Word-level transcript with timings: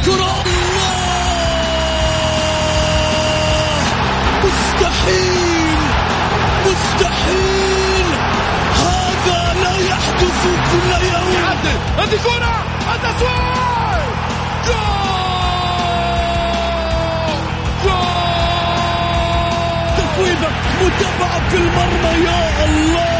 الكرة 0.00 0.42
الله! 0.46 0.94
مستحيل! 4.44 5.78
مستحيل! 6.66 8.06
هذا 8.76 9.54
لا 9.62 9.76
يحدث 9.78 10.42
كل 10.72 10.90
يوم! 11.06 11.32
يعدل! 11.34 11.78
هذه 11.98 12.18
كرة! 12.24 12.64
التسويق 12.94 14.04
جول! 14.66 14.80
جول! 17.84 19.10
تفويضة 19.98 20.48
متابعة 20.82 21.48
في 21.50 21.56
المرمى 21.56 22.24
يا 22.24 22.64
الله! 22.64 23.19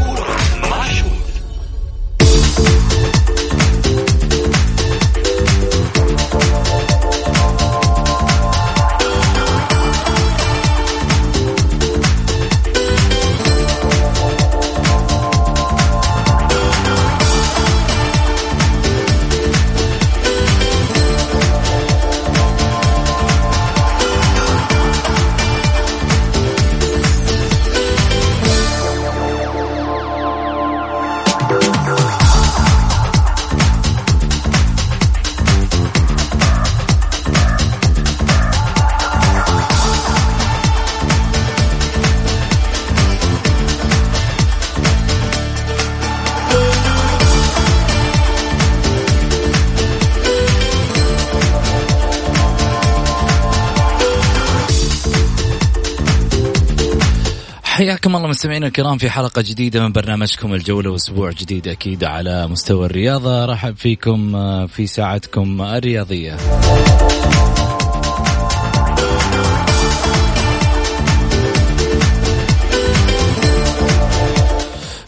حياكم 57.81 58.15
الله 58.15 58.27
مستمعينا 58.27 58.67
الكرام 58.67 58.97
في 58.97 59.09
حلقة 59.09 59.41
جديدة 59.41 59.81
من 59.81 59.91
برنامجكم 59.91 60.53
الجولة 60.53 60.91
وأسبوع 60.91 61.31
جديد 61.31 61.67
أكيد 61.67 62.03
على 62.03 62.47
مستوى 62.47 62.85
الرياضة. 62.85 63.45
رحب 63.45 63.75
فيكم 63.77 64.35
آه، 64.35 64.65
في 64.65 64.87
ساعتكم 64.87 65.61
الرياضية. 65.61 66.37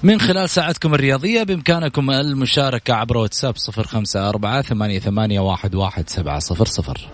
من 0.04 0.20
خلال 0.20 0.50
ساعتكم 0.50 0.94
الرياضية 0.94 1.44
بإمكانكم 1.44 2.12
المشاركة 2.12 2.94
عبر 2.94 3.18
واتساب 3.18 3.58
صفر 3.58 3.88
خمسة 3.88 4.30
أربعة 4.30 4.62
ثمانية, 4.62 5.00
ثمانية 5.00 5.40
واحد, 5.40 5.76
واحد 5.76 6.10
سبعة 6.10 6.40
صفر 6.40 6.66
صفر. 6.66 7.10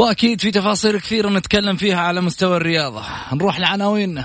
واكيد 0.00 0.40
في 0.40 0.50
تفاصيل 0.50 1.00
كثيرة 1.00 1.28
نتكلم 1.28 1.76
فيها 1.76 2.00
على 2.00 2.20
مستوى 2.20 2.56
الرياضة. 2.56 3.02
نروح 3.32 3.60
لعناويننا 3.60 4.24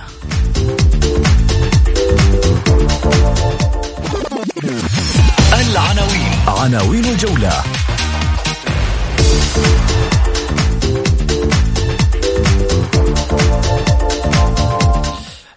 العناوين. 5.54 6.32
عناوين 6.48 7.06
الجولة. 7.06 7.64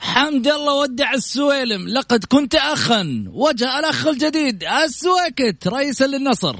حمد 0.00 0.46
الله 0.46 0.74
ودع 0.74 1.14
السويلم. 1.14 1.88
لقد 1.88 2.24
كنت 2.28 2.54
أخا 2.54 3.24
وجاء 3.32 3.78
الأخ 3.78 4.06
الجديد 4.06 4.64
السويكت 4.64 5.68
رئيسا 5.68 6.04
للنصر. 6.04 6.56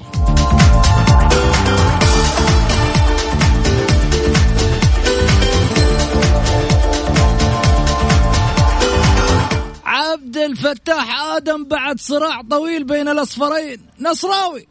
الفتاح 10.59 11.21
آدم 11.21 11.65
بعد 11.65 12.01
صراع 12.01 12.43
طويل 12.51 12.85
بين 12.85 13.09
الأصفرين. 13.09 13.81
نصراوي. 14.01 14.67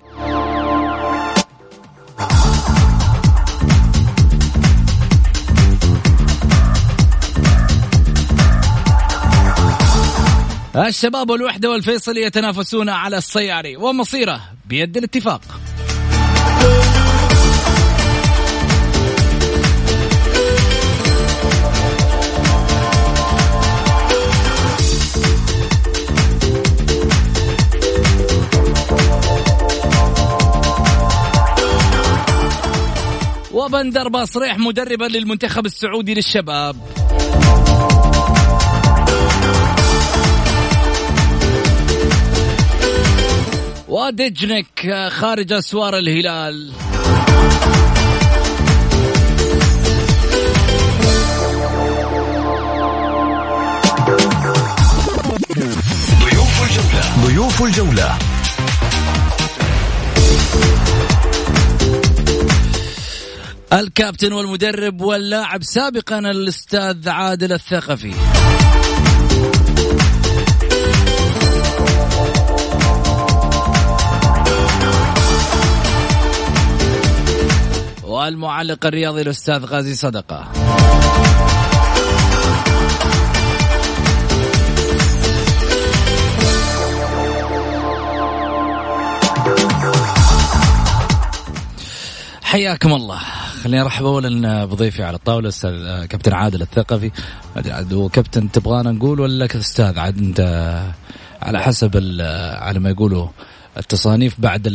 الشباب 10.76 11.30
والوحدة 11.30 11.70
والفيصل 11.70 12.18
يتنافسون 12.18 12.90
على 12.90 13.18
السياري 13.18 13.78
ومصيره 13.78 14.42
بيد 14.66 14.98
الاتفاق. 14.98 15.42
وبندر 33.68 34.08
باصريح 34.08 34.58
مدربا 34.60 35.06
للمنتخب 35.06 35.66
السعودي 35.66 36.14
للشباب. 36.14 36.76
ودجنك 43.88 45.08
خارج 45.12 45.54
أسوار 45.54 45.98
الهلال. 45.98 46.72
ضيوف 56.22 56.64
الجولة. 56.64 57.26
ضيوف 57.26 57.64
الجولة. 57.64 58.18
الكابتن 63.74 64.34
والمدرب 64.34 65.02
واللاعب 65.02 65.64
سابقا 65.64 66.20
الأستاذ 66.20 67.10
عادل 67.10 67.54
الثقفي. 67.54 68.14
والمعلق 78.04 78.86
الرياضي 78.86 79.22
الأستاذ 79.22 79.66
غازي 79.66 79.96
صدقة. 79.96 80.52
حياكم 92.44 92.94
الله. 92.94 93.37
خليني 93.64 93.82
ارحب 93.82 94.06
اولا 94.06 94.66
بضيفي 94.66 95.04
على 95.04 95.16
الطاولة 95.16 95.50
أستاذ 95.50 96.06
كابتن 96.06 96.34
عادل 96.34 96.62
الثقفي. 96.62 97.12
وكابتن 97.94 98.52
تبغانا 98.52 98.92
نقول 98.92 99.20
ولا 99.20 99.46
أستاذ؟ 99.46 100.00
عاد 100.00 100.18
أنت 100.18 100.40
على 101.42 101.60
حسب 101.60 101.92
على 102.60 102.80
ما 102.80 102.90
يقولوا 102.90 103.28
التصانيف 103.78 104.36
بعد 104.40 104.68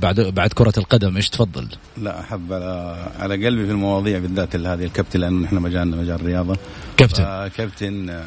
بعد 0.00 0.20
بعد 0.20 0.52
كرة 0.52 0.72
القدم. 0.78 1.16
إيش 1.16 1.28
تفضل؟ 1.28 1.68
لا 2.02 2.20
أحب 2.20 2.52
على, 2.52 2.96
على 3.18 3.46
قلبي 3.46 3.66
في 3.66 3.72
المواضيع 3.72 4.18
بالذات 4.18 4.56
هذه 4.56 4.84
الكابتن 4.84 5.20
لأنه 5.20 5.44
نحن 5.44 5.56
مجالنا 5.56 5.96
مجال 5.96 6.14
الرياضة. 6.14 6.56
كابتن. 6.96 7.48
كابتن 7.48 8.10
آه، 8.10 8.22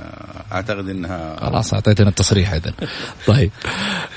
أعتقد 0.51 0.89
إنها 0.89 1.35
خلاص 1.39 1.73
أعطيتنا 1.73 2.09
التصريح 2.09 2.53
اذا 2.53 2.73
طيب. 3.27 3.51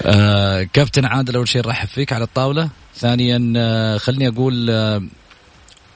آه 0.03 0.63
كابتن 0.63 1.05
عادل 1.05 1.37
أول 1.37 1.49
شيء 1.49 1.67
نرحب 1.67 1.89
فيك 1.89 2.13
على 2.13 2.25
الطاولة. 2.25 2.69
ثانيا 2.97 3.53
آه 3.57 3.97
خليني 3.97 4.29
أقول 4.29 4.71
آه 4.71 5.03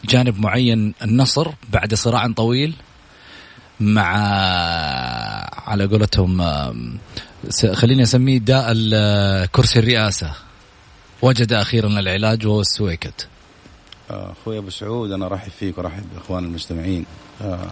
جانب 0.08 0.40
معين 0.40 0.94
النصر 1.02 1.50
بعد 1.72 1.94
صراع 1.94 2.32
طويل 2.32 2.74
مع 3.80 4.16
على 5.66 5.86
قولتهم 5.86 6.42
خليني 7.72 8.02
أسميه 8.02 8.38
داء 8.38 8.72
كرسي 9.46 9.78
الرئاسة. 9.78 10.32
وجد 11.22 11.52
أخيرا 11.52 11.88
العلاج 11.88 12.46
وهو 12.46 12.60
السويكت. 12.60 13.28
آه، 14.10 14.32
أخوي 14.32 14.58
أبو 14.58 14.70
سعود 14.70 15.12
أنا 15.12 15.26
ارحب 15.26 15.50
فيك 15.50 15.78
وارحب 15.78 16.04
بإخوان 16.14 16.44
المستمعين. 16.44 17.04
آه 17.42 17.70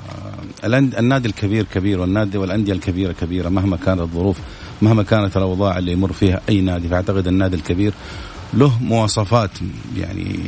النادي 0.64 1.28
الكبير 1.28 1.64
كبير 1.74 2.00
والنادي 2.00 2.38
والأندية 2.38 2.72
الكبيرة 2.72 3.12
كبيرة 3.12 3.48
مهما 3.48 3.76
كانت 3.76 4.00
الظروف 4.00 4.38
مهما 4.82 5.02
كانت 5.02 5.36
الأوضاع 5.36 5.78
اللي 5.78 5.92
يمر 5.92 6.12
فيها 6.12 6.40
أي 6.48 6.60
نادي 6.60 6.88
فأعتقد 6.88 7.26
النادي 7.26 7.56
الكبير 7.56 7.92
له 8.54 8.82
مواصفات 8.82 9.50
يعني 9.96 10.40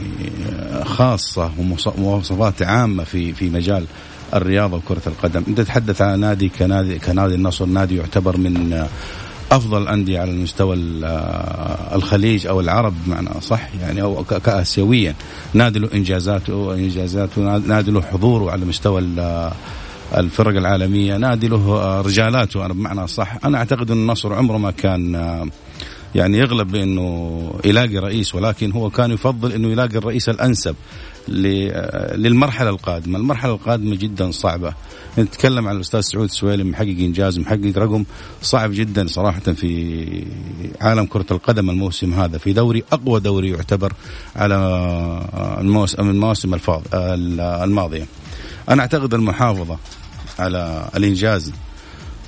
خاصة 0.84 1.50
ومواصفات 1.98 2.62
عامة 2.62 3.04
في 3.04 3.32
في 3.32 3.50
مجال 3.50 3.84
الرياضة 4.34 4.76
وكرة 4.76 5.02
القدم، 5.06 5.42
أنت 5.48 5.60
تتحدث 5.60 6.02
عن 6.02 6.20
نادي 6.20 6.48
كنادي 6.48 6.98
كنادي 6.98 7.34
النصر، 7.34 7.66
نادي 7.66 7.96
يعتبر 7.96 8.36
من 8.36 8.86
أفضل 9.52 9.82
الأندية 9.82 10.20
على 10.20 10.30
المستوى 10.30 10.76
الخليج 11.94 12.46
أو 12.46 12.60
العرب 12.60 12.94
بمعنى 13.06 13.28
صح 13.40 13.68
يعني 13.82 14.02
أو 14.02 14.24
كاسيويا. 14.24 15.14
نادي 15.54 15.78
له 15.78 15.88
انجازاته 15.94 16.74
انجازاته 16.74 17.58
نادي 17.58 17.90
له 17.90 18.02
حضوره 18.02 18.50
على 18.50 18.64
مستوى 18.64 19.00
الفرق 20.16 20.56
العالمية. 20.56 21.16
نادي 21.16 21.48
له 21.48 22.00
رجالاته 22.00 22.66
أنا 22.66 22.74
بمعنى 22.74 23.06
صح 23.06 23.36
أنا 23.44 23.58
أعتقد 23.58 23.90
أن 23.90 23.96
النصر 23.96 24.34
عمره 24.34 24.58
ما 24.58 24.70
كان 24.70 25.50
يعني 26.14 26.38
يغلب 26.38 26.70
بأنه 26.70 27.60
يلاقي 27.64 27.98
رئيس 27.98 28.34
ولكن 28.34 28.72
هو 28.72 28.90
كان 28.90 29.10
يفضل 29.10 29.52
أنه 29.52 29.68
يلاقي 29.68 29.96
الرئيس 29.96 30.28
الأنسب 30.28 30.76
للمرحلة 31.28 32.70
القادمة، 32.70 33.18
المرحلة 33.18 33.54
القادمة 33.54 33.96
جدا 33.96 34.30
صعبة. 34.30 34.74
نتكلم 35.18 35.68
عن 35.68 35.76
الأستاذ 35.76 36.00
سعود 36.00 36.24
السويلم 36.24 36.70
محقق 36.70 36.86
إنجاز 36.86 37.38
محقق 37.38 37.72
رقم 37.76 38.04
صعب 38.42 38.70
جدا 38.72 39.06
صراحة 39.06 39.40
في 39.40 40.26
عالم 40.80 41.04
كرة 41.04 41.26
القدم 41.30 41.70
الموسم 41.70 42.14
هذا 42.14 42.38
في 42.38 42.52
دوري 42.52 42.84
أقوى 42.92 43.20
دوري 43.20 43.50
يعتبر 43.50 43.92
على 44.36 44.56
الموسم 45.60 46.10
المواسم 46.10 46.58
الماضية. 47.40 48.06
أنا 48.68 48.82
أعتقد 48.82 49.14
المحافظة 49.14 49.78
على 50.38 50.88
الإنجاز 50.96 51.52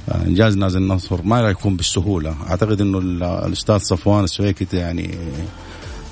انجاز 0.08 0.56
نازل 0.56 0.78
النصر 0.78 1.22
ما 1.22 1.40
راح 1.40 1.50
يكون 1.50 1.76
بالسهولة. 1.76 2.36
أعتقد 2.50 2.80
إنه 2.80 2.98
الأستاذ 3.46 3.78
صفوان 3.78 4.24
السويكت 4.24 4.74
يعني 4.74 5.18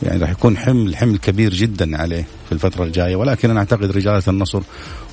يعني 0.02 0.20
راح 0.20 0.30
يكون 0.30 0.56
حمل 0.56 0.96
حمل 0.96 1.18
كبير 1.18 1.54
جدا 1.54 2.02
عليه 2.02 2.26
في 2.46 2.52
الفترة 2.52 2.84
الجاية. 2.84 3.16
ولكن 3.16 3.50
أنا 3.50 3.60
أعتقد 3.60 3.90
رجالة 3.90 4.22
النصر 4.28 4.62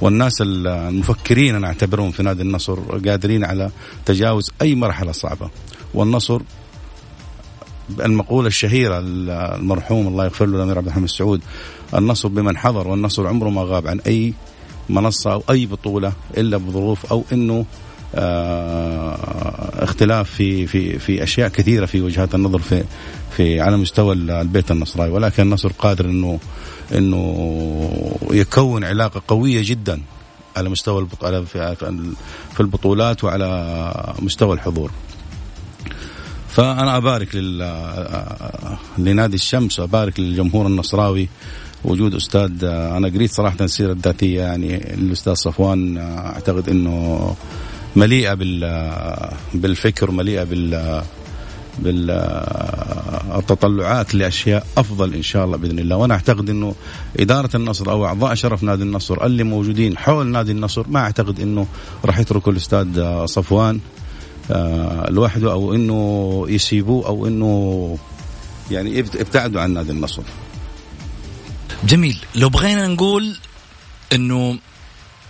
والناس 0.01 0.33
المفكرين 0.41 1.55
أنا 1.55 1.67
أعتبرهم 1.67 2.11
في 2.11 2.23
نادي 2.23 2.41
النصر 2.41 2.79
قادرين 3.09 3.45
على 3.45 3.69
تجاوز 4.05 4.51
أي 4.61 4.75
مرحلة 4.75 5.11
صعبة. 5.11 5.49
والنصر 5.93 6.41
المقولة 7.99 8.47
الشهيرة 8.47 8.99
المرحوم 8.99 10.07
الله 10.07 10.23
يغفر 10.23 10.45
له 10.45 10.57
الأمير 10.57 10.77
عبد 10.77 10.87
الحميد 10.87 11.03
السعود 11.03 11.41
النصر 11.93 12.27
بمن 12.27 12.57
حضر 12.57 12.87
والنصر 12.87 13.27
عمره 13.27 13.49
ما 13.49 13.61
غاب 13.63 13.87
عن 13.87 13.99
أي 13.99 14.33
منصة 14.89 15.33
أو 15.33 15.43
أي 15.49 15.65
بطولة 15.65 16.13
إلا 16.37 16.57
بظروف 16.57 17.05
أو 17.05 17.23
آه، 17.31 17.65
اختلاف 19.83 20.29
في 20.29 20.67
في 20.67 20.99
في 20.99 21.23
أشياء 21.23 21.49
كثيرة 21.49 21.85
في 21.85 22.01
وجهات 22.01 22.35
النظر 22.35 22.59
في 22.59 22.83
في 23.37 23.61
على 23.61 23.77
مستوى 23.77 24.13
البيت 24.13 24.71
النصراوي 24.71 25.09
ولكن 25.09 25.43
النصر 25.43 25.71
قادر 25.71 26.05
إنه 26.05 26.39
إنه 26.95 28.21
يكون 28.31 28.83
علاقة 28.83 29.21
قوية 29.27 29.61
جدا 29.65 30.01
على 30.55 30.69
مستوى 30.69 31.07
في 32.53 32.59
البطولات 32.59 33.23
وعلى 33.23 34.13
مستوى 34.19 34.53
الحضور. 34.53 34.91
فأنا 36.49 36.97
أبارك 36.97 37.35
لنادي 38.97 39.35
الشمس 39.35 39.79
وابارك 39.79 40.19
للجمهور 40.19 40.67
النصراوي 40.67 41.29
وجود 41.83 42.15
أستاذ 42.15 42.63
أنا 42.63 43.07
قريت 43.07 43.31
صراحة 43.31 43.57
السيره 43.61 43.91
الذاتيه 43.91 44.41
يعني 44.41 44.93
الأستاذ 44.93 45.33
صفوان 45.33 45.97
أعتقد 45.97 46.69
إنه 46.69 47.35
مليئة 47.95 48.33
بال 48.33 48.89
بالفكر 49.53 50.11
مليئة 50.11 50.43
بال 50.43 51.03
بالتطلعات 53.39 54.15
لأشياء 54.15 54.67
أفضل 54.77 55.13
إن 55.13 55.21
شاء 55.21 55.45
الله 55.45 55.57
بإذن 55.57 55.79
الله. 55.79 55.95
وأنا 55.95 56.13
أعتقد 56.13 56.49
إنه 56.49 56.75
إدارة 57.19 57.49
النصر 57.55 57.91
أو 57.91 58.05
أعضاء 58.05 58.33
شرف 58.35 58.63
نادي 58.63 58.83
النصر 58.83 59.25
اللي 59.25 59.43
موجودين 59.43 59.97
حول 59.97 60.27
نادي 60.27 60.51
النصر 60.51 60.88
ما 60.88 60.99
أعتقد 60.99 61.39
إنه 61.39 61.67
راح 62.05 62.19
يتركوا 62.19 62.51
الأستاذ 62.51 63.25
صفوان 63.25 63.79
آه، 64.51 65.09
لوحده 65.09 65.51
أو 65.51 65.73
إنه 65.73 66.45
يسيبوه 66.49 67.07
أو 67.07 67.27
إنه 67.27 67.97
يعني 68.71 68.99
ابتعدوا 68.99 69.61
عن 69.61 69.73
نادي 69.73 69.91
النصر. 69.91 70.23
جميل. 71.83 72.17
لو 72.35 72.49
بغينا 72.49 72.88
نقول 72.88 73.35
إنه 74.13 74.57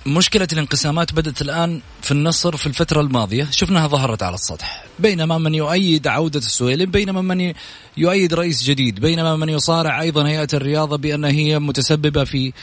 مشكلة 0.06 0.48
الانقسامات 0.54 1.14
بدأت 1.14 1.42
الآن 1.42 1.82
في 2.02 2.12
النصر 2.12 2.58
في 2.58 2.68
الفترة 2.68 3.02
الماضية. 3.02 3.48
شفناها 3.52 3.88
ظهرت 3.88 4.24
على 4.24 4.36
السطح. 4.36 4.84
بينما 5.00 5.38
من 5.38 5.56
يؤيد 5.56 6.08
عودة 6.08 6.40
السويلم 6.40 6.92
بينما 6.92 7.22
من 7.22 7.54
يؤيد 7.98 8.34
رئيس 8.34 8.64
جديد 8.64 9.00
بينما 9.00 9.36
من 9.36 9.50
يصارع 9.50 10.02
أيضا 10.02 10.28
هيئة 10.28 10.48
الرياضة 10.54 10.98
بأن 10.98 11.26
هي 11.26 11.60
متسببة 11.60 12.24
في 12.24 12.54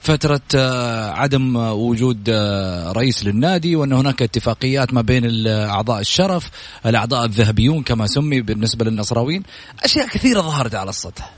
فترة 0.00 0.40
آه، 0.54 1.10
عدم 1.10 1.56
وجود 1.56 2.28
آه، 2.28 2.92
رئيس 2.92 3.24
للنادي 3.24 3.76
وأن 3.76 3.92
هناك 3.92 4.22
اتفاقيات 4.22 4.94
ما 4.94 5.00
بين 5.00 5.46
أعضاء 5.46 6.00
الشرف 6.00 6.50
الأعضاء 6.86 7.24
الذهبيون 7.24 7.82
كما 7.82 8.06
سمي 8.06 8.40
بالنسبة 8.40 8.84
للنصراويين. 8.84 9.42
أشياء 9.82 10.08
كثيرة 10.08 10.40
ظهرت 10.40 10.74
على 10.74 10.90
السطح. 10.90 11.37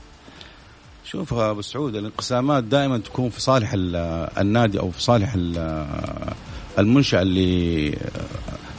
شوف 1.11 1.33
أبو 1.33 1.61
سعود 1.61 1.95
الانقسامات 1.95 2.63
دائما 2.63 2.97
تكون 2.97 3.29
في 3.29 3.41
صالح 3.41 3.71
النادي 4.37 4.79
أو 4.79 4.91
في 4.91 5.03
صالح 5.03 5.35
المنشاه 6.79 7.21
اللي 7.21 7.97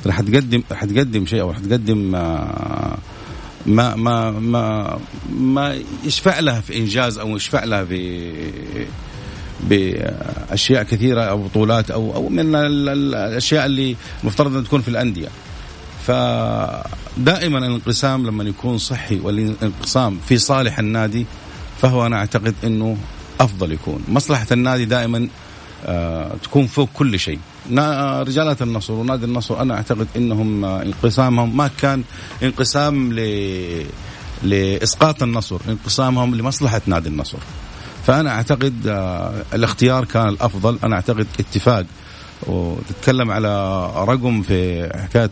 راح 0.07 0.21
تقدم 0.21 0.63
راح 0.71 0.85
تقدم 0.85 1.27
شيء 1.27 1.41
أو 1.41 1.51
راح 1.51 1.59
تقدم 1.59 1.99
ما 1.99 3.97
ما 3.97 4.31
ما 4.31 4.99
ما 5.31 5.79
يشفع 6.05 6.39
لها 6.41 6.61
في 6.61 6.77
إنجاز 6.77 7.19
أو 7.19 7.37
يشفع 7.37 7.65
لها 7.65 7.85
في 7.85 8.33
باشياء 9.61 10.83
كثيرة 10.83 11.23
أو 11.23 11.43
بطولات 11.43 11.91
أو 11.91 12.15
أو 12.15 12.29
من 12.29 12.55
الأشياء 12.55 13.67
اللي 13.67 13.97
المفترض 14.23 14.57
ان 14.57 14.65
تكون 14.65 14.81
في 14.81 14.89
الأندية. 14.89 15.29
فدائما 16.07 17.59
الانقسام 17.59 18.27
لما 18.27 18.45
يكون 18.45 18.79
صحي 18.79 19.21
والانقسام 19.21 20.19
في 20.29 20.39
صالح 20.39 20.79
النادي 20.79 21.27
فهو 21.83 22.07
أنا 22.07 22.17
أعتقد 22.17 22.55
إنه 22.65 22.97
أفضل 23.41 23.73
يكون. 23.73 24.05
مصلحة 24.09 24.47
النادي 24.53 24.85
دائما 24.85 25.29
آه 25.87 26.33
تكون 26.43 26.67
فوق 26.67 26.89
كل 26.95 27.19
شيء. 27.19 27.39
رجالات 28.23 28.63
النصر 28.63 28.93
ونادي 28.93 29.25
النصر 29.25 29.63
أنا 29.63 29.75
أعتقد 29.75 30.07
إنهم 30.17 30.65
آه، 30.65 30.83
انقسامهم 30.83 31.57
ما 31.57 31.71
كان 31.81 32.03
انقسام 32.43 33.13
ل 33.13 33.21
لإسقاط 34.43 35.23
النصر 35.23 35.61
انقسامهم 35.69 36.35
لمصلحة 36.35 36.81
نادي 36.87 37.09
النصر. 37.09 37.39
فأنا 38.07 38.31
أعتقد 38.31 38.87
آه 38.87 39.43
الاختيار 39.55 40.05
كان 40.05 40.29
الأفضل. 40.29 40.79
أنا 40.85 40.97
أعتقد 40.97 41.27
اتفاق. 41.41 41.87
وتتكلم 42.47 43.31
على 43.31 43.85
رقم 43.97 44.43
في 44.43 44.91
حكاية 44.95 45.31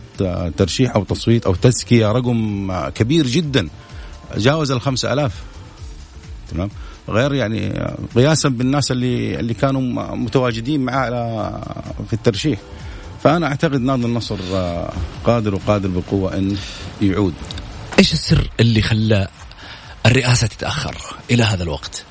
ترشيح 0.57 0.95
أو 0.95 1.03
تصويت 1.03 1.45
أو 1.45 1.55
تزكية 1.55 2.11
رقم 2.11 2.71
كبير 2.89 3.27
جدا. 3.27 3.67
جاوز 4.37 4.71
الخمسة 4.71 5.13
ألاف. 5.13 5.50
تمام؟ 6.51 6.69
غير 7.09 7.33
يعني 7.33 7.87
قياسا 8.15 8.49
بالناس 8.49 8.91
اللي 8.91 9.39
اللي 9.39 9.53
كانوا 9.53 9.81
متواجدين 10.15 10.81
معاه 10.81 11.61
في 12.07 12.13
الترشيح. 12.13 12.59
فأنا 13.23 13.47
أعتقد 13.47 13.81
نادي 13.81 14.05
النصر 14.05 14.37
آه، 14.53 14.93
قادر 15.23 15.55
وقادر 15.55 15.89
بقوة 15.89 16.37
إن 16.37 16.57
يعود. 17.01 17.33
إيش 17.99 18.13
السر 18.13 18.49
اللي 18.59 18.81
خلى 18.81 19.27
الرئاسة 20.05 20.47
تتأخر 20.47 20.95
إلى 21.31 21.43
هذا 21.43 21.63
الوقت؟ 21.63 22.03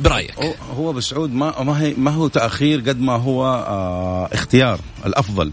برأيك. 0.00 0.34
هو 0.76 0.92
بسعود 0.92 1.32
ما 1.32 1.62
ما 1.62 1.80
هي 1.80 1.94
ما 1.94 2.10
هو 2.10 2.28
تأخير 2.28 2.80
قد 2.80 3.00
ما 3.00 3.12
هو 3.12 3.44
آه 3.44 4.28
اختيار 4.32 4.80
الأفضل. 5.06 5.52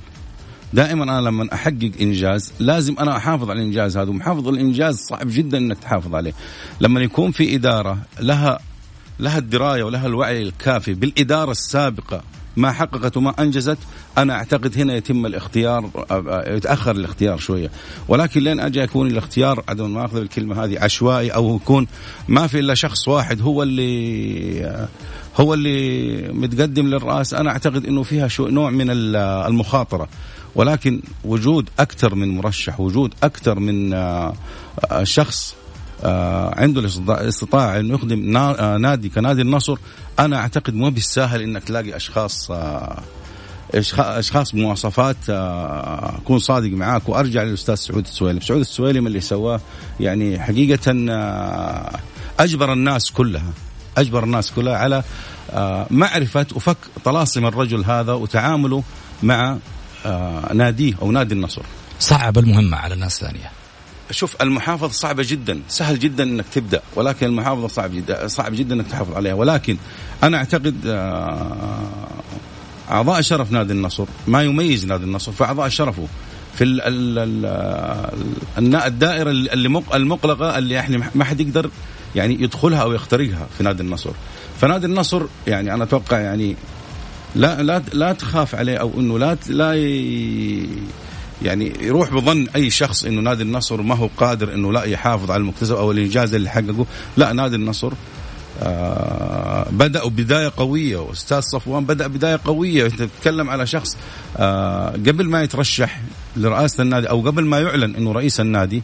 دائما 0.74 1.04
أنا 1.04 1.22
لما 1.22 1.54
أحقق 1.54 1.92
إنجاز 2.02 2.52
لازم 2.60 2.96
أنا 3.00 3.18
أحافظ 3.18 3.50
على 3.50 3.60
الإنجاز 3.62 3.98
هذا 3.98 4.10
ومحافظ 4.10 4.48
الإنجاز 4.48 4.96
صعب 4.96 5.28
جدا 5.28 5.58
إنك 5.58 5.78
تحافظ 5.80 6.16
عليه. 6.16 6.34
لما 6.82 7.02
يكون 7.02 7.32
في 7.32 7.56
إدارة 7.56 7.98
لها 8.20 8.60
لها 9.20 9.38
الدراية 9.38 9.84
ولها 9.84 10.08
الوعي 10.08 10.44
الكافي 10.44 10.94
بالإدارة 10.94 11.52
السابقة 11.52 12.22
ما 12.58 12.72
حققت 12.72 13.18
وما 13.18 13.34
أنجزت 13.40 13.78
أنا 14.18 14.34
أعتقد 14.34 14.78
هنا 14.78 14.96
يتم 14.96 15.26
الاختيار 15.26 15.90
يتأخر 16.48 16.92
الاختيار 16.96 17.38
شوية. 17.38 17.72
ولكن 18.08 18.42
لين 18.42 18.60
أجي 18.60 18.80
يكون 18.80 19.08
الاختيار 19.08 19.64
عدم 19.68 19.94
ما 19.94 20.06
أخذ 20.06 20.18
الكلمة 20.18 20.64
هذه 20.64 20.80
عشوائي 20.80 21.30
أو 21.30 21.56
يكون 21.56 21.88
ما 22.28 22.48
في 22.48 22.60
إلا 22.60 22.74
شخص 22.74 23.08
واحد 23.08 23.42
هو 23.42 23.64
اللي 23.64 24.88
هو 25.38 25.54
اللي 25.54 26.22
متقدم 26.34 26.88
للرأس 26.88 27.34
أنا 27.34 27.52
أعتقد 27.52 27.86
إنه 27.86 28.04
فيها 28.04 28.28
شو 28.28 28.48
نوع 28.48 28.70
من 28.70 28.90
المخاطرة. 28.90 30.10
ولكن 30.60 31.01
وجود 31.25 31.70
أكثر 31.80 32.16
من 32.16 32.38
مرشح 32.38 32.80
وجود 32.80 33.13
أكثر 33.24 33.60
من 33.60 33.96
شخص 35.04 35.56
عنده 36.54 36.82
الاستطاعه 36.82 37.80
انه 37.80 37.94
يخدم 37.94 38.38
نادي 38.82 39.10
كنادي 39.10 39.42
النصر 39.42 39.78
أنا 40.20 40.38
أعتقد 40.38 40.74
مو 40.74 40.89
بالسهل 40.89 41.42
إنك 41.42 41.63
تلاقي 41.63 41.96
أشخاص 41.96 42.51
أشخاص 44.00 44.51
بمواصفات 44.51 45.16
أكون 45.30 46.39
صادق 46.39 46.72
معاك 46.72 47.10
وأرجع 47.10 47.44
للأستاذ 47.44 47.75
سعود 47.75 48.06
السويلم، 48.06 48.42
سعود 48.42 48.60
السويلم 48.60 49.08
اللي 49.08 49.22
سواه 49.22 49.62
يعني 50.00 50.39
حقيقة 50.39 50.92
أجبر 52.39 52.74
الناس 52.74 53.12
كلها 53.12 53.51
أجبر 53.98 54.24
الناس 54.24 54.51
كلها 54.51 54.78
على 54.78 55.04
معرفة 55.92 56.46
وفك 56.56 56.78
طلاسم 57.06 57.46
الرجل 57.46 57.84
هذا 57.84 58.13
وتعامله 58.13 58.84
مع 59.24 59.58
ناديه 60.53 60.94
أو 61.01 61.12
نادي 61.12 61.34
النصر. 61.34 61.62
صعب 62.00 62.38
المهمة 62.38 62.77
على 62.77 62.96
ناس 62.96 63.20
ثانية. 63.20 63.51
شوف 64.12 64.41
المحافظة 64.41 64.91
صعبة 64.91 65.25
جدا 65.27 65.62
سهل 65.68 66.00
جدا 66.00 66.24
إنك 66.24 66.46
تبدأ 66.53 66.82
ولكن 66.96 67.25
المحافظة 67.25 67.68
صعب 67.68 67.91
جدا 67.96 68.27
صعب 68.27 68.56
جدا 68.56 68.75
إنك 68.75 68.88
تحافظ 68.88 69.13
عليها 69.13 69.34
ولكن 69.34 69.77
أنا 70.24 70.38
أعتقد 70.38 70.75
أعضاء 72.91 73.22
شرف 73.22 73.51
نادي 73.51 73.74
النصر 73.74 74.06
ما 74.27 74.44
يميز 74.44 74.86
نادي 74.86 75.03
النصر 75.03 75.32
فاعضاء 75.32 75.70
شرفه 75.70 76.08
في 76.56 76.63
ال 76.63 76.82
ال 78.58 78.75
الدائرة 78.75 79.29
اللي 79.29 79.84
المقلقة 79.94 80.58
اللي 80.58 80.79
إحنا 80.79 81.12
ما 81.15 81.24
حد 81.24 81.39
يقدر 81.39 81.70
يعني 82.15 82.41
يدخلها 82.44 82.82
أو 82.82 82.94
يخترقها 82.94 83.48
في 83.58 83.63
نادي 83.63 83.84
النصر 83.84 84.12
فنادي 84.62 84.86
النصر 84.86 85.25
يعني 85.48 85.74
أنا 85.74 85.84
أتوقع 85.84 86.20
يعني 86.20 86.56
لا 87.36 87.62
لا 87.62 87.84
لا 87.94 88.14
تخاف 88.14 88.56
عليه 88.56 88.78
أو 88.78 88.92
إنه 89.00 89.20
لا 89.20 89.38
لا 89.50 89.74
يعني 91.42 91.74
يروح 91.82 92.14
بظن 92.14 92.48
أي 92.56 92.70
شخص 92.70 93.06
إنه 93.06 93.22
نادي 93.22 93.44
النصر 93.44 93.82
ما 93.82 93.96
هو 93.96 94.10
قادر 94.18 94.54
إنه 94.54 94.74
لا 94.74 94.84
يحافظ 94.84 95.32
على 95.32 95.42
المكتسب 95.42 95.76
أو 95.76 95.92
الإنجاز 95.92 96.34
اللي 96.34 96.50
حققه. 96.50 96.86
لا 97.18 97.34
نادي 97.34 97.56
النصر 97.56 97.94
آه 98.62 99.68
بدأوا 99.72 100.10
بداية 100.10 100.52
قوية. 100.58 100.98
وأستاذ 100.98 101.40
صفوان 101.40 101.86
بدأ 101.86 102.08
بداية 102.08 102.40
قوية. 102.46 102.88
تتكلم 102.88 103.50
على 103.50 103.68
شخص 103.68 103.98
آه 104.38 104.90
قبل 104.90 105.26
ما 105.30 105.44
يترشح 105.44 106.02
لرئاسة 106.38 106.84
النادي 106.84 107.10
أو 107.10 107.22
قبل 107.22 107.46
ما 107.46 107.60
يعلن 107.60 107.96
أنه 107.96 108.12
رئيس 108.12 108.40
النادي 108.40 108.84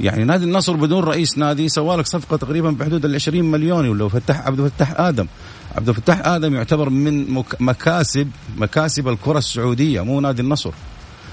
يعني 0.00 0.24
نادي 0.24 0.44
النصر 0.44 0.72
بدون 0.76 1.04
رئيس 1.04 1.38
نادي 1.38 1.68
سوى 1.68 1.96
لك 1.96 2.06
صفقة 2.06 2.36
تقريبا 2.36 2.70
بحدود 2.70 3.04
ال 3.04 3.14
20 3.14 3.44
مليون. 3.44 3.88
ولا 3.88 4.08
فتح 4.08 4.46
عبد 4.46 4.60
الفتاح 4.60 5.00
آدم 5.00 5.26
عبد 5.76 5.88
الفتاح 5.88 6.26
آدم 6.26 6.54
يعتبر 6.54 6.90
من 6.90 7.42
مكاسب 7.60 8.30
مكاسب 8.56 9.08
الكرة 9.08 9.38
السعودية 9.38 10.00
مو 10.00 10.20
نادي 10.20 10.42
النصر. 10.42 10.70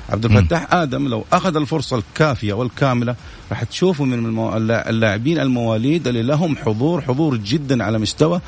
عبد 0.09 0.25
الفتاح 0.25 0.73
آدم 0.73 1.07
لو 1.07 1.25
أخذ 1.33 1.55
الفرصة 1.55 1.97
الكافية 1.97 2.53
والكاملة 2.53 3.15
راح 3.49 3.63
تشوفوا 3.63 4.05
من 4.05 4.39
اللاعبين 4.61 5.39
المواليد 5.39 6.07
اللي 6.07 6.21
لهم 6.21 6.55
حضور 6.55 7.01
حضور 7.01 7.37
جدا 7.37 7.83
على 7.83 7.99
مستوى 7.99 8.41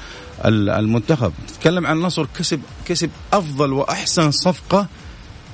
المنتخب. 0.45 1.33
تتكلم 1.47 1.87
عن 1.87 1.97
النصر 1.97 2.25
كسب 2.39 2.61
كسب 2.85 3.09
أفضل 3.33 3.73
وأحسن 3.73 4.31
صفقة 4.31 4.87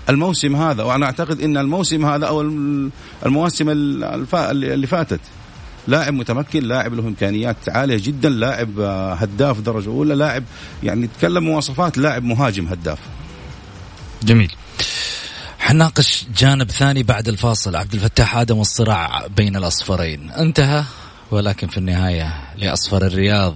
الموسم 0.10 0.56
هذا 0.56 0.84
وأنا 0.84 1.06
أعتقد 1.06 1.42
إن 1.42 1.58
الموسم 1.58 2.06
هذا 2.06 2.25
أو 2.25 2.42
المواسم 3.25 3.70
اللي 3.70 4.88
فاتت. 4.88 5.20
لاعب 5.88 6.13
متمكن 6.13 6.63
لاعب 6.63 6.94
له 6.94 7.04
إمكانيات 7.04 7.58
عالية 7.68 7.98
جدا 7.98 8.30
لاعب 8.30 8.80
هداف 9.20 9.60
درجة 9.60 9.90
أولى 9.90 10.16
لاعب 10.16 10.44
يعني 10.84 11.10
تكلم 11.18 11.44
مواصفات 11.44 11.98
لاعب 11.98 12.24
مهاجم 12.24 12.68
هداف. 12.68 13.00
جميل. 14.24 14.52
حناقش 15.60 16.25
جانب 16.38 16.72
ثاني 16.72 17.04
بعد 17.04 17.28
الفاصل. 17.28 17.75
عبد 17.75 17.94
الفتاح 17.94 18.38
آدم 18.38 18.58
والصراع 18.58 19.28
بين 19.28 19.56
الأصفرين. 19.56 20.32
انتهى 20.32 20.84
ولكن 21.32 21.68
في 21.68 21.78
النهاية 21.78 22.34
لأصفر 22.58 23.06
الرياض. 23.06 23.56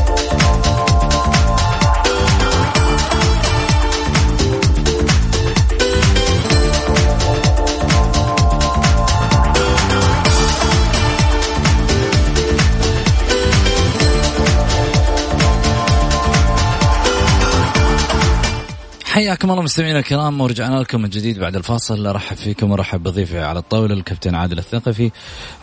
حياكم 19.11 19.51
الله 19.51 19.63
مستمعينا 19.63 19.99
الكرام 19.99 20.41
ورجعنا 20.41 20.75
لكم 20.75 21.01
من 21.01 21.09
جديد 21.09 21.39
بعد 21.39 21.55
الفاصل. 21.55 22.07
أرحب 22.07 22.35
فيكم 22.35 22.71
وارحب 22.71 23.03
بضيفي 23.03 23.39
على 23.39 23.59
الطاولة 23.59 23.93
الكابتن 23.93 24.35
عادل 24.35 24.57
الثقفي. 24.57 25.11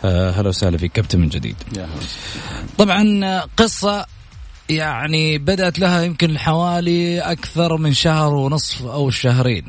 آه، 0.05 0.31
هلا 0.31 0.49
وسهلا 0.49 0.77
فيك 0.77 0.91
كابتن 0.91 1.19
من 1.19 1.29
جديد. 1.29 1.55
طبعا 2.77 3.39
قصة 3.57 4.05
يعني 4.69 5.37
بدأت 5.37 5.79
لها 5.79 6.03
يمكن 6.03 6.37
حوالي 6.37 7.19
أكثر 7.19 7.77
من 7.77 7.93
شهر 7.93 8.33
ونصف 8.33 8.85
أو 8.85 9.09
شهرين. 9.09 9.65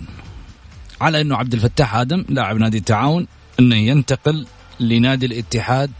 على 1.01 1.21
إنه 1.21 1.37
عبد 1.37 1.55
الفتاح 1.55 1.97
آدم 1.97 2.25
لاعب 2.29 2.57
نادي 2.57 2.79
التعاون 2.79 3.27
إنه 3.61 3.77
ينتقل 3.77 4.47
لنادي 4.81 5.27
الاتحاد 5.27 5.91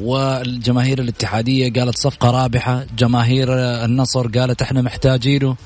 والجماهير 0.00 0.98
الاتحادية 0.98 1.72
قالت 1.72 1.98
صفقة 1.98 2.30
رابحة، 2.30 2.86
جماهير 2.98 3.48
النصر 3.84 4.26
قالت 4.26 4.62
إحنا 4.62 4.82
محتاجينه. 4.82 5.56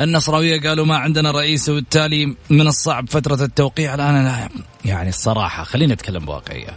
النصراوية 0.00 0.60
قالوا 0.60 0.86
ما 0.86 0.96
عندنا 0.96 1.30
رئيس 1.30 1.68
وبالتالي 1.68 2.36
من 2.50 2.66
الصعب 2.66 3.08
فترة 3.08 3.44
التوقيع. 3.44 3.94
الآن 3.94 4.48
يعني 4.84 5.08
الصراحة 5.08 5.64
خلينا 5.64 5.94
نتكلم 5.94 6.24
بواقعية. 6.24 6.70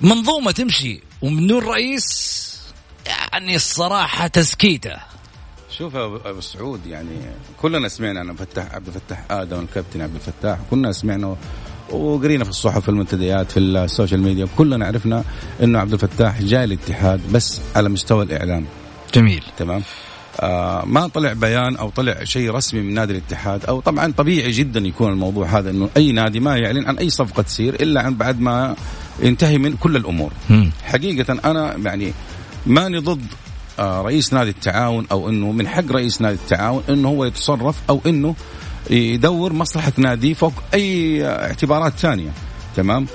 منظومة 0.00 0.50
تمشي 0.50 1.02
ومن 1.22 1.46
دون 1.46 1.64
رئيس 1.64 2.36
يعني 3.06 3.56
الصراحة 3.56 4.26
تسكيتة. 4.26 4.96
شوف 5.78 5.94
يا 5.94 6.04
ابو 6.04 6.40
سعود 6.40 6.86
يعني 6.86 7.16
كلنا 7.60 7.88
سمعنا 7.88 8.20
عن 8.20 8.34
فتح 8.34 8.74
عبد 8.74 8.86
الفتاح 8.86 9.24
آدم 9.30 9.60
الكابتن 9.60 10.00
عبد 10.00 10.14
الفتاح 10.14 10.58
كنا 10.70 10.92
سمعنا 10.92 11.36
وقرينا 11.90 12.44
في 12.44 12.50
الصحف 12.50 12.82
في 12.82 12.88
المنتديات 12.88 13.52
في 13.52 13.60
ال 13.60 13.69
social 13.69 14.20
media 14.20 14.48
كلنا 14.56 14.86
عرفنا 14.86 15.24
إنه 15.62 15.78
عبد 15.78 15.92
الفتاح 15.92 16.42
جاي 16.42 16.64
الاتحاد 16.64 17.32
بس 17.32 17.60
على 17.76 17.88
مستوى 17.88 18.24
الإعلام. 18.24 18.66
جميل. 19.14 19.44
تمام؟ 19.56 19.82
ما 20.86 21.10
طلع 21.14 21.32
بيان 21.32 21.76
أو 21.76 21.90
طلع 21.90 22.24
شيء 22.24 22.50
رسمي 22.50 22.80
من 22.80 22.94
نادي 22.94 23.12
الاتحاد 23.12 23.64
أو 23.64 23.80
طبعا 23.80 24.12
طبيعي 24.12 24.50
جدا 24.50 24.80
يكون 24.80 25.12
الموضوع 25.12 25.46
هذا 25.46 25.70
إنه 25.70 25.88
أي 25.96 26.12
نادي 26.12 26.40
ما 26.40 26.56
يعلن 26.56 26.86
عن 26.86 26.98
أي 26.98 27.10
صفقة 27.10 27.42
تصير 27.42 27.74
إلا 27.74 28.02
عن 28.02 28.14
بعد 28.14 28.40
ما 28.40 28.76
ينتهي 29.22 29.58
من 29.58 29.72
كل 29.76 29.96
الأمور 29.96 30.32
م. 30.50 30.70
حقيقة 30.84 31.32
أنا 31.44 31.76
يعني 31.84 32.12
ماني 32.66 32.98
ضد 32.98 33.26
آه 33.78 34.02
رئيس 34.02 34.32
نادي 34.32 34.50
التعاون 34.50 35.06
أو 35.12 35.28
إنه 35.28 35.52
من 35.52 35.68
حق 35.68 35.92
رئيس 35.92 36.20
نادي 36.20 36.34
التعاون 36.34 36.82
إنه 36.88 37.08
هو 37.08 37.24
يتصرف 37.24 37.76
أو 37.90 38.00
إنه 38.06 38.34
يدور 38.90 39.52
مصلحة 39.52 39.92
نادي 39.96 40.34
فوق 40.34 40.52
أي 40.74 41.24
اعتبارات 41.26 41.92
ثانية 41.92 42.30
تمام 42.76 43.06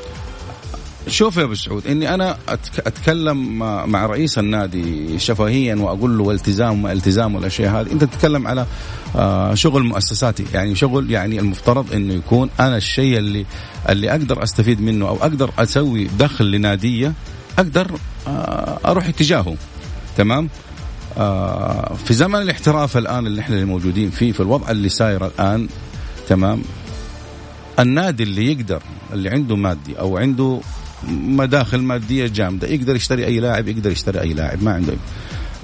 شوف 1.07 1.37
يا 1.37 1.43
أبو 1.43 1.53
سعود 1.53 1.87
إني 1.87 2.13
أنا 2.13 2.37
أتكلم 2.79 3.59
مع 3.91 4.05
رئيس 4.05 4.39
النادي 4.39 5.19
شفهيا 5.19 5.75
وأقول 5.75 6.17
له 6.17 6.23
والتزام 6.23 6.81
ما 6.81 6.91
التزام 6.91 7.35
والأشياء 7.35 7.71
هذه. 7.81 7.91
أنت 7.91 8.03
تتكلم 8.03 8.47
على 8.47 8.65
آه، 9.15 9.53
شغل 9.53 9.83
مؤسساتي 9.83 10.45
يعني 10.53 10.75
شغل 10.75 11.11
يعني 11.11 11.39
المفترض 11.39 11.93
إنه 11.93 12.13
يكون 12.13 12.49
أنا 12.59 12.77
الشيء 12.77 13.17
اللي 13.17 13.45
اللي 13.89 14.11
أقدر 14.11 14.43
أستفيد 14.43 14.81
منه 14.81 15.07
أو 15.07 15.15
أقدر 15.15 15.51
أسوي 15.59 16.09
دخل 16.19 16.51
لناديه 16.51 17.13
أقدر 17.59 17.91
آه، 18.27 18.79
أروح 18.85 19.07
اتجاهه. 19.07 19.55
تمام؟ 20.17 20.49
آه 21.17 21.95
في 22.05 22.13
زمن 22.13 22.41
الاحتراف 22.41 22.97
الآن 22.97 23.27
اللي 23.27 23.41
إحنا 23.41 23.65
موجودين 23.65 24.09
فيه 24.09 24.31
في 24.31 24.39
الوضع 24.39 24.71
اللي 24.71 24.89
ساير 24.89 25.25
الآن 25.25 25.67
تمام؟ 26.29 26.61
النادي 27.79 28.23
اللي 28.23 28.51
يقدر 28.51 28.81
اللي 29.13 29.29
عنده 29.29 29.55
مادي 29.55 29.99
أو 29.99 30.17
عنده 30.17 30.59
مداخل 31.07 31.81
مادية 31.81 32.27
جامدة. 32.27 32.67
يقدر 32.67 32.95
يشتري 32.95 33.25
أي 33.25 33.39
لاعب 33.39 33.67
يقدر 33.67 33.91
يشتري 33.91 34.21
أي 34.21 34.33
لاعب 34.33 34.63
ما 34.63 34.73
عنده. 34.73 34.93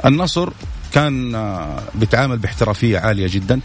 النصر 0.05 0.49
كان 0.93 1.35
آه، 1.35 1.79
بيتعامل 1.95 2.37
باحترافية 2.37 2.99
عالية 2.99 3.27
جدا. 3.27 3.59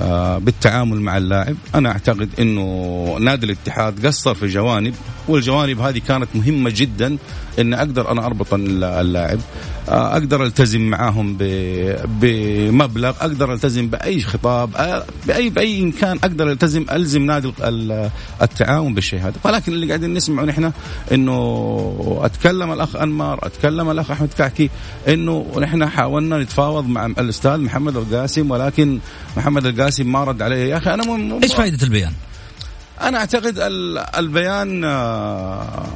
آه، 0.00 0.38
بالتعامل 0.38 1.00
مع 1.00 1.16
اللاعب. 1.16 1.56
أنا 1.74 1.88
أعتقد 1.90 2.28
إنه 2.38 3.16
نادي 3.20 3.46
الاتحاد 3.46 4.06
قصر 4.06 4.34
في 4.34 4.46
جوانب 4.46 4.94
والجوانب 5.28 5.80
هذه 5.80 5.98
كانت 6.08 6.28
مهمة 6.34 6.72
جدا 6.76 7.16
إن 7.58 7.74
أقدر 7.74 8.10
أنا 8.10 8.26
أربط 8.26 8.54
اللاعب 8.54 9.38
آه، 9.88 10.12
أقدر 10.12 10.44
ألتزم 10.44 10.80
معاهم 10.80 11.36
بمبلغ 12.20 13.10
أقدر 13.20 13.52
ألتزم 13.52 13.88
بأي 13.88 14.22
خطاب 14.22 14.76
آه، 14.76 15.04
بأي 15.26 15.50
بأي 15.50 15.82
امكان 15.82 16.16
أقدر 16.16 16.50
ألتزم 16.50 16.86
ألزم 16.92 17.22
نادي 17.22 17.52
التعاون 18.42 18.94
بالشيء 18.94 19.20
هذا 19.20 19.34
ولكن 19.44 19.72
اللي 19.72 19.86
قاعدين 19.86 20.14
نسمعه 20.14 20.44
نحن 20.44 20.72
إنه 21.12 22.20
أتكلم 22.22 22.72
الأخ 22.72 22.96
أنمار 22.96 23.38
أتكلم 23.42 23.90
الأخ 23.90 24.10
أحمد 24.10 24.28
كعكي 24.38 24.70
إنه 25.08 25.46
نحن 25.60 25.88
حاولنا 25.88 26.38
نتفاوض 26.38 26.88
مع 26.88 27.06
الأستاذ 27.06 27.60
محمد 27.60 27.96
القاسم 27.96 28.50
ولكن 28.50 28.98
محمد 29.36 29.66
القاسم 29.66 30.12
ما 30.12 30.24
رد 30.24 30.42
علي 30.42 30.68
يا 30.68 30.76
أخي 30.76 30.94
أنا 30.94 31.16
م... 31.16 31.40
إيش 31.42 31.54
فائده 31.54 31.86
البيان؟ 31.86 32.12
أنا 33.02 33.18
أعتقد 33.18 33.54
البيان 34.18 34.84
آه، 34.84 35.86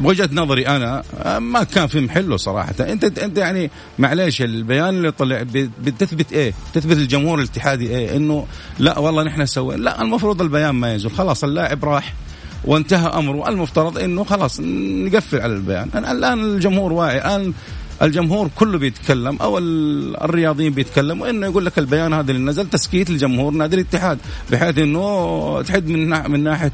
بوجهة 0.00 0.28
نظري 0.32 0.66
أنا 0.66 1.02
ما 1.38 1.62
كان 1.64 1.86
في 1.86 2.00
محله 2.00 2.36
صراحة. 2.36 2.74
أنت 2.80 3.18
أنت 3.18 3.38
يعني 3.38 3.70
معليش 3.98 4.42
البيان 4.42 4.88
اللي 4.88 5.10
طلع 5.10 5.42
بتثبت 5.84 6.32
إيه؟ 6.32 6.52
تثبت 6.74 6.96
الجمهور 6.96 7.38
الاتحادي 7.38 7.86
إيه؟ 7.88 8.16
إنه 8.16 8.46
لا 8.78 8.98
والله 8.98 9.22
نحن 9.22 9.46
سوينا. 9.46 9.82
لا 9.82 10.02
المفروض 10.02 10.42
البيان 10.42 10.70
ما 10.74 10.92
ينزل 10.92 11.10
خلاص 11.10 11.44
اللاعب 11.44 11.84
راح 11.84 12.14
وانتهى 12.64 13.06
أمره. 13.08 13.48
المفترض 13.48 13.98
إنه 13.98 14.24
خلاص 14.24 14.60
نقفل 14.60 15.40
على 15.40 15.52
البيان. 15.52 15.88
الآن 15.94 16.44
الجمهور 16.44 16.92
واعي. 16.92 17.18
الآن 17.18 17.52
الجمهور 18.02 18.50
كله 18.56 18.78
بيتكلم 18.78 19.36
أو 19.40 19.58
الرياضيين 19.58 20.72
بيتكلموا 20.72 21.30
انه 21.30 21.46
يقول 21.46 21.66
لك 21.66 21.78
البيان 21.78 22.12
هذا 22.12 22.30
اللي 22.30 22.42
نزل 22.42 22.70
تسكيت 22.70 23.10
الجمهور 23.10 23.52
نادي 23.52 23.76
الاتحاد 23.76 24.18
بحيث 24.50 24.78
إنه 24.78 25.62
تحد 25.62 25.88
من 25.88 26.30
من 26.30 26.44
ناحية 26.44 26.72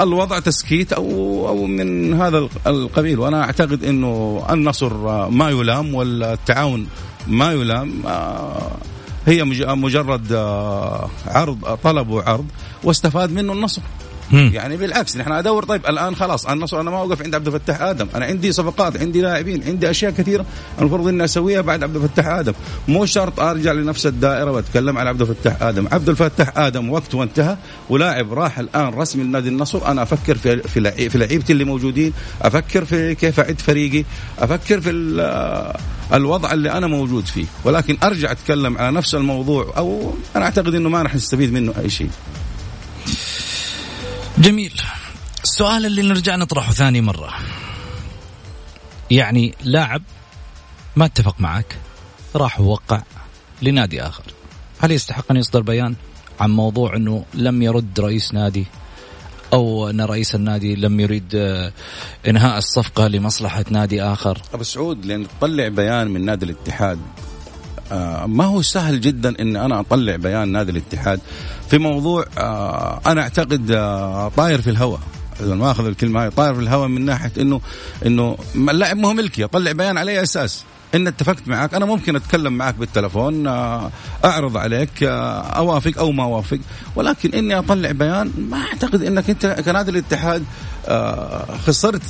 الوضع 0.00 0.38
تسكيت 0.38 0.92
أو 0.92 1.04
أو 1.48 1.66
من 1.66 2.14
هذا 2.14 2.48
القبيل. 2.66 3.18
وأنا 3.18 3.42
أعتقد 3.42 3.84
إنه 3.84 4.42
النصر 4.50 5.28
ما 5.28 5.50
يلام 5.50 5.94
والتعاون 5.94 6.86
ما 7.26 7.52
يلام. 7.52 8.06
آه، 8.06 8.70
هي 9.26 9.44
مجرد 9.74 10.32
آه، 10.32 11.10
عرض 11.26 11.78
طلب 11.84 12.08
وعرض 12.08 12.46
واستفاد 12.84 13.32
منه 13.32 13.52
النصر. 13.52 13.82
يعني 14.32 14.76
بالعكس 14.76 15.16
نحن 15.16 15.32
أدور 15.32 15.64
طيب 15.64 15.86
الآن 15.86 16.16
خلاص 16.16 16.46
النصر 16.46 16.80
أنا 16.80 16.90
ما 16.90 16.98
أوقف 16.98 17.22
عند 17.22 17.34
عبد 17.34 17.46
الفتاح 17.46 17.82
آدم. 17.82 18.08
أنا 18.14 18.24
عندي 18.24 18.52
صفقات 18.52 18.96
عندي 19.00 19.20
لاعبين 19.20 19.62
عندي 19.66 19.90
أشياء 19.90 20.10
كثيرة 20.12 20.46
المفروض 20.80 21.08
اني 21.08 21.24
أسويها 21.24 21.60
بعد 21.60 21.82
عبد 21.82 21.96
الفتاح 21.96 22.26
آدم. 22.26 22.52
مو 22.88 23.06
شرط 23.06 23.40
أرجع 23.40 23.72
لنفس 23.72 24.06
الدائرة 24.06 24.50
وأتكلم 24.50 24.98
عن 24.98 25.06
عبد 25.06 25.20
الفتاح 25.20 25.62
آدم. 25.62 25.88
عبد 25.92 26.08
الفتاح 26.08 26.58
آدم 26.58 26.90
وقته 26.90 27.22
انتهى 27.22 27.56
ولاعب 27.90 28.32
راح 28.32 28.58
الآن 28.58 28.88
رسمي 28.94 29.24
لنادي 29.24 29.48
النصر. 29.48 29.86
أنا 29.86 30.02
أفكر 30.02 30.34
في 30.34 30.62
في 30.62 31.10
في 31.10 31.18
لعيبتي 31.18 31.52
اللي 31.52 31.64
موجودين 31.64 32.12
أفكر 32.42 32.84
في 32.84 33.14
كيف 33.14 33.40
أعد 33.40 33.60
فريقي 33.60 34.04
أفكر 34.38 34.80
في 34.80 34.90
الوضع 36.12 36.52
اللي 36.52 36.72
أنا 36.72 36.86
موجود 36.86 37.26
فيه. 37.26 37.44
ولكن 37.64 37.96
أرجع 38.02 38.32
أتكلم 38.32 38.78
على 38.78 38.96
نفس 38.96 39.14
الموضوع 39.14 39.74
أو 39.76 40.14
أنا 40.36 40.44
أعتقد 40.44 40.74
إنه 40.74 40.88
ما 40.88 41.02
راح 41.02 41.14
نستفيد 41.14 41.52
منه 41.52 41.74
أي 41.80 41.90
شيء. 41.90 42.10
جميل. 44.38 44.82
السؤال 45.44 45.86
اللي 45.86 46.02
نرجع 46.02 46.36
نطرحه 46.36 46.72
ثاني 46.72 47.00
مرة. 47.00 47.34
يعني 49.10 49.54
لاعب 49.62 50.02
ما 50.96 51.04
اتفق 51.04 51.40
معك 51.40 51.76
راح 52.34 52.60
وقع 52.60 53.02
لنادي 53.62 54.02
آخر. 54.02 54.24
هل 54.78 54.92
يستحق 54.92 55.24
أن 55.30 55.36
يصدر 55.36 55.60
بيان 55.60 55.94
عن 56.40 56.50
موضوع 56.50 56.96
أنه 56.96 57.24
لم 57.34 57.62
يرد 57.62 58.00
رئيس 58.00 58.34
نادي 58.34 58.66
أو 59.52 59.90
أن 59.90 60.00
رئيس 60.00 60.34
النادي 60.34 60.74
لم 60.76 61.00
يريد 61.00 61.34
آه، 61.34 61.72
إنهاء 62.28 62.58
الصفقة 62.58 63.08
لمصلحة 63.08 63.64
نادي 63.70 64.02
آخر؟ 64.02 64.42
أبو 64.54 64.62
سعود 64.62 65.06
لأن 65.06 65.26
تطلع 65.28 65.68
بيان 65.68 66.08
من 66.08 66.24
نادي 66.24 66.44
الاتحاد 66.44 66.98
ما 68.26 68.44
هو 68.44 68.62
سهل 68.62 69.00
جدا 69.00 69.40
إن 69.40 69.56
أنا 69.56 69.80
أطلع 69.80 70.16
بيان 70.16 70.52
نادي 70.52 70.70
الاتحاد 70.70 71.20
في 71.70 71.78
موضوع 71.78 72.24
آه، 72.38 73.00
أنا 73.06 73.22
أعتقد 73.22 73.70
آه، 73.70 74.28
طاير 74.36 74.60
في 74.62 74.70
الهواء. 74.70 75.00
إذا 75.40 75.54
ما 75.54 75.70
أخذ 75.70 75.86
الكلمة 75.86 76.22
هاي 76.22 76.30
طاير 76.30 76.54
في 76.54 76.60
الهواء 76.60 76.88
من 76.88 77.04
ناحية 77.04 77.32
إنه 77.40 77.60
إنه 78.06 78.38
اللاعب 78.54 78.96
مو 78.96 79.12
ملكي. 79.12 79.44
أطلع 79.44 79.72
بيان 79.72 79.98
على 79.98 80.10
أي 80.10 80.22
أساس؟ 80.22 80.64
إن 80.94 81.06
اتفقت 81.06 81.48
معك. 81.48 81.74
أنا 81.74 81.84
ممكن 81.84 82.16
أتكلم 82.16 82.52
معك 82.52 82.74
بالتلفون 82.74 83.46
أعرض 84.24 84.56
عليك 84.56 85.02
أوافق 85.02 85.98
أو 85.98 86.12
ما 86.12 86.24
أوافق. 86.24 86.58
ولكن 86.96 87.34
إني 87.34 87.58
أطلع 87.58 87.90
بيان 87.90 88.32
ما 88.50 88.58
أعتقد 88.58 89.02
إنك 89.02 89.30
أنت 89.30 89.46
كنادي 89.46 89.90
الاتحاد 89.90 90.44
خسرت 91.66 92.02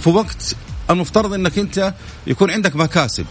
في 0.00 0.08
وقت 0.10 0.56
المفترض 0.90 1.32
إنك 1.32 1.58
أنت 1.58 1.94
يكون 2.26 2.50
عندك 2.50 2.76
مكاسب. 2.76 3.26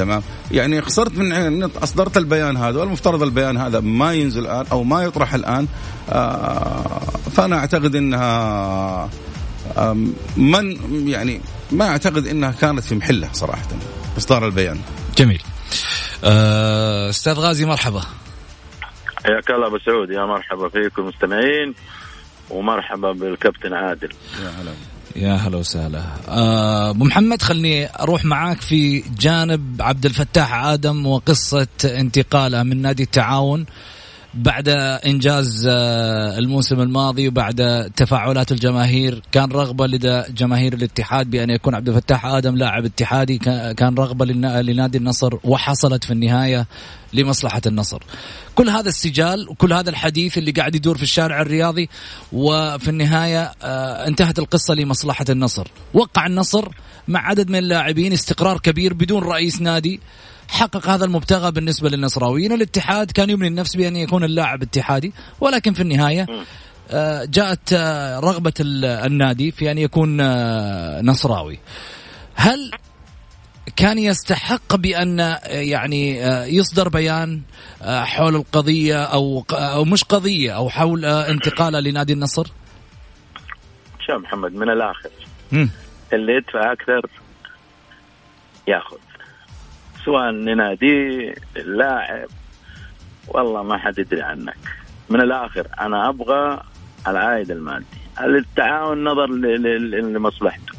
تمام؟ 0.00 0.22
يعني 0.50 0.82
خسرت 0.82 1.18
من 1.18 1.62
أصدرت 1.62 2.16
البيان 2.16 2.56
هذا 2.56 2.80
والمفترض 2.80 3.22
البيان 3.22 3.56
هذا 3.56 3.80
ما 3.80 4.14
ينزل 4.14 4.40
الآن 4.40 4.66
أو 4.72 4.84
ما 4.84 5.02
يطرح 5.02 5.34
الآن 5.34 5.66
آه 6.10 7.00
فأنا 7.36 7.56
أعتقد 7.56 7.94
إنها 7.94 9.10
من 10.36 10.76
يعني 11.08 11.40
ما 11.72 11.88
أعتقد 11.88 12.26
إنها 12.26 12.52
كانت 12.52 12.84
في 12.84 12.94
محلها 12.94 13.30
صراحة 13.32 13.68
إصدار 14.18 14.46
البيان. 14.46 14.78
جميل. 15.18 15.42
آه، 16.24 17.10
أستاذ 17.10 17.32
غازي 17.32 17.64
مرحبا. 17.64 18.02
حياك 19.24 19.50
الله 19.50 19.66
أبو 19.66 19.78
سعود. 19.78 20.10
يا 20.10 20.24
مرحبا 20.24 20.68
فيكم 20.68 21.06
مستمعين 21.06 21.74
ومرحبا 22.50 23.12
بالكابتن 23.12 23.72
عادل. 23.72 24.08
يا 24.42 24.48
هلا. 24.48 24.72
يا 25.16 25.34
هلا 25.34 25.56
وسهلا. 25.56 26.02
آه، 26.28 26.90
أبو 26.90 27.04
محمد 27.04 27.42
خلني 27.42 27.88
أروح 28.00 28.24
معاك 28.24 28.60
في 28.60 29.02
جانب 29.18 29.82
عبد 29.82 30.06
الفتاح 30.06 30.64
آدم 30.64 31.06
وقصة 31.06 31.66
انتقاله 31.84 32.62
من 32.62 32.82
نادي 32.82 33.02
التعاون. 33.02 33.66
بعد 34.34 34.68
إنجاز 35.06 35.66
آه، 35.70 36.38
الموسم 36.38 36.80
الماضي 36.80 37.28
وبعد 37.28 37.90
تفاعلات 37.96 38.52
الجماهير 38.52 39.22
كان 39.32 39.52
رغبة 39.52 39.86
لدى 39.86 40.22
جماهير 40.32 40.72
الاتحاد 40.72 41.30
بأن 41.30 41.50
يكون 41.50 41.74
عبد 41.74 41.88
الفتاح 41.88 42.26
آدم 42.26 42.56
لاعب 42.56 42.84
اتحادي 42.84 43.38
كان 43.76 43.94
رغبة 43.94 44.24
لنادي 44.62 44.98
النصر 44.98 45.34
وحصلت 45.44 46.04
في 46.04 46.10
النهاية 46.10 46.66
لمصلحة 47.12 47.60
النصر. 47.66 48.02
كل 48.54 48.68
هذا 48.68 48.88
السجال 48.88 49.48
وكل 49.48 49.72
هذا 49.72 49.90
الحديث 49.90 50.38
اللي 50.38 50.50
قاعد 50.50 50.74
يدور 50.74 50.96
في 50.96 51.02
الشارع 51.02 51.40
الرياضي 51.40 51.88
وفي 52.32 52.88
النهاية 52.88 53.52
آه، 53.62 54.06
انتهت 54.06 54.38
القصة 54.38 54.74
لمصلحة 54.74 55.24
النصر. 55.28 55.68
وقع 55.94 56.26
النصر 56.26 56.68
مع 57.08 57.28
عدد 57.28 57.50
من 57.50 57.58
اللاعبين 57.58 58.12
استقرار 58.12 58.58
كبير 58.58 58.94
بدون 58.94 59.22
رئيس 59.22 59.60
نادي 59.60 60.00
حقق 60.50 60.88
هذا 60.88 61.04
المبتغى 61.04 61.52
بالنسبة 61.52 61.88
للنصراويين. 61.88 62.52
الاتحاد 62.52 63.10
كان 63.10 63.30
يمني 63.30 63.48
النفس 63.48 63.76
بأن 63.76 63.96
يكون 63.96 64.24
اللاعب 64.24 64.62
اتحادي 64.62 65.12
ولكن 65.40 65.72
في 65.72 65.80
النهاية 65.80 66.26
آه، 66.90 67.24
جاءت 67.24 67.72
آه، 67.72 68.20
رغبة 68.20 68.52
النادي 68.60 69.50
في 69.50 69.70
أن 69.70 69.78
يكون 69.78 70.20
آه، 70.20 71.00
نصراوي. 71.02 71.58
هل 72.34 72.70
كان 73.76 73.98
يستحق 73.98 74.76
بأن 74.76 75.36
يعني 75.46 76.18
يصدر 76.56 76.88
بيان 76.88 77.42
حول 77.82 78.36
القضية 78.36 79.04
أو 79.04 79.44
أو 79.52 79.84
مش 79.84 80.04
قضية 80.04 80.56
أو 80.56 80.68
حول 80.68 81.04
انتقاله 81.04 81.80
لنادي 81.80 82.12
النصر؟ 82.12 82.46
شوف 84.06 84.22
محمد 84.22 84.52
من 84.52 84.70
الآخر. 84.70 85.10
اللي 86.12 86.32
يدفع 86.32 86.72
أكثر 86.72 87.10
ياخذ. 88.68 88.96
سواء 90.04 90.30
نناديه 90.30 91.34
اللاعب 91.56 92.28
والله 93.28 93.62
ما 93.62 93.78
حد 93.78 93.98
يدري 93.98 94.22
عنك. 94.22 94.56
من 95.10 95.20
الآخر 95.20 95.66
أنا 95.80 96.08
أبغى 96.08 96.62
العائد 97.08 97.50
المادي 97.50 97.84
التعاون 98.20 99.04
نظر 99.04 99.26
لمصلحته 99.26 100.74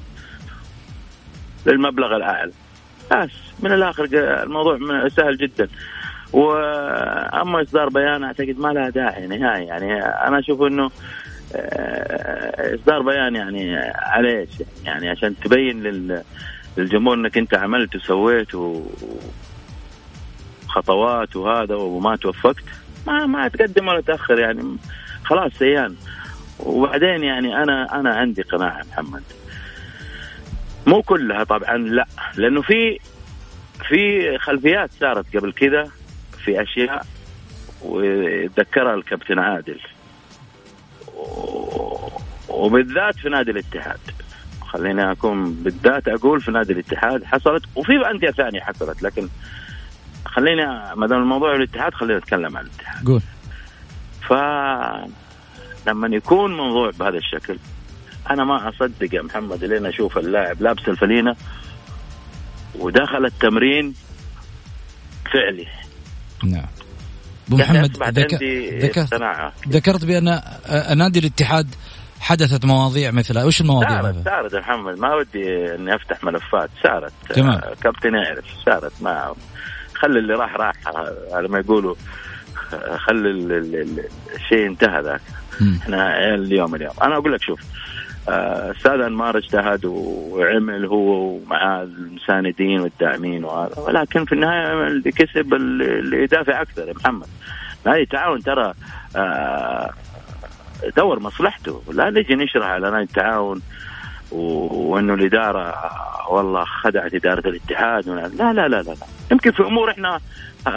للمبلغ 1.65 2.15
الأعلى. 2.15 2.51
بس 3.12 3.29
من 3.60 3.71
الآخر 3.71 4.07
الموضوع 4.43 5.07
سهل 5.07 5.38
جدا. 5.38 5.67
وأما 6.34 7.62
إصدار 7.62 7.89
بيان 7.89 8.23
أعتقد 8.23 8.60
ما 8.60 8.67
لها 8.67 8.89
داعي 8.89 9.27
نهائي. 9.27 9.65
يعني 9.65 10.03
أنا 10.03 10.39
أشوف 10.39 10.62
إنه 10.62 10.91
آه، 11.55 12.75
إصدار 12.75 13.01
بيان 13.01 13.36
يعني 13.36 13.77
على 13.95 14.39
إيش؟ 14.39 14.49
يعني 14.86 15.10
عشان 15.10 15.36
تبين 15.39 15.84
لل 15.84 16.23
للجمهور 16.77 17.15
إنك 17.15 17.38
أنت 17.38 17.53
عملت 17.53 17.95
وسويت 17.95 18.55
و... 18.55 18.84
خطوات 20.67 21.36
وهذا 21.36 21.75
وما 21.75 22.15
توفقت 22.15 22.63
ما 23.07 23.25
ما 23.25 23.47
تقدم 23.47 23.88
ولا 23.88 24.01
تأخر 24.01 24.39
يعني 24.39 24.77
خلاص 25.23 25.51
سيان. 25.60 25.95
وبعدين 26.60 27.23
يعني 27.23 27.63
أنا 27.63 27.99
أنا 27.99 28.15
عندي 28.15 28.41
قناعة 28.41 28.86
محمد. 28.91 29.23
مو 30.88 31.01
كلها 31.01 31.43
طبعا 31.43 31.77
لا. 31.77 32.07
لأنه 32.36 32.62
في 32.62 32.99
في 33.88 34.38
خلفيات 34.38 34.89
صارت 34.99 35.38
قبل 35.38 35.53
كذا 35.53 35.89
في 36.45 36.62
أشياء 36.62 37.05
وذكرها 37.81 38.93
الكابتن 38.93 39.39
عادل. 39.39 39.79
وبالذات 42.49 43.15
في 43.15 43.29
نادي 43.29 43.51
الاتحاد. 43.51 43.99
خليني 44.73 45.12
اكون 45.12 45.53
بالذات 45.53 46.07
أقول 46.07 46.41
في 46.41 46.51
نادي 46.51 46.73
الاتحاد 46.73 47.23
حصلت 47.23 47.63
وفي 47.75 47.91
أندية 48.12 48.31
ثانية 48.31 48.60
حصلت 48.62 49.03
لكن 49.03 49.27
خليني 50.25 50.65
ما 50.95 51.07
دام 51.07 51.21
الموضوع 51.21 51.55
الاتحاد 51.55 51.93
خلينا 51.93 52.19
نتكلم 52.19 52.57
عن 52.57 52.65
الاتحاد. 52.65 53.07
قول. 53.07 53.21
ف 54.27 54.34
لما 55.88 56.15
يكون 56.15 56.57
موضوع 56.57 56.91
بهذا 56.99 57.17
الشكل 57.17 57.57
أنا 58.31 58.43
ما 58.43 58.69
أصدق 58.69 59.15
يا 59.15 59.21
محمد 59.21 59.63
لين 59.63 59.86
أشوف 59.86 60.17
اللاعب 60.17 60.62
لابس 60.62 60.88
الفلينة 60.88 61.36
ودخل 62.79 63.25
التمرين 63.25 63.93
فعلي. 65.34 65.67
نعم. 66.43 66.67
أبو 67.47 67.57
محمد 67.57 67.97
ذك... 68.19 68.43
ذكرت 68.84 69.23
ذكرت 69.67 70.05
بأن 70.05 70.41
نادي 70.97 71.19
الاتحاد 71.19 71.75
حدثت 72.21 72.65
مواضيع 72.65 73.12
مثل 73.12 73.39
وش 73.39 73.62
المواضيع؟ 73.62 74.01
صارت 74.01 74.25
صارت 74.25 74.53
يا 74.53 74.60
محمد. 74.60 74.99
ما 74.99 75.15
ودي 75.15 75.75
إني 75.75 75.95
أفتح 75.95 76.23
ملفات. 76.23 76.69
صارت 76.84 77.13
تمام. 77.29 77.62
كابتن 77.84 78.15
يعرف 78.15 78.45
صارت 78.65 78.93
ما 79.01 79.34
خلي 79.95 80.19
اللي 80.19 80.34
راح 80.34 80.55
راح. 80.55 80.75
على 81.31 81.47
ما 81.47 81.60
يقولوا 81.60 81.95
خلي 82.97 83.29
الشيء 84.36 84.67
انتهى 84.67 85.01
ذاك. 85.01 85.21
إحنا 85.81 86.34
اليوم 86.34 86.75
اليوم. 86.75 86.93
أنا 87.03 87.17
أقول 87.17 87.34
لك 87.34 87.41
شوف 87.41 87.62
أستاذ 88.27 89.01
أنمار 89.01 89.38
اجتهد 89.38 89.86
وعمل 89.86 90.86
هو 90.86 91.36
ومع 91.36 91.81
المساندين 91.81 92.79
والداعمين 92.79 93.43
وهذا. 93.43 93.79
ولكن 93.79 94.25
في 94.25 94.31
النهاية 94.31 94.88
اللي 94.88 95.12
كسب 95.12 95.53
اللي 95.53 96.23
يدافع 96.23 96.62
أكثر 96.62 96.88
يا 96.88 96.93
محمد. 96.93 97.27
نادي 97.86 98.01
التعاون 98.01 98.43
ترى 98.43 98.73
دور 100.97 101.19
مصلحته. 101.19 101.81
لا 101.91 102.09
نجي 102.09 102.35
نشرح 102.35 102.67
على 102.67 102.91
نادي 102.91 103.03
التعاون 103.03 103.61
وإنه 104.31 105.13
الإدارة 105.13 105.73
والله 106.29 106.65
خدعت 106.65 107.13
إدارة 107.13 107.49
الاتحاد 107.49 108.09
لا 108.09 108.27
لا 108.27 108.53
لا 108.53 108.67
لا, 108.67 108.81
لا. 108.81 108.95
يمكن 109.31 109.51
في 109.51 109.63
أمور 109.63 109.91
إحنا 109.91 110.19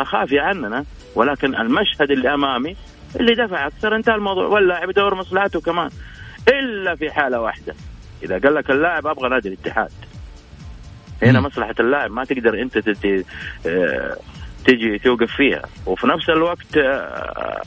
خافيه 0.05 0.41
عننا 0.41 0.85
ولكن 1.15 1.55
المشهد 1.55 2.11
اللي 2.11 2.35
أمامي 2.35 2.77
اللي 3.21 3.35
دفع 3.35 3.67
أكثر 3.67 3.97
انتهى 3.97 4.15
الموضوع. 4.15 4.47
واللاعب 4.47 4.91
يدور 4.91 5.15
مصلحته 5.15 5.61
كمان 5.61 5.91
إلا 6.49 6.95
في 6.97 7.11
حالة 7.11 7.41
واحدة. 7.41 7.75
إذا 8.23 8.39
قال 8.39 8.55
لك 8.55 8.71
اللاعب 8.71 9.07
أبغى 9.07 9.29
نادي 9.29 9.49
الاتحاد. 9.49 9.91
هنا 11.23 11.41
مصلحة 11.41 11.75
اللاعب 11.81 12.11
ما 12.11 12.25
تقدر 12.25 12.63
أنت 12.63 12.79
تجي, 12.79 13.25
آه، 13.67 14.17
تجي 14.65 14.99
توقف 14.99 15.33
فيها. 15.37 15.63
وفي 15.87 16.07
نفس 16.07 16.31
الوقت 16.31 16.77
آه، 16.77 17.63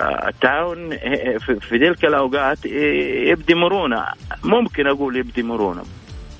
التعاون 0.00 0.90
في 1.38 1.78
تلك 1.78 2.04
الأوقات 2.04 2.66
يبدي 2.66 3.54
مرونة. 3.54 4.04
ممكن 4.44 4.86
أقول 4.86 5.16
يبدي 5.16 5.42
مرونة. 5.42 5.82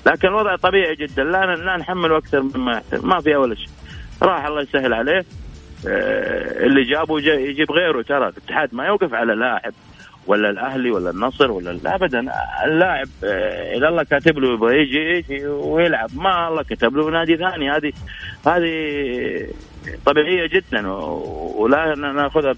لكن 0.05 0.27
الوضع 0.27 0.55
طبيعي 0.55 0.95
جدا. 0.95 1.23
لا 1.23 1.55
لا 1.55 1.77
نحمله 1.77 2.17
أكثر 2.17 2.41
مما 2.41 2.81
ما 3.03 3.21
في 3.21 3.35
ولا 3.35 3.55
شيء. 3.55 3.69
راح 4.21 4.45
الله 4.45 4.61
يسهل 4.61 4.93
عليه. 4.93 5.25
اللي 5.85 6.83
جابه 6.83 7.19
يجيب 7.19 7.71
غيره. 7.71 8.01
ترى 8.01 8.27
الاتحاد 8.27 8.75
ما 8.75 8.85
يوقف 8.85 9.13
على 9.13 9.35
لاعب 9.35 9.73
ولا 10.27 10.49
الأهلي 10.49 10.91
ولا 10.91 11.09
النصر 11.09 11.51
ولا 11.51 11.79
ابدا. 11.85 12.25
اللاعب 12.65 13.07
آه، 13.23 13.77
اذا 13.77 13.87
الله 13.87 14.03
كاتب 14.03 14.39
له 14.39 14.53
يبغى 14.53 14.77
يجي 14.81 14.97
يجي 14.97 15.47
ويلعب. 15.47 16.09
ما 16.15 16.47
الله 16.47 16.63
كتب 16.63 16.97
له 16.97 17.09
نادي 17.09 17.37
ثاني. 17.37 17.71
هذه 17.71 17.93
هذه 18.47 18.73
طبيعية 20.05 20.47
جدا 20.47 20.87
ولا 21.57 21.95
نأخذها 21.95 22.53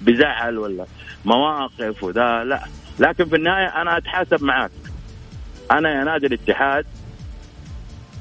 بزعل 0.00 0.58
ولا 0.58 0.86
مواقف 1.24 2.04
وذا 2.04 2.44
لا. 2.44 2.60
لكن 2.98 3.24
في 3.24 3.36
النهاية 3.36 3.66
أنا 3.82 3.96
أتحاسب 3.96 4.44
معاك. 4.44 4.70
أنا 5.70 5.98
يا 5.98 6.04
نادي 6.04 6.26
الاتحاد 6.26 6.86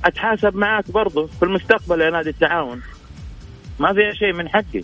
أتحاسب 0.05 0.55
معاك 0.55 0.91
برضه 0.91 1.27
في 1.27 1.43
المستقبل 1.43 2.01
يا 2.01 2.09
نادي 2.09 2.29
التعاون. 2.29 2.81
ما 3.79 3.93
فيها 3.93 4.13
شيء 4.13 4.33
من 4.33 4.49
حقي. 4.49 4.83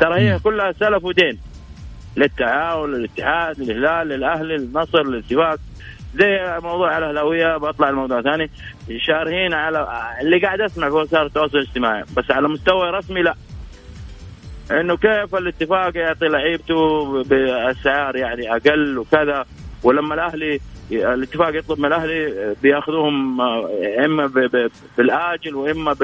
ترى 0.00 0.20
هي 0.20 0.38
كلها 0.38 0.72
سلف 0.72 1.04
ودين. 1.04 1.38
للتعاون 2.16 2.92
للاتحاد 2.94 3.60
للهلال 3.60 4.08
للأهلي 4.08 4.56
للنصر 4.56 5.02
للاتفاق 5.02 5.58
زي 6.14 6.58
موضوع 6.62 6.98
الأهلاوية 6.98 7.56
بطلع 7.56 7.88
الموضوع 7.88 8.22
ثاني. 8.22 8.50
شارهين 8.98 9.54
على 9.54 9.88
اللي 10.20 10.38
قاعد 10.38 10.60
أسمع 10.60 10.88
في 10.88 10.94
وسائل 10.94 11.26
التواصل 11.26 11.58
الاجتماعي. 11.58 12.04
بس 12.16 12.30
على 12.30 12.48
مستوى 12.48 12.90
رسمي 12.90 13.22
لا. 13.22 13.34
إنه 14.70 14.96
كيف 14.96 15.34
الاتفاق 15.34 15.96
يعطي 15.96 16.28
لعيبته 16.28 17.22
بأسعار 17.22 18.16
يعني 18.16 18.56
أقل 18.56 18.98
وكذا. 18.98 19.44
ولما 19.82 20.14
الاهلي 20.14 20.60
الاتفاق 20.90 21.56
يطلب 21.56 21.78
من 21.78 21.84
الأهلي 21.84 22.54
بيأخذوهم 22.62 23.40
إما 24.04 24.26
بالآجل 24.96 25.54
وإما 25.54 25.96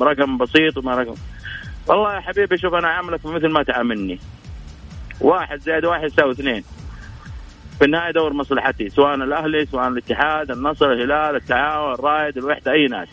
برقم 0.00 0.38
بسيط 0.38 0.76
وما 0.76 0.94
رقم. 0.94 1.14
والله 1.86 2.14
يا 2.14 2.20
حبيبي 2.20 2.58
شوف 2.58 2.74
أنا 2.74 2.88
عاملك 2.88 3.26
مثل 3.26 3.48
ما 3.48 3.62
تعاملني. 3.62 4.20
واحد 5.20 5.60
زائد 5.60 5.84
واحد 5.84 6.04
يساوي 6.04 6.32
اثنين. 6.32 6.64
في 7.78 7.84
النهاية 7.84 8.12
دور 8.12 8.32
مصلحتي 8.32 8.88
سواء 8.88 9.14
الأهلي 9.14 9.66
سواء 9.66 9.88
الاتحاد 9.88 10.50
النصر 10.50 10.92
الهلال 10.92 11.36
التعاون 11.36 11.94
الرائد 11.94 12.38
الوحدة 12.38 12.72
أي 12.72 12.86
نادي. 12.86 13.10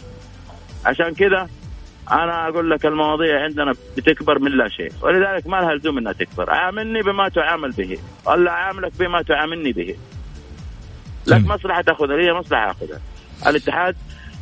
عشان 0.85 1.13
كذا 1.13 1.49
أنا 2.11 2.47
أقول 2.47 2.69
لك 2.69 2.85
المواضيع 2.85 3.43
عندنا 3.43 3.73
بتكبر 3.97 4.39
من 4.39 4.51
لا 4.51 4.69
شيء. 4.69 4.91
ولذلك 5.01 5.47
ما 5.47 5.57
لها 5.57 5.75
لزوم 5.75 5.97
إنها 5.97 6.13
تكبر. 6.13 6.49
عاملني 6.49 7.01
بما 7.01 7.29
تعامل 7.29 7.71
به. 7.71 7.97
ولا 8.25 8.51
عاملك 8.51 8.91
بما 8.99 9.21
تعاملني 9.21 9.71
به. 9.71 9.95
لك 11.27 11.45
مصلحة 11.45 11.81
تأخذها. 11.81 12.17
لي 12.17 12.33
مصلحة 12.33 12.71
آخذها. 12.71 12.99
الاتحاد 13.47 13.95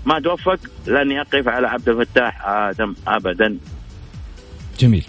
ما 0.06 0.20
توفق 0.20 0.60
لن 0.88 1.12
يقف 1.12 1.48
على 1.48 1.68
عبد 1.68 1.90
الفتاح 1.90 2.48
آدم 2.48 2.96
ابدا. 3.08 3.58
جميل. 4.80 5.06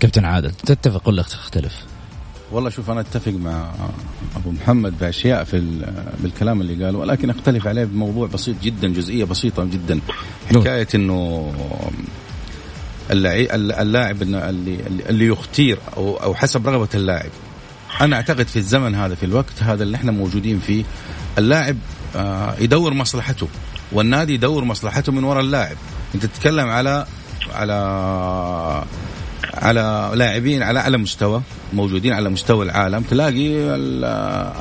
كابتن 0.00 0.24
عادل 0.24 0.50
تتفق 0.50 1.08
ولا 1.08 1.22
تختلف؟ 1.22 1.91
والله 2.52 2.70
شوف 2.70 2.90
أنا 2.90 3.00
أتفق 3.00 3.32
مع 3.32 3.70
أبو 4.36 4.50
محمد 4.50 4.98
بأشياء 4.98 5.44
في 5.44 5.84
بالكلام 6.20 6.60
اللي 6.60 6.84
قاله 6.84 6.98
ولكن 6.98 7.30
أختلف 7.30 7.66
عليه 7.66 7.84
بموضوع 7.84 8.26
بسيط 8.26 8.56
جدا 8.62 8.88
جزئية 8.88 9.24
بسيطة 9.24 9.64
جدا. 9.64 10.00
حكاية 10.50 10.88
إنه 10.94 11.52
اللاعب 13.10 14.22
اللي 14.22 14.78
اللي 15.08 15.26
يختير 15.26 15.78
أو 15.96 16.16
أو 16.16 16.34
حسب 16.34 16.68
رغبة 16.68 16.88
اللاعب. 16.94 17.30
أنا 18.00 18.16
أعتقد 18.16 18.46
في 18.46 18.56
الزمن 18.56 18.94
هذا 18.94 19.14
في 19.14 19.26
الوقت 19.26 19.62
هذا 19.62 19.82
اللي 19.82 19.96
إحنا 19.96 20.12
موجودين 20.12 20.58
فيه 20.58 20.84
اللاعب 21.38 21.76
آه، 22.16 22.54
يدور 22.60 22.94
مصلحته 22.94 23.48
والنادي 23.92 24.34
يدور 24.34 24.64
مصلحته 24.64 25.12
من 25.12 25.24
وراء 25.24 25.42
اللاعب. 25.42 25.76
أنت 26.14 26.26
تتكلم 26.26 26.68
على 26.68 27.06
على 27.54 28.84
على 29.62 30.10
لاعبين 30.14 30.62
على 30.62 30.78
أعلى 30.78 30.98
مستوى 30.98 31.42
موجودين 31.72 32.12
على 32.12 32.30
مستوى 32.30 32.64
العالم. 32.64 33.02
تلاقي 33.02 33.48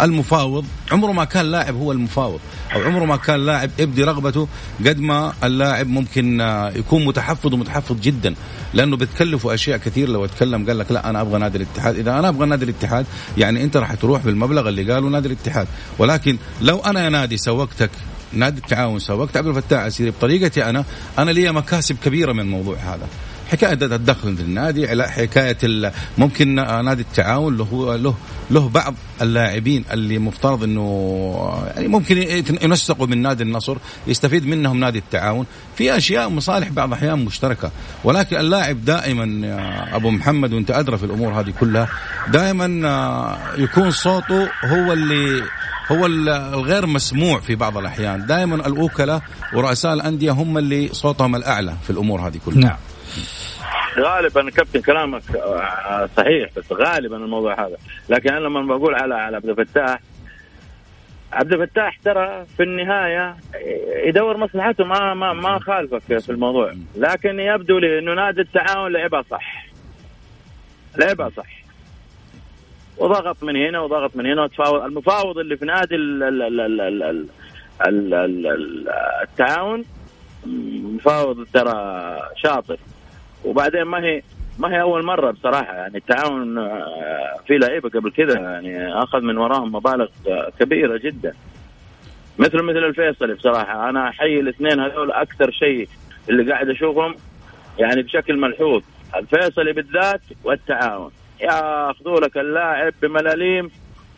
المفاوض 0.03 0.65
عمره 0.91 1.11
ما 1.11 1.25
كان 1.25 1.51
لاعب 1.51 1.75
هو 1.75 1.91
المفاوض 1.91 2.39
أو 2.75 2.81
عمره 2.81 3.05
ما 3.05 3.15
كان 3.15 3.45
لاعب 3.45 3.69
ابدي 3.79 4.03
رغبته 4.03 4.47
قد 4.85 4.99
ما 4.99 5.33
اللاعب 5.43 5.87
ممكن 5.87 6.39
يكون 6.75 7.05
متحفظ 7.05 7.53
ومتحفظ 7.53 7.99
جدا. 7.99 8.35
لأنه 8.73 8.97
بتكلفه 8.97 9.53
أشياء 9.53 9.77
كثير. 9.77 10.09
لو 10.09 10.25
أتكلم 10.25 10.67
قال 10.67 10.79
لك 10.79 10.91
لا 10.91 11.09
أنا 11.09 11.21
أبغى 11.21 11.39
نادي 11.39 11.57
الاتحاد. 11.57 11.95
إذا 11.95 12.19
أنا 12.19 12.29
أبغى 12.29 12.47
نادي 12.47 12.65
الاتحاد 12.65 13.05
يعني 13.37 13.63
أنت 13.63 13.77
راح 13.77 13.93
تروح 13.93 14.23
بالمبلغ 14.23 14.69
اللي 14.69 14.93
قاله 14.93 15.09
نادي 15.09 15.27
الاتحاد. 15.27 15.67
ولكن 15.99 16.37
لو 16.61 16.79
أنا 16.79 17.03
يا 17.03 17.09
نادي 17.09 17.37
سوقتك 17.37 17.89
نادي 18.33 18.57
التعاون 18.59 18.99
سوقت 18.99 19.37
عبد 19.37 19.47
الفتاح 19.47 19.79
عسيري 19.79 20.11
بطريقتي 20.11 20.69
أنا 20.69 20.85
أنا 21.19 21.31
لي 21.31 21.51
مكاسب 21.51 21.95
كبيرة 22.03 22.33
من 22.33 22.39
الموضوع 22.39 22.75
هذا. 22.75 23.07
حكاية 23.51 23.73
الدخل 23.73 24.37
في 24.37 24.41
النادي 24.41 25.03
حكاية 25.03 25.57
ممكن 26.17 26.55
نادي 26.55 27.01
التعاون 27.01 27.57
له 27.57 27.97
له 27.97 28.15
له 28.51 28.69
بعض 28.69 28.95
اللاعبين 29.21 29.85
اللي 29.91 30.19
مفترض 30.19 30.63
إنه 30.63 31.63
يعني 31.75 31.87
ممكن 31.87 32.17
ينسقوا 32.61 33.07
من 33.07 33.21
نادي 33.21 33.43
النصر 33.43 33.77
يستفيد 34.07 34.47
منهم 34.47 34.79
نادي 34.79 34.99
التعاون. 34.99 35.45
في 35.75 35.97
أشياء 35.97 36.29
مصالح 36.29 36.69
بعض 36.69 36.87
الأحيان 36.87 37.25
مشتركة 37.25 37.71
ولكن 38.03 38.37
اللاعب 38.37 38.85
دائما 38.85 39.25
أبو 39.95 40.11
محمد 40.11 40.53
وأنت 40.53 40.71
أدرى 40.71 40.97
في 40.97 41.03
الأمور 41.03 41.39
هذه 41.39 41.53
كلها 41.59 41.87
دائما 42.27 43.37
يكون 43.57 43.91
صوته 43.91 44.49
هو 44.65 44.93
اللي 44.93 45.43
هو 45.91 46.05
الغير 46.05 46.85
مسموع 46.85 47.39
في 47.39 47.55
بعض 47.55 47.77
الأحيان. 47.77 48.25
دائما 48.25 48.67
الوكلاء 48.67 49.21
ورؤساء 49.53 49.93
الأندية 49.93 50.31
هم 50.31 50.57
اللي 50.57 50.89
صوتهم 50.91 51.35
الأعلى 51.35 51.75
في 51.83 51.89
الأمور 51.89 52.27
هذه 52.27 52.39
كلها. 52.45 52.59
نعم. 52.59 52.77
غالبا 53.97 54.49
كابتن 54.49 54.81
كلامك 54.81 55.35
آه، 55.35 55.61
آه، 55.61 56.09
صحيح 56.17 56.49
بس 56.57 56.71
غالبا 56.71 57.17
الموضوع 57.17 57.65
هذا. 57.65 57.77
لكن 58.09 58.29
أنا 58.33 58.39
لما 58.39 58.77
بقول 58.77 58.95
على 58.95 59.15
على 59.15 59.35
عبد 59.35 59.49
الفتاح 59.49 59.99
عبد 61.33 61.53
الفتاح 61.53 61.97
ترى 61.97 62.45
في 62.57 62.63
النهاية 62.63 63.35
يدور 64.05 64.37
مصلحته 64.37 64.83
ما 64.83 65.13
ما 65.13 65.33
ما 65.33 65.59
خالفك 65.59 66.17
في 66.19 66.29
الموضوع. 66.29 66.73
لكن 66.95 67.39
يبدو 67.39 67.77
لي 67.79 67.99
إنه 67.99 68.13
نادي 68.13 68.41
التعاون 68.41 68.91
لعبها 68.91 69.21
صح. 69.21 69.65
لعبها 70.97 71.29
صح. 71.29 71.61
وضغط 72.97 73.43
من 73.43 73.55
هنا 73.55 73.79
وضغط 73.79 74.15
من 74.15 74.25
هنا. 74.25 74.43
وتفاوض 74.43 74.83
المفاوض 74.83 75.37
اللي 75.37 75.57
في 75.57 75.65
نادي 75.65 75.95
التعاون 79.23 79.85
مفاوض 80.95 81.47
ترى 81.53 82.19
شاطر. 82.35 82.77
وبعدين 83.45 83.83
ما 83.83 84.03
هي 84.03 84.21
ما 84.59 84.73
هي 84.73 84.81
أول 84.81 85.05
مرة 85.05 85.31
بصراحة. 85.31 85.73
يعني 85.73 85.97
التعاون 85.97 86.57
آه، 86.57 87.39
في 87.47 87.57
لعيبة 87.57 87.89
قبل 87.89 88.11
كذا 88.11 88.39
يعني 88.39 88.93
أخذ 89.03 89.21
من 89.21 89.37
وراهم 89.37 89.75
مبالغ 89.75 90.07
كبيرة 90.59 90.97
جدا. 90.97 91.33
مثل 92.39 92.63
مثل 92.63 92.77
الفيصلي 92.77 93.33
بصراحة. 93.33 93.89
أنا 93.89 94.09
أحيي 94.09 94.39
الاثنين 94.39 94.79
هذول 94.79 95.11
أكثر 95.11 95.51
شيء 95.51 95.89
اللي 96.29 96.51
قاعد 96.51 96.69
أشوفهم 96.69 97.15
يعني 97.79 98.01
بشكل 98.01 98.37
ملحوظ. 98.37 98.81
الفيصلي 99.15 99.73
بالذات 99.73 100.21
والتعاون. 100.43 101.11
ياخذوا 101.41 102.19
لك 102.19 102.37
اللاعب 102.37 102.93
بملاليم 103.01 103.71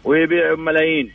ويبيعوا 0.03 0.55
بملايين. 0.55 1.11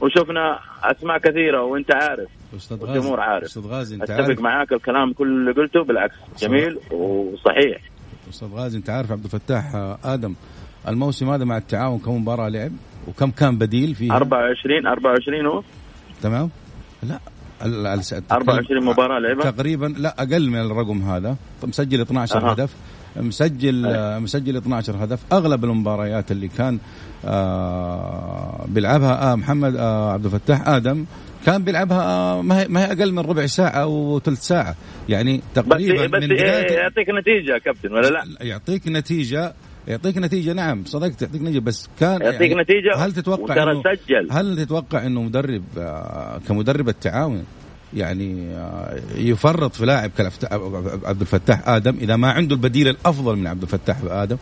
وشفنا 0.00 0.58
أسماء 0.84 1.18
كثيرة 1.18 1.62
وأنت 1.62 1.94
عارف. 1.94 2.28
أستاذ 2.56 2.76
غازي 2.80 2.92
الجمهور 2.98 3.20
عارف. 3.20 3.44
أستاذ 3.44 3.66
غازي 3.66 3.94
أنت 3.94 4.10
أتفق 4.10 4.40
معاك 4.42 4.72
الكلام 4.72 5.12
كل 5.12 5.28
اللي 5.28 5.52
قلته 5.62 5.84
بالعكس 5.84 6.14
جميل 6.38 6.78
وصحيح. 6.92 7.80
أستاذ 8.30 8.48
غازي 8.48 8.78
أنت 8.78 8.90
عارف 8.90 9.12
عبد 9.12 9.24
الفتاح 9.24 9.74
آدم 10.04 10.34
الموسم 10.88 11.30
هذا 11.30 11.44
مع 11.44 11.56
التعاون 11.56 11.98
كم 11.98 12.16
مباراة 12.16 12.48
لعب؟ 12.48 12.72
وكم 13.08 13.30
كان 13.30 13.58
بديل 13.58 13.94
فيه؟ 13.94 14.16
24 14.16 14.86
24 14.86 15.46
هو. 15.46 15.62
تمام؟ 16.22 16.50
لا 17.02 17.18
24 18.32 18.84
مباراة 18.84 19.18
لعبها 19.18 19.50
تقريبا 19.50 19.86
لا 19.86 20.14
أقل 20.22 20.50
من 20.50 20.60
الرقم 20.60 21.02
هذا. 21.02 21.36
مسجل 21.62 22.00
12 22.00 22.48
أه. 22.48 22.52
هدف. 22.52 22.74
مسجل 23.16 23.86
أه. 23.86 24.18
مسجل 24.18 24.56
12 24.56 25.04
هدف. 25.04 25.20
أغلب 25.32 25.64
المباريات 25.64 26.32
اللي 26.32 26.48
كان 26.48 26.78
آه 27.26 28.64
بيلعبها 28.68 29.32
آه 29.32 29.34
محمد 29.34 29.76
آه 29.76 30.12
عبد 30.12 30.24
الفتاح 30.24 30.68
آدم. 30.68 31.04
كان 31.46 31.64
بيلعبها 31.64 32.02
آه 32.02 32.42
ما 32.42 32.60
هي 32.60 32.68
ما 32.68 32.80
هي 32.80 32.92
أقل 32.92 33.12
من 33.12 33.18
ربع 33.18 33.46
ساعة 33.46 33.68
أو 33.68 34.20
ثلث 34.24 34.40
ساعة. 34.40 34.74
يعني 35.08 35.40
تقريبا 35.54 36.06
بس, 36.06 36.10
بس 36.10 36.22
من 36.22 36.28
بداية 36.28 36.72
يعطيك 36.72 37.06
نتيجة 37.20 37.58
كابتن 37.64 37.92
ولا 37.92 38.08
لا؟ 38.08 38.24
يعطيك 38.40 38.82
نتيجة 38.88 39.54
يعطيك 39.88 40.18
نتيجة 40.18 40.52
نعم 40.52 40.84
صدقت 40.84 41.22
يعطيك 41.22 41.42
نتيجة 41.42 41.58
بس 41.58 41.88
كان 42.00 42.22
يعطيك 42.22 42.50
يعني 42.50 42.62
نتيجة 42.62 42.96
هل 42.96 43.12
تتوقع 43.12 43.62
إنه 43.62 43.82
سجل. 43.82 44.28
هل 44.32 44.56
تتوقع 44.56 45.06
إنه 45.06 45.22
مدرب 45.22 45.62
آه 45.78 46.40
كمدرب 46.48 46.88
التعاون 46.88 47.44
يعني 47.94 48.56
يفرط 49.16 49.74
في 49.74 49.86
لاعب 49.86 50.10
عبد 51.04 51.20
الفتاح 51.20 51.68
آدم 51.68 51.96
إذا 52.00 52.16
ما 52.16 52.30
عنده 52.32 52.54
البديل 52.54 52.88
الأفضل 52.88 53.36
من 53.36 53.46
عبد 53.46 53.62
الفتاح 53.62 53.96
آدم؟ 54.08 54.36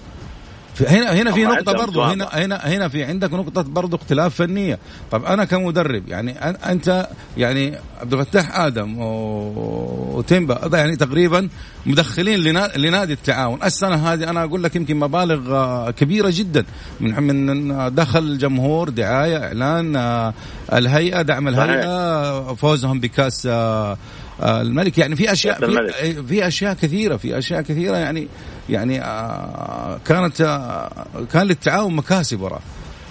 هنا 0.80 1.12
هنا 1.12 1.32
في 1.32 1.44
نقطة 1.44 1.72
برضو. 1.72 2.02
هنا 2.02 2.28
هنا 2.32 2.56
هنا 2.56 2.88
في 2.88 3.04
عندك 3.04 3.32
نقطة 3.32 3.62
برضو 3.62 3.96
اختلاف 3.96 4.35
فنية، 4.35 4.78
طب 5.11 5.24
أنا 5.24 5.44
كمدرب 5.44 6.08
يعني 6.08 6.38
أنت 6.70 7.08
يعني 7.37 7.78
عبد 8.00 8.14
الفتاح 8.14 8.61
آدم 8.61 8.94
وتيمبا 8.98 10.70
يعني 10.72 10.96
تقريبا 10.96 11.48
مدخلين 11.87 12.38
لنادي 12.76 13.12
التعاون، 13.12 13.58
السنة 13.64 14.12
هذه 14.12 14.30
أنا 14.30 14.44
أقول 14.44 14.62
لك 14.62 14.76
يمكن 14.76 14.96
مبالغ 14.96 15.54
آه، 15.54 15.90
كبيرة 15.90 16.30
جدا. 16.32 16.64
من 17.00 17.22
من 17.22 17.94
دخل 17.94 18.38
جمهور 18.38 18.88
دعاية 18.88 19.44
إعلان 19.44 19.96
آه، 19.96 20.35
الهيئة 20.72 21.22
دعم 21.22 21.48
الهيئة 21.48 22.54
فوزهم 22.54 23.00
بكأس 23.00 23.46
آه، 23.46 23.96
الملك. 24.42 24.98
يعني 24.98 25.16
في 25.16 25.33
اشياء 25.33 25.59
في, 25.61 26.22
في 26.22 26.46
أشياء 26.46 26.74
كثيرة 26.74 27.16
في 27.16 27.38
أشياء 27.38 27.62
كثيرة 27.62 27.96
يعني 27.96 28.28
يعني 28.70 29.02
آه 29.02 30.00
كانت 30.07 30.40
آه 30.40 31.07
كان 31.33 31.46
للتعاون 31.46 31.94
مكاسب 31.96 32.40
وراه 32.40 32.61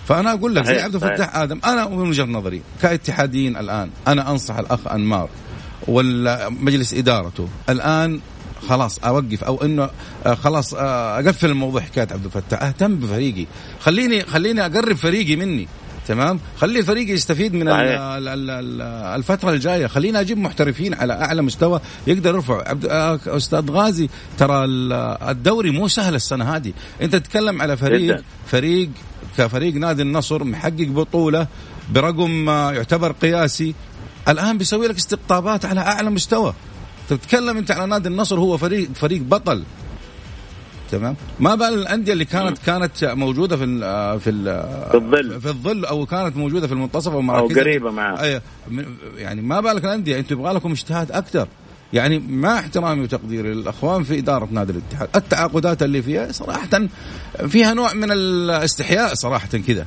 فأنا 0.08 0.34
أقول 0.34 0.56
لك 0.56 0.66
زي 0.66 0.82
عبد 0.82 0.96
الفتاح 0.96 1.36
آدم 1.36 1.60
أنا 1.66 1.88
من 1.88 2.10
وجهة 2.10 2.24
نظري 2.24 2.62
كاتحاديين 2.82 3.58
الآن 3.58 3.90
أنا 4.08 4.32
أنصح 4.32 4.58
الأخ 4.58 4.88
أنمار 4.88 5.30
والمجلس 5.88 6.94
إدارته 6.94 7.48
الآن 7.70 8.20
خلاص 8.70 9.00
أوقف 9.00 9.44
أو 9.44 9.64
إنه 9.64 9.90
آه، 10.26 10.34
خلاص 10.34 10.74
آه، 10.74 11.20
أقفل 11.20 11.50
الموضوع 11.50 11.82
حكاية 11.82 12.08
عبد 12.12 12.26
الفتاح. 12.26 12.64
أهتم 12.64 12.96
بفريقي. 12.96 13.46
خليني 13.80 14.22
خليني 14.22 14.66
أقرب 14.66 14.96
فريقي 14.96 15.36
مني. 15.36 15.68
تمام؟ 16.12 16.40
خلي 16.58 16.80
الفريق 16.80 17.10
يستفيد 17.10 17.54
من 17.54 17.68
الفترة 19.18 19.52
الجاية. 19.52 19.88
خلينا 19.88 20.20
أجيب 20.20 20.38
محترفين 20.38 20.94
على 20.94 21.14
أعلى 21.14 21.42
مستوى 21.42 21.80
يقدر 22.08 22.36
يرفع. 22.36 22.70
عبد 22.70 22.86
آه، 22.86 23.20
أستاذ 23.28 23.72
غازي 23.72 24.10
ترى 24.38 24.66
الدوري 25.30 25.72
مو 25.72 25.88
سهل 25.88 26.16
السنة 26.16 26.56
هذه. 26.56 26.74
أنت 27.02 27.16
تتكلم 27.16 27.62
على 27.62 27.78
فريق 27.78 28.02
جدا. 28.02 28.24
فريق 28.48 28.90
كفريق 29.38 29.76
نادي 29.76 30.02
النصر 30.02 30.44
محقق 30.44 30.88
بطولة 30.88 31.48
برقم 31.92 32.50
يعتبر 32.50 33.12
قياسي. 33.12 33.76
الآن 34.28 34.58
بيسوي 34.58 34.88
لك 34.88 34.96
استقطابات 34.96 35.66
على 35.66 35.80
أعلى 35.80 36.10
مستوى. 36.10 36.54
تتكلم 37.10 37.58
أنت 37.58 37.72
على 37.72 37.88
نادي 37.88 38.10
النصر 38.10 38.40
هو 38.40 38.58
فريق 38.58 38.90
فريق 38.96 39.22
بطل. 39.22 39.64
تمام. 40.92 41.16
ما 41.40 41.56
بال 41.56 41.74
الأندية 41.74 42.14
اللي 42.14 42.26
كانت 42.26 42.58
كانت 42.58 43.04
موجودة 43.04 43.58
في 43.58 43.66
في 44.20 44.32
في 44.92 44.98
الظل. 44.98 45.42
في 45.42 45.48
الظل 45.50 45.86
أو 45.86 46.06
كانت 46.06 46.38
موجودة 46.38 46.68
في 46.68 46.74
المنتصف 46.74 47.12
أو 47.12 47.22
مراكز 47.22 47.58
أو 47.58 47.64
قريبة 47.64 47.92
معاه 47.92 48.42
يعني 49.18 49.42
ما 49.42 49.60
بالك 49.60 49.86
الأندية 49.86 50.20
أنتم 50.20 50.40
يبغى 50.40 50.54
لكم 50.54 50.72
اجتهاد 50.72 51.12
أكثر. 51.12 51.48
يعني 51.94 52.20
مع 52.20 52.60
احترامي 52.60 53.02
وتقديري 53.02 53.54
للاخوان 53.54 54.04
في 54.04 54.20
إدارة 54.20 54.48
نادي 54.52 54.72
الاتحاد. 54.72 55.10
التعاقدات 55.16 55.84
اللي 55.84 56.02
فيها 56.02 56.32
صراحة 56.32 56.88
فيها 57.48 57.74
نوع 57.74 57.94
من 57.94 58.12
الاستحياء 58.12 59.14
صراحة 59.14 59.48
كذا. 59.48 59.86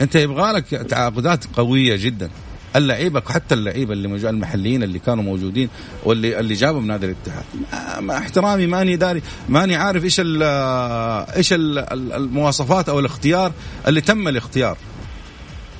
أنت 0.00 0.14
يبغى 0.14 0.52
لك 0.52 0.64
تعاقدات 0.64 1.44
قوية 1.56 1.96
جدا. 1.96 2.30
اللعيبة 2.76 3.22
حتى 3.28 3.54
اللعيبة 3.54 3.92
اللي 3.92 4.28
المحليين 4.30 4.82
اللي 4.82 4.98
كانوا 4.98 5.24
موجودين 5.24 5.68
واللي 6.04 6.40
اللي 6.40 6.54
جابوا 6.54 6.80
من 6.80 6.86
نادي 6.86 7.06
الاتحاد. 7.06 7.44
مع 8.02 8.18
احترامي 8.18 8.66
ماني 8.66 8.96
داري 8.96 9.22
ماني 9.48 9.76
عارف 9.76 10.04
إيش 10.04 10.16
ال 10.20 10.42
إيش 11.36 11.52
ال 11.52 11.78
المواصفات 12.12 12.88
أو 12.88 13.00
الاختيار 13.00 13.52
اللي 13.88 14.00
تم 14.00 14.28
الاختيار 14.28 14.76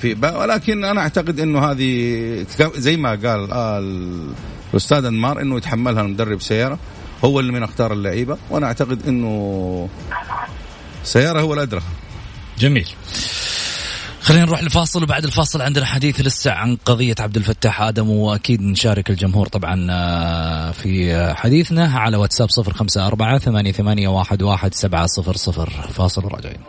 في 0.01 0.17
ولكن 0.23 0.85
أنا 0.85 1.01
أعتقد 1.01 1.41
إنه 1.41 1.71
هذه 1.71 2.47
زي 2.77 2.97
ما 2.97 3.11
قال 3.11 3.53
الأستاذ 4.73 5.05
أنمار 5.05 5.41
إنه 5.41 5.57
يتحملها 5.57 6.03
مدرب 6.03 6.41
سيارة 6.41 6.79
هو 7.25 7.41
اللي 7.41 7.53
من 7.53 7.63
أختار 7.63 7.93
اللعيبة 7.93 8.39
وأنا 8.51 8.67
أعتقد 8.67 9.09
إنه 9.09 9.89
سيارة 11.05 11.41
هو 11.41 11.55
الأدرى. 11.55 11.83
جميل. 12.59 12.89
خلينا 14.33 14.47
نروح 14.47 14.63
لفاصل 14.63 15.03
وبعد 15.03 15.25
الفاصل 15.25 15.63
عندنا 15.63 15.87
حديث 15.87 16.21
لسه 16.21 16.53
عن 16.53 16.77
قضية 16.85 17.15
عبد 17.21 17.37
الفتاح 17.37 17.81
آدم 17.81 18.11
وأكيد 18.11 18.63
نشارك 18.63 19.11
الجمهور 19.11 19.49
طبعا 19.49 19.87
آه، 19.91 20.71
في 20.71 21.35
حديثنا 21.35 21.99
على 21.99 22.17
واتساب 22.17 22.51
صفر 22.51 22.73
خمسة 22.73 23.07
أربعة 23.07 23.39
ثمانية, 23.39 23.73
ثمانية 23.73 24.09
واحد, 24.09 24.43
واحد 24.43 24.75
سبعة 24.75 25.07
صفر 25.07 25.37
صفر. 25.37 25.71
فاصل 25.71 26.25
وراجعين 26.25 26.61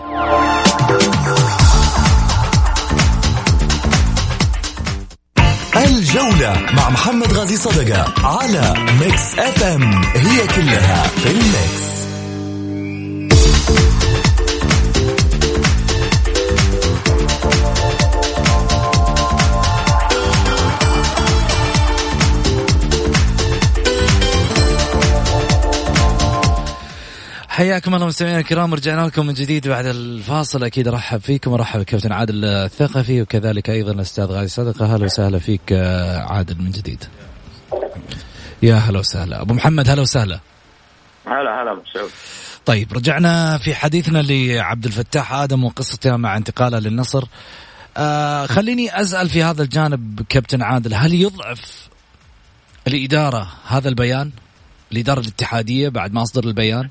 الجولة 5.86 6.65
مع 6.73 6.89
محمد 6.89 7.34
غازي 7.34 7.58
صدقة 7.58 8.28
على 8.28 8.73
Mix 8.99 9.39
FM. 9.39 10.03
هي 10.04 10.47
كلها 10.47 11.08
في 11.08 11.32
ال 11.31 11.46
Mix. 11.46 12.02
حياكم 27.53 27.95
الله 27.95 28.07
مستمعينا 28.07 28.39
الكرام 28.39 28.73
رجعنا 28.73 29.07
لكم 29.07 29.25
من 29.25 29.33
جديد 29.33 29.67
بعد 29.67 29.85
الفاصل. 29.85 30.63
أكيد 30.63 30.87
أرحب 30.87 31.21
فيكم 31.21 31.53
أرحب 31.53 31.79
بكابتن 31.79 32.11
عادل 32.11 32.45
الثقفي 32.45 33.21
وكذلك 33.21 33.69
أيضا 33.69 33.91
الأستاذ 33.91 34.25
غازي 34.25 34.47
صدقة. 34.47 34.93
أهلا 34.93 35.05
وسهلا 35.05 35.39
فيك 35.39 35.71
عادل 36.29 36.61
من 36.61 36.71
جديد. 36.71 37.03
يا 38.63 38.75
هلا 38.75 38.99
وسهلا. 38.99 39.41
أبو 39.41 39.53
محمد 39.53 39.89
هلا 39.89 40.01
وسهلا. 40.01 40.39
هلا 41.25 41.61
هلا 41.61 41.81
سعود. 41.93 42.09
طيب 42.65 42.93
رجعنا 42.93 43.57
في 43.57 43.75
حديثنا 43.75 44.21
لعبد 44.21 44.85
الفتاح 44.85 45.33
آدم 45.33 45.63
وقصته 45.63 46.17
مع 46.17 46.37
انتقاله 46.37 46.79
للنصر. 46.79 47.23
آه 47.97 48.45
خليني 48.45 49.01
أسأل 49.01 49.29
في 49.29 49.43
هذا 49.43 49.63
الجانب 49.63 50.21
كابتن 50.29 50.61
عادل 50.61 50.93
هل 50.93 51.13
يضعف 51.13 51.87
الإدارة 52.87 53.47
هذا 53.67 53.89
البيان 53.89 54.31
الاداره 54.91 55.19
الاتحادية 55.19 55.89
بعد 55.89 56.13
ما 56.13 56.21
أصدر 56.21 56.43
البيان؟ 56.43 56.89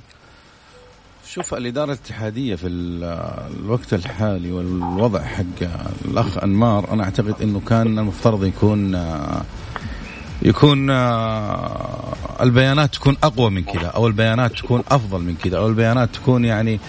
شوف 1.34 1.54
الإدارة 1.54 1.92
الاتحادية 1.92 2.54
في 2.54 2.66
الوقت 2.68 3.94
الحالي 3.94 4.52
والوضع 4.52 5.22
حق 5.22 5.68
الأخ 6.04 6.38
أنمار 6.38 6.92
أنا 6.92 7.04
أعتقد 7.04 7.34
أنه 7.42 7.60
كان 7.68 7.98
المفترض 7.98 8.44
يكون 8.44 9.06
يكون 10.42 10.90
البيانات 12.40 12.94
تكون 12.94 13.16
أقوى 13.22 13.50
من 13.50 13.64
كذا 13.64 13.86
أو 13.86 14.06
البيانات 14.06 14.52
تكون 14.52 14.82
أفضل 14.90 15.20
من 15.20 15.34
كذا 15.34 15.58
أو 15.58 15.68
البيانات 15.68 16.08
تكون 16.14 16.44
يعني 16.44 16.80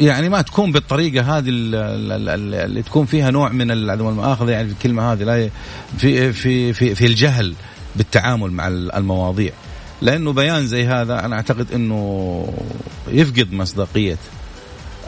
يعني 0.00 0.28
ما 0.28 0.42
تكون 0.42 0.72
بالطريقة 0.72 1.38
هذه 1.38 1.48
اللي 1.48 2.82
تكون 2.82 3.06
فيها 3.06 3.30
نوع 3.30 3.48
من 3.48 3.70
العدم 3.70 4.08
المؤاخذة 4.08 4.50
يعني 4.50 4.68
في 4.68 4.72
الكلمة 4.72 5.12
هذه 5.12 5.22
لا 5.22 5.50
في 5.98 6.32
في 6.32 6.72
في 6.72 6.94
في 6.94 7.06
الجهل 7.06 7.54
بالتعامل 7.96 8.50
مع 8.50 8.68
المواضيع. 8.68 9.52
لأنه 10.02 10.32
بيان 10.32 10.66
زي 10.66 10.86
هذا 10.86 11.24
أنا 11.24 11.36
أعتقد 11.36 11.72
إنه 11.72 12.48
يفقد 13.08 13.52
مصداقية 13.52 14.18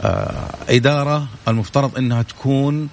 آه 0.03 0.51
إدارة 0.68 1.27
المفترض 1.48 1.98
إنها 1.98 2.22
تكون 2.22 2.88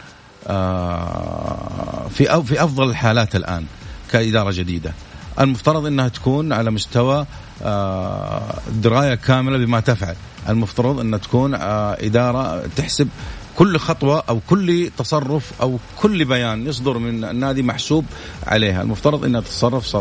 آه 0.47 2.08
في 2.10 2.43
في 2.43 2.63
أفضل 2.63 2.89
الحالات 2.89 3.36
الآن 3.36 3.65
كإدارة 4.12 4.51
جديدة. 4.51 4.93
المفترض 5.39 5.86
إنها 5.86 6.08
تكون 6.08 6.53
على 6.53 6.71
مستوى 6.71 7.25
آه 7.63 8.60
دراية 8.71 9.15
كاملة 9.15 9.58
بما 9.58 9.79
تفعل. 9.79 10.15
المفترض 10.49 10.99
إنها 10.99 11.19
تكون 11.19 11.53
إدارة 11.55 12.67
تحسب 12.75 13.08
كل 13.55 13.77
خطوة 13.77 14.23
أو 14.29 14.39
كل 14.49 14.89
تصرف 14.97 15.51
أو 15.62 15.79
كل 15.97 16.25
بيان 16.25 16.67
يصدر 16.67 16.97
من 16.97 17.23
النادي 17.23 17.63
محسوب 17.63 18.05
عليها. 18.47 18.81
المفترض 18.81 19.25
أنها 19.25 19.41
تتصرف 19.41 19.95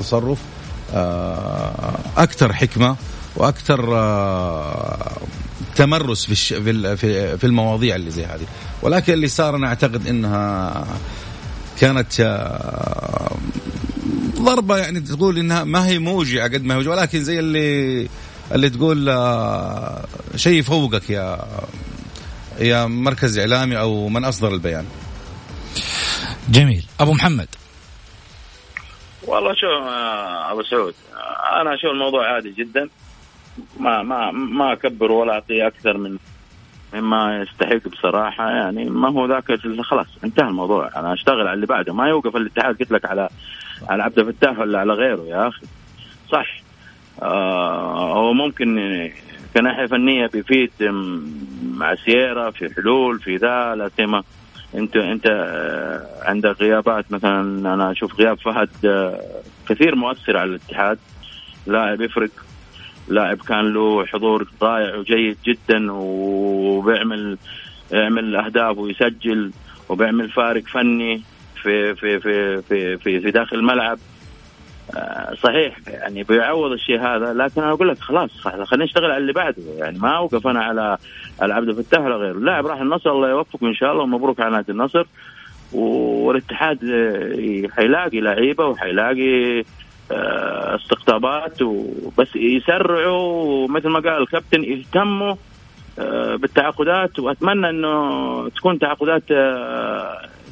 تصرف 0.00 0.38
أكثر 2.16 2.52
حكمة 2.52 2.96
وأكثر 3.36 3.96
آه، 3.96 5.16
تمرس 5.76 6.26
في 6.26 6.34
في 6.96 7.38
في 7.38 7.44
المواضيع 7.44 7.96
اللي 7.96 8.10
زي 8.10 8.24
هذه. 8.24 8.46
ولكن 8.82 9.12
اللي 9.12 9.28
صار 9.28 9.56
أنا 9.56 9.66
أعتقد 9.68 10.06
إنها 10.06 10.86
كانت 11.80 12.20
آه، 12.20 13.36
ضربة 14.36 14.78
يعني 14.78 15.00
تقول 15.00 15.38
إنها 15.38 15.64
ما 15.64 15.86
هي 15.86 15.98
موجعة 15.98 16.44
قد 16.44 16.64
ما 16.64 16.74
هي 16.74 16.78
موجعة. 16.78 16.92
ولكن 16.92 17.24
زي 17.24 17.38
اللي 17.38 18.08
اللي 18.52 18.70
تقول 18.70 18.98
شيء 20.36 20.62
فوقك 20.62 21.10
يا 21.10 21.44
يا 22.60 22.86
مركز 22.86 23.38
إعلامي 23.38 23.78
أو 23.78 24.08
من 24.08 24.24
أصدر 24.24 24.54
البيان. 24.54 24.84
جميل. 26.48 26.86
أبو 27.00 27.12
محمد. 27.12 27.48
والله 29.26 29.54
شو 29.54 29.66
آه، 29.66 30.52
أبو 30.52 30.62
سعود 30.62 30.94
آه، 31.14 31.60
أنا 31.60 31.74
أشوف 31.74 31.90
الموضوع 31.90 32.26
عادي 32.34 32.50
جدا. 32.50 32.88
ما 33.80 34.02
ما 34.02 34.30
ما 34.30 34.72
أكبر 34.72 35.12
ولا 35.12 35.32
أعطيه 35.32 35.66
أكثر 35.66 35.96
من 35.96 36.18
مما 36.94 37.42
يستحق 37.42 37.88
بصراحة. 37.88 38.50
يعني 38.50 38.84
ما 38.84 39.08
هو 39.08 39.26
ذاك 39.26 39.44
خلاص 39.82 40.06
انتهى 40.24 40.48
الموضوع. 40.48 40.90
أنا 40.96 41.12
أشتغل 41.12 41.40
على 41.40 41.52
اللي 41.52 41.66
بعده. 41.66 41.94
ما 41.94 42.08
يوقف 42.08 42.36
الاتحاد. 42.36 42.78
قلت 42.78 42.92
لك 42.92 43.04
على 43.04 43.28
على 43.88 44.02
عبد 44.02 44.18
الفتاح 44.18 44.58
ولا 44.58 44.78
على 44.78 44.92
غيره 44.92 45.22
يا 45.22 45.48
أخي. 45.48 45.66
صح. 46.32 46.62
آه 47.22 48.12
هو 48.14 48.32
ممكن 48.32 48.78
كناحية 49.54 49.86
فنية 49.86 50.26
بيفيد 50.26 50.70
مع 51.62 51.94
سييرا 51.94 52.50
في 52.50 52.74
حلول 52.74 53.20
في 53.20 53.36
ذا 53.36 53.74
لا 53.74 53.90
سيما 53.96 54.22
انت 54.74 54.96
انت 54.96 55.26
آه، 55.26 56.06
عندك 56.22 56.56
غيابات. 56.60 57.12
مثلا 57.12 57.40
أنا 57.74 57.90
أشوف 57.90 58.20
غياب 58.20 58.38
فهد 58.38 58.68
آه، 58.84 59.20
كثير 59.68 59.94
مؤثر 59.96 60.36
على 60.36 60.50
الاتحاد. 60.50 60.98
لاعب 61.66 62.00
يفرق 62.00 62.30
لاعب 63.08 63.38
كان 63.38 63.72
له 63.74 64.06
حضور 64.06 64.48
ضايع 64.60 64.96
وجيد 64.96 65.36
جدا 65.46 65.92
وبيعمل 65.92 67.38
يعمل 67.92 68.36
أهداف 68.36 68.78
ويسجل 68.78 69.52
وبيعمل 69.88 70.30
فارق 70.30 70.62
فني 70.62 71.22
في 71.62 71.94
في 71.94 72.20
في 72.20 72.62
في 72.62 72.98
في, 72.98 73.20
في 73.20 73.30
داخل 73.30 73.56
الملعب. 73.56 73.98
صحيح 75.42 75.76
يعني 75.86 76.22
بيعوض 76.22 76.72
الشيء 76.72 77.00
هذا 77.00 77.32
لكن 77.32 77.62
أنا 77.62 77.72
أقول 77.72 77.88
لك 77.88 77.98
خلاص 77.98 78.30
خلينا 78.40 78.84
نشتغل 78.84 79.04
على 79.04 79.16
اللي 79.16 79.32
بعده 79.32 79.62
يعني 79.78 79.98
ما 79.98 80.16
أوقف 80.16 80.46
أنا 80.46 80.64
على 80.64 80.98
على 81.40 81.54
عبد 81.54 81.68
الفتاح 81.68 82.00
ولا 82.00 82.16
غيره. 82.16 82.32
اللاعب 82.32 82.66
راح 82.66 82.80
النصر 82.80 83.10
الله 83.10 83.30
يوفقه 83.30 83.66
إن 83.66 83.74
شاء 83.74 83.92
الله 83.92 84.02
ومبروك 84.02 84.40
على 84.40 84.50
نادي 84.50 84.72
النصر. 84.72 85.06
والاتحاد 85.72 86.78
آه، 86.84 87.68
حيلاقي 87.76 88.20
لعيبة 88.20 88.66
وحيلاقي 88.66 89.64
آه، 90.12 90.76
استقطابات 90.76 91.62
وبس 91.62 92.36
يسرعوا 92.36 93.68
مثل 93.68 93.88
ما 93.88 94.00
قال 94.00 94.22
الكابتن 94.22 94.64
يهتموا 94.64 95.34
بالتعاقدات. 96.36 97.18
وأتمنى 97.18 97.70
إنه 97.70 98.48
تكون 98.48 98.78
تعاقدات 98.78 99.30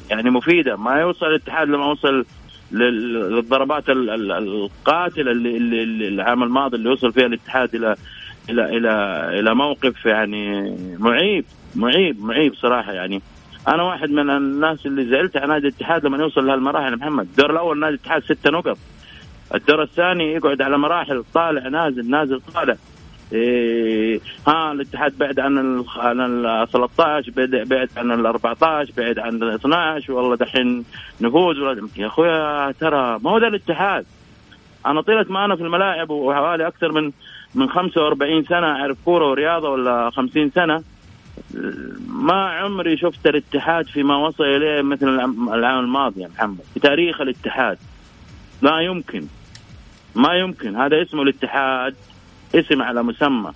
يعني 0.09 0.29
مفيدة. 0.29 0.75
ما 0.75 0.95
يوصل 0.95 1.25
الاتحاد 1.25 1.67
لما 1.67 1.85
وصل 1.85 2.25
للضربات 2.73 3.89
القاتلة 3.89 5.31
اللي, 5.31 5.57
اللي 5.57 6.07
العام 6.07 6.43
الماضي 6.43 6.77
اللي 6.77 6.89
وصل 6.89 7.11
فيها 7.13 7.25
الاتحاد 7.25 7.75
إلى 7.75 7.95
إلى 8.49 8.77
إلى 8.77 8.89
إلى 9.39 9.55
موقف 9.55 10.05
يعني 10.05 10.75
معيب 10.99 11.45
معيب 11.75 12.23
معيب 12.23 12.55
صراحة 12.55 12.91
يعني. 12.93 13.21
أنا 13.67 13.83
واحد 13.83 14.09
من 14.09 14.29
الناس 14.29 14.85
اللي 14.85 15.05
زعلت 15.05 15.37
على 15.37 15.47
نادي 15.47 15.67
الاتحاد 15.67 16.05
لما 16.05 16.17
يوصل 16.17 16.47
لهالمراحل 16.47 16.95
محمد. 16.95 17.25
الدور 17.25 17.51
الأول 17.51 17.79
نادي 17.79 17.95
الاتحاد 17.95 18.23
ستة 18.23 18.51
نقط. 18.51 18.77
الدور 19.55 19.83
الثاني 19.83 20.33
يقعد 20.33 20.61
على 20.61 20.77
مراحل 20.77 21.23
طالع 21.33 21.67
نازل 21.67 22.09
نازل 22.09 22.41
طالع. 22.53 22.75
إيه 23.33 24.19
ها 24.47 24.71
الاتحاد 24.71 25.17
بعد 25.17 25.39
عن 25.39 25.57
ال 25.57 25.85
عن 25.97 26.21
ال 26.21 26.67
13 26.71 27.31
بعد 27.65 27.89
عن 27.97 28.11
ال 28.11 28.25
14 28.25 28.93
بعد 28.97 29.19
عن 29.19 29.43
ال 29.43 29.53
12 29.53 30.13
والله 30.13 30.35
دحين 30.35 30.85
نفوز. 31.21 31.57
يا 31.97 32.07
أخويا 32.07 32.71
ترى 32.71 33.19
ما 33.23 33.31
هو 33.31 33.37
ذا 33.37 33.47
الاتحاد. 33.47 34.05
أنا 34.85 35.01
طيله 35.01 35.25
ما 35.29 35.45
أنا 35.45 35.55
في 35.55 35.61
الملاعب 35.61 36.09
وحوالي 36.09 36.67
أكثر 36.67 36.91
من 36.91 37.11
من 37.55 37.69
45 37.69 38.43
سنة. 38.43 38.67
أعرف 38.67 38.97
كورة 39.05 39.29
ورياضة 39.29 39.69
ولا 39.69 40.09
50 40.09 40.49
سنة. 40.49 40.83
ما 42.07 42.49
عمري 42.49 42.97
شفت 42.97 43.27
الاتحاد 43.27 43.85
فيما 43.85 44.17
وصل 44.17 44.43
إليه 44.43 44.81
مثل 44.81 45.07
العام 45.53 45.79
الماضي 45.79 46.21
يا 46.21 46.27
محمد. 46.27 46.61
في 46.73 46.79
تاريخ 46.79 47.21
الاتحاد. 47.21 47.77
لا 48.61 48.79
يمكن. 48.79 49.27
ما 50.15 50.33
يمكن. 50.33 50.75
هذا 50.75 51.01
اسمه 51.01 51.21
الاتحاد. 51.23 51.95
اسم 52.55 52.81
على 52.81 53.03
مسمى. 53.03 53.51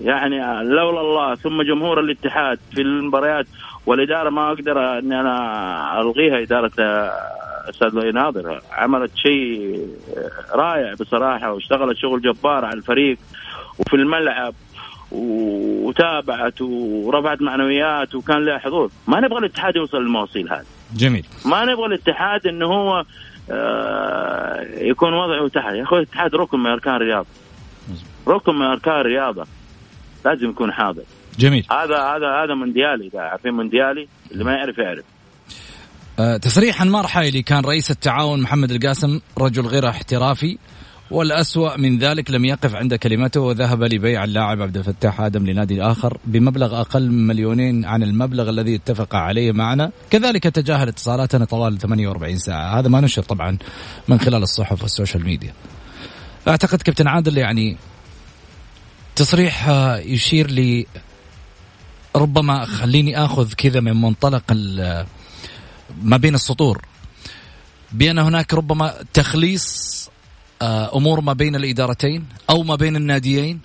يعني 0.00 0.64
لولا 0.64 1.00
الله 1.00 1.34
ثم 1.34 1.62
جمهور 1.62 2.00
الاتحاد 2.00 2.58
في 2.74 2.80
المباريات 2.80 3.46
والإدارة 3.86 4.30
ما 4.30 4.48
أقدر 4.48 4.98
اني 4.98 5.20
أنا 5.20 6.00
ألغيها 6.00 6.42
إدارة 6.42 6.72
أستاذ 7.68 7.88
لؤي 7.88 8.12
ناظر. 8.12 8.60
عملت 8.72 9.16
شيء 9.16 9.86
رائع 10.54 10.94
بصراحة 11.00 11.52
واشتغلت 11.52 11.96
شغل 11.96 12.20
جبار 12.20 12.64
على 12.64 12.76
الفريق 12.76 13.18
وفي 13.78 13.96
الملعب 13.96 14.54
وتابعت 15.12 16.60
ورفعت 16.60 17.42
معنويات 17.42 18.14
وكان 18.14 18.44
لها 18.44 18.58
حضور. 18.58 18.90
ما 19.06 19.20
نبغى 19.20 19.38
الاتحاد 19.38 19.76
يوصل 19.76 20.02
للمواصيل 20.02 20.52
هذه. 20.52 20.64
جميل. 20.96 21.26
ما 21.44 21.64
نبغى 21.64 21.86
الاتحاد 21.86 22.46
إنه 22.46 22.66
هو 22.66 23.04
آه، 23.50 24.66
يكون 24.78 25.14
وضعه 25.14 25.48
تحت. 25.48 25.72
يا 25.72 25.82
أخوي 25.82 25.98
الاتحاد 25.98 26.34
ركن 26.34 26.58
من 26.60 26.70
أركان 26.70 26.94
الرياضة. 26.94 27.26
ركن 28.28 28.54
من 28.54 28.62
أركان 28.62 29.00
الرياضة 29.00 29.46
لازم 30.24 30.50
يكون 30.50 30.72
حاضر. 30.72 31.02
جميل. 31.38 31.66
هذا 31.70 31.96
هذا 31.96 32.44
هذا 32.44 32.54
مونديالي 32.54 33.10
عارفين 33.14 33.52
مونديالي 33.52 34.08
اللي 34.32 34.44
ما 34.44 34.52
يعرف 34.52 34.78
يعرف. 34.78 35.04
أه 36.18 36.36
تصريح 36.36 36.82
انمار 36.82 37.06
حايلي 37.06 37.42
كان 37.42 37.64
رئيس 37.64 37.90
التعاون 37.90 38.42
محمد 38.42 38.70
القاسم 38.70 39.20
رجل 39.38 39.66
غير 39.66 39.88
احترافي 39.88 40.58
والأسوأ 41.10 41.76
من 41.76 41.98
ذلك 41.98 42.30
لم 42.30 42.44
يقف 42.44 42.74
عند 42.74 42.94
كلمته 42.94 43.40
وذهب 43.40 43.82
لبيع 43.82 44.24
اللاعب 44.24 44.62
عبد 44.62 44.76
الفتاح 44.76 45.20
آدم 45.20 45.46
لنادي 45.46 45.82
آخر 45.82 46.18
بمبلغ 46.24 46.80
أقل 46.80 47.10
من 47.10 47.26
مليونين 47.26 47.84
عن 47.84 48.02
المبلغ 48.02 48.50
الذي 48.50 48.74
اتفق 48.74 49.14
عليه 49.14 49.52
معنا. 49.52 49.90
كذلك 50.10 50.42
تجاهل 50.42 50.88
اتصالاتنا 50.88 51.44
طوال 51.44 51.78
48 51.78 52.36
ساعة. 52.36 52.78
هذا 52.78 52.88
ما 52.88 53.00
نشر 53.00 53.22
طبعا 53.22 53.58
من 54.08 54.20
خلال 54.20 54.42
الصحف 54.42 54.82
وال 54.82 54.92
social 54.92 55.24
media. 55.24 55.52
أعتقد 56.48 56.82
كابتن 56.82 57.08
عادل 57.08 57.38
يعني 57.38 57.76
تصريح 59.16 59.68
آه، 59.68 59.98
يشير 59.98 60.50
لي 60.50 60.86
ربما 62.16 62.64
خليني 62.64 63.24
آخذ 63.24 63.52
كذا 63.52 63.80
من 63.80 64.00
منطلق 64.00 64.42
ما 66.02 66.16
بين 66.16 66.34
السطور. 66.34 66.84
بأن 67.92 68.18
هناك 68.18 68.54
ربما 68.54 68.94
تخليص 69.14 69.90
آه، 70.62 70.96
أمور 70.96 71.20
ما 71.20 71.32
بين 71.32 71.56
الإدارتين 71.56 72.24
أو 72.50 72.62
ما 72.62 72.74
بين 72.76 72.96
الناديين. 72.96 73.60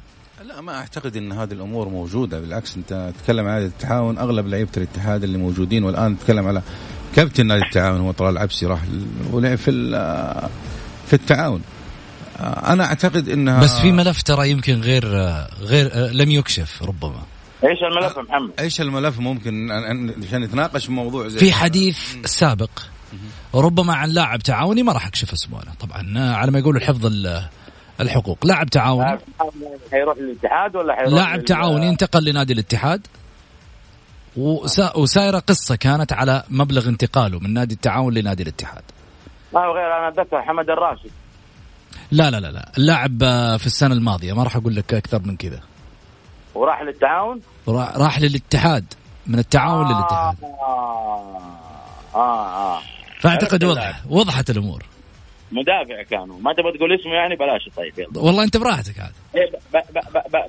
لا 0.48 0.62
ما 0.62 0.76
أعتقد 0.76 1.16
إن 1.18 1.32
هذه 1.32 1.54
الأمور 1.54 1.90
موجودة. 1.90 2.40
بالعكس 2.40 2.76
أنت 2.78 3.14
تتكلم 3.18 3.48
عن 3.48 3.62
التعاون 3.62 4.18
أغلب 4.18 4.48
لعيبة 4.48 4.72
الاتحاد 4.78 5.24
اللي 5.24 5.38
موجودين 5.38 5.84
والآن 5.84 6.12
نتكلم 6.12 6.48
على 6.48 6.62
كابتن 7.16 7.48
نادي 7.48 7.66
التعاون 7.66 8.02
هو 8.02 8.12
طلال 8.12 8.30
العبسي 8.30 8.66
راح 8.66 8.82
ولعب 9.32 9.58
في 9.58 9.72
في 11.08 11.14
التعاون. 11.14 11.62
أنا 12.40 12.86
أعتقد 12.86 13.30
إنها 13.30 13.62
بس 13.62 13.80
في 13.80 13.92
ملف 13.92 14.22
ترى 14.22 14.50
يمكن 14.50 14.82
غير 14.82 15.06
غير 15.60 15.92
لم 16.12 16.32
يكشف 16.32 16.84
ربما. 16.84 17.22
إيش 17.64 17.80
الملف 17.84 18.18
محمد؟ 18.18 18.52
إيش 18.60 18.82
الملف؟ 18.82 19.20
ممكن 19.20 19.72
عشان 20.28 20.42
نتناقش 20.42 20.90
موضوع 20.90 21.28
زي 21.28 21.40
في 21.40 21.54
حديث 21.54 22.16
سابق 22.26 22.70
ربما 23.56 23.94
عن 23.94 24.10
لاعب 24.10 24.40
تعاوني 24.40 24.84
ما 24.84 24.94
راح 24.94 25.08
أكشف 25.08 25.34
اسمه 25.34 25.64
أنا 25.64 25.72
طبعا 25.80 26.36
على 26.36 26.52
ما 26.52 26.60
يقولوا 26.60 26.82
حفظ 26.82 27.12
الحقوق. 28.02 28.46
لاعب 28.46 28.70
تعاوني؟ 28.70 29.20
حيروح 29.92 30.18
للاتحاد 30.18 30.76
ولا 30.76 30.96
حيروح 30.96 31.14
لاعب 31.14 31.46
تعاوني 31.46 31.90
انتقل 31.90 32.26
لنادي 32.26 32.54
الاتحاد؟ 32.54 33.08
وسايرة 34.96 35.40
قصة 35.40 35.76
كانت 35.76 36.14
على 36.14 36.44
مبلغ 36.50 36.88
انتقاله 36.88 37.40
من 37.40 37.54
نادي 37.54 37.74
التعاون 37.74 38.14
لنادي 38.14 38.44
الاتحاد. 38.44 38.84
ما 39.54 39.60
هو 39.60 39.74
غير 39.74 39.98
أنا 39.98 40.08
أتذكر 40.08 40.42
حمد 40.42 40.70
الراشد. 40.70 41.12
لا 42.12 42.32
لا 42.32 42.40
لا 42.40 42.52
لا. 42.52 42.72
اللاعب 42.78 43.20
في 43.60 43.66
السنة 43.66 43.94
الماضية 43.94 44.34
ما 44.34 44.44
راح 44.44 44.56
أقول 44.56 44.76
لك 44.76 44.94
أكثر 44.94 45.22
من 45.26 45.38
كذا. 45.38 45.60
وراح 46.56 46.82
للتعاون؟ 46.82 47.42
راح 47.68 48.20
للاتحاد 48.22 48.94
من 49.28 49.40
التعاون 49.40 49.86
آه 49.86 49.92
للاتحاد. 49.92 50.36
آه 50.44 51.42
آه, 52.16 52.76
آه. 52.76 52.82
فأعتقد 53.20 53.64
وضح 53.64 54.02
وضحت 54.10 54.50
الأمور. 54.50 54.84
مدافع 55.52 56.04
كانوا 56.10 56.40
ما 56.40 56.54
تبغى 56.54 56.78
تقول 56.78 57.00
اسمه 57.00 57.14
يعني 57.14 57.36
بلاش 57.36 57.70
طيب 57.78 58.00
يلا. 58.00 58.20
والله 58.26 58.44
أنت 58.44 58.58
براحتك 58.58 59.00
عاد. 59.00 59.14
إيه 59.36 59.52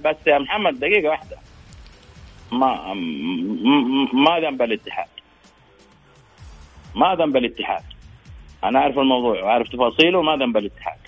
بس 0.05 0.16
يا 0.26 0.38
محمد 0.38 0.80
دقيقة 0.80 1.09
واحدة. 1.09 1.36
ما 2.53 2.94
ما 4.12 4.49
ذنب 4.51 4.62
الاتحاد. 4.62 5.09
ما 6.94 7.14
ذنب 7.14 7.36
الاتحاد. 7.36 7.82
أنا 8.64 8.78
أعرف 8.78 8.99
الموضوع 8.99 9.42
وأعرف 9.44 9.68
تفاصيله 9.68 10.22
ما 10.22 10.36
ذنب 10.36 10.57
الاتحاد. 10.57 10.99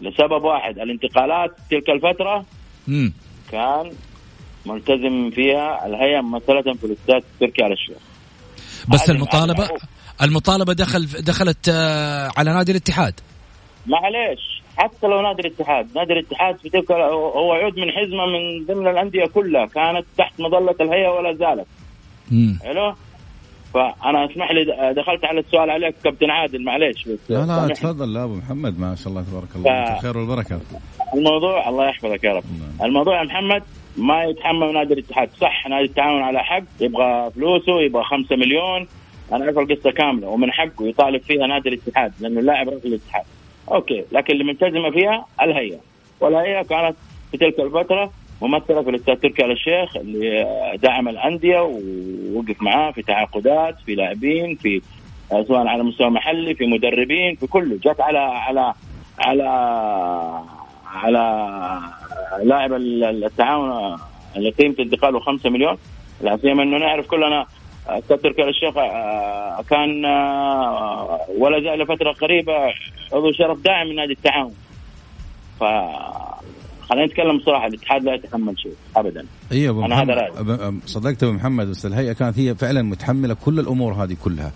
لسبب 0.00 0.44
واحد 0.44 0.78
الانتقالات 0.78 1.50
تلك 1.70 1.90
الفترة 1.90 2.44
مم. 2.88 3.12
كان 3.52 3.92
ملتزم 4.66 5.30
فيها 5.30 5.86
الهيئة 5.86 6.20
مثلا 6.20 6.74
في 6.74 6.84
الأستاذ 6.84 7.20
تركي 7.40 7.62
على 7.62 7.72
الشيخ. 7.72 7.96
بس 8.88 9.10
المطالبه 9.10 9.68
المطالبة 10.22 10.72
دخل 10.72 11.06
دخلت 11.06 11.68
آه، 11.68 12.30
على 12.36 12.54
نادي 12.54 12.72
الاتحاد. 12.72 13.14
معليش 13.86 14.62
حتى 14.76 15.06
لو 15.06 15.20
نادي 15.20 15.42
الاتحاد 15.42 15.88
نادي 15.96 16.12
الاتحاد 16.12 16.56
في 16.58 16.68
تلك 16.70 16.92
هو 16.92 17.52
عود 17.52 17.78
من 17.78 17.90
حزمة 17.92 18.26
من 18.26 18.66
ضمن 18.66 18.88
الأندية 18.88 19.24
كلها 19.26 19.66
كانت 19.66 20.06
تحت 20.18 20.40
مظلة 20.40 20.74
الهيئة 20.80 21.08
ولا 21.08 21.34
زالت. 21.34 21.66
حلو؟ 22.62 22.94
فأنا 23.76 24.24
أسمح 24.24 24.52
لي 24.52 24.94
دخلت 24.96 25.24
على 25.24 25.40
السؤال 25.40 25.70
عليك 25.70 25.94
كابتن 26.04 26.30
عادل 26.30 26.64
معليش. 26.64 27.08
بس 27.08 27.18
لا 27.28 27.46
لا 27.46 27.74
تفضل. 27.74 28.14
لا 28.14 28.24
أبو 28.24 28.34
محمد 28.34 28.80
ما 28.80 28.94
شاء 28.94 29.08
الله 29.08 29.22
تبارك 29.22 29.48
الله. 29.56 29.98
ف... 29.98 30.02
خير 30.02 30.18
والبركة. 30.18 30.60
الموضوع 31.14 31.68
الله 31.68 31.88
يحفظك 31.88 32.24
يا 32.24 32.32
رب. 32.32 32.44
نعم. 32.60 32.88
الموضوع 32.88 33.18
يا 33.18 33.24
محمد 33.24 33.62
ما 33.96 34.24
يتحمل 34.24 34.72
نادي 34.72 34.94
الاتحاد. 34.94 35.30
صح 35.40 35.66
نادي 35.66 35.84
التعاون 35.84 36.22
على 36.22 36.38
حق 36.38 36.62
يبغى 36.80 37.30
فلوسه 37.30 37.80
يبغى 37.80 38.04
5 38.04 38.36
مليون. 38.36 38.86
أنا 39.32 39.44
اعرف 39.44 39.58
القصة 39.58 39.90
كاملة 39.90 40.28
ومن 40.28 40.52
حقه 40.52 40.88
يطالب 40.88 41.22
فيها 41.22 41.46
نادي 41.46 41.68
الاتحاد 41.68 42.12
لأنه 42.20 42.40
اللاعب 42.40 42.68
رجل 42.68 42.86
الاتحاد. 42.86 43.24
أوكي 43.72 44.04
لكن 44.12 44.32
اللي 44.32 44.44
ملتزمة 44.44 44.90
فيها 44.90 45.26
الهيئة. 45.42 45.78
والهيئة 46.20 46.62
كانت 46.62 46.96
في 47.30 47.36
تلك 47.36 47.60
الفترة 47.60 48.12
ممثله 48.42 48.82
في 48.82 48.90
الأستاذ 48.90 49.14
تركي 49.14 49.44
آل 49.44 49.50
الشيخ 49.50 49.96
اللي 49.96 50.46
دعم 50.82 51.08
الأندية 51.08 51.60
ووقف 51.60 52.62
معاه 52.62 52.90
في 52.90 53.02
تعاقدات 53.02 53.76
في 53.86 53.94
لاعبين 53.94 54.54
في 54.54 54.82
سواء 55.28 55.66
على 55.66 55.82
مستوى 55.82 56.10
محلي 56.10 56.54
في 56.54 56.66
مدربين 56.66 57.34
في 57.34 57.46
كله. 57.46 57.76
جت 57.76 58.00
على 58.00 58.18
على 58.18 58.74
على 59.18 59.48
على 60.86 61.46
لاعب 62.42 62.72
التعاون 62.72 63.98
اللي 64.36 64.50
قيمه 64.50 64.74
انتقاله 64.80 65.20
5 65.20 65.50
مليون. 65.50 65.76
لا 66.20 66.36
سيما 66.36 66.62
انه 66.62 66.78
نعرف 66.78 67.06
كلنا 67.06 67.46
أستاذ 67.88 68.16
تركي 68.16 68.42
آل 68.42 68.48
الشيخ 68.48 68.74
كان 69.70 70.04
ولا 71.38 71.60
زال 71.60 71.78
لفترة 71.78 72.12
قريبة 72.12 72.74
عضو 73.12 73.32
شرف 73.32 73.58
داعم 73.60 73.88
من 73.88 73.94
نادي 73.96 74.12
التعاون. 74.12 74.54
ف 75.60 75.64
خلينا 76.90 77.06
نتكلم 77.06 77.38
بصراحة 77.38 77.66
الاتحاد 77.66 78.04
لا 78.04 78.14
يتحمل 78.14 78.58
شيء 78.58 78.72
ابدا. 78.96 79.26
أيوه 79.52 79.86
أنا 79.86 80.02
هذا 80.02 80.14
رأيي. 80.14 80.80
صدقت 80.86 81.22
أبو 81.22 81.32
محمد 81.32 81.66
بس 81.66 81.86
الهيئة 81.86 82.12
كانت 82.12 82.38
هي 82.38 82.54
فعلا 82.54 82.82
متحملة 82.82 83.34
كل 83.34 83.58
الأمور 83.60 83.92
هذه 83.92 84.16
كلها. 84.24 84.52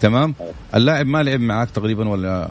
تمام؟ 0.00 0.34
اللاعب 0.74 1.06
ما 1.06 1.22
لعب 1.22 1.40
معك 1.40 1.70
تقريبا 1.70 2.08
ولا 2.08 2.48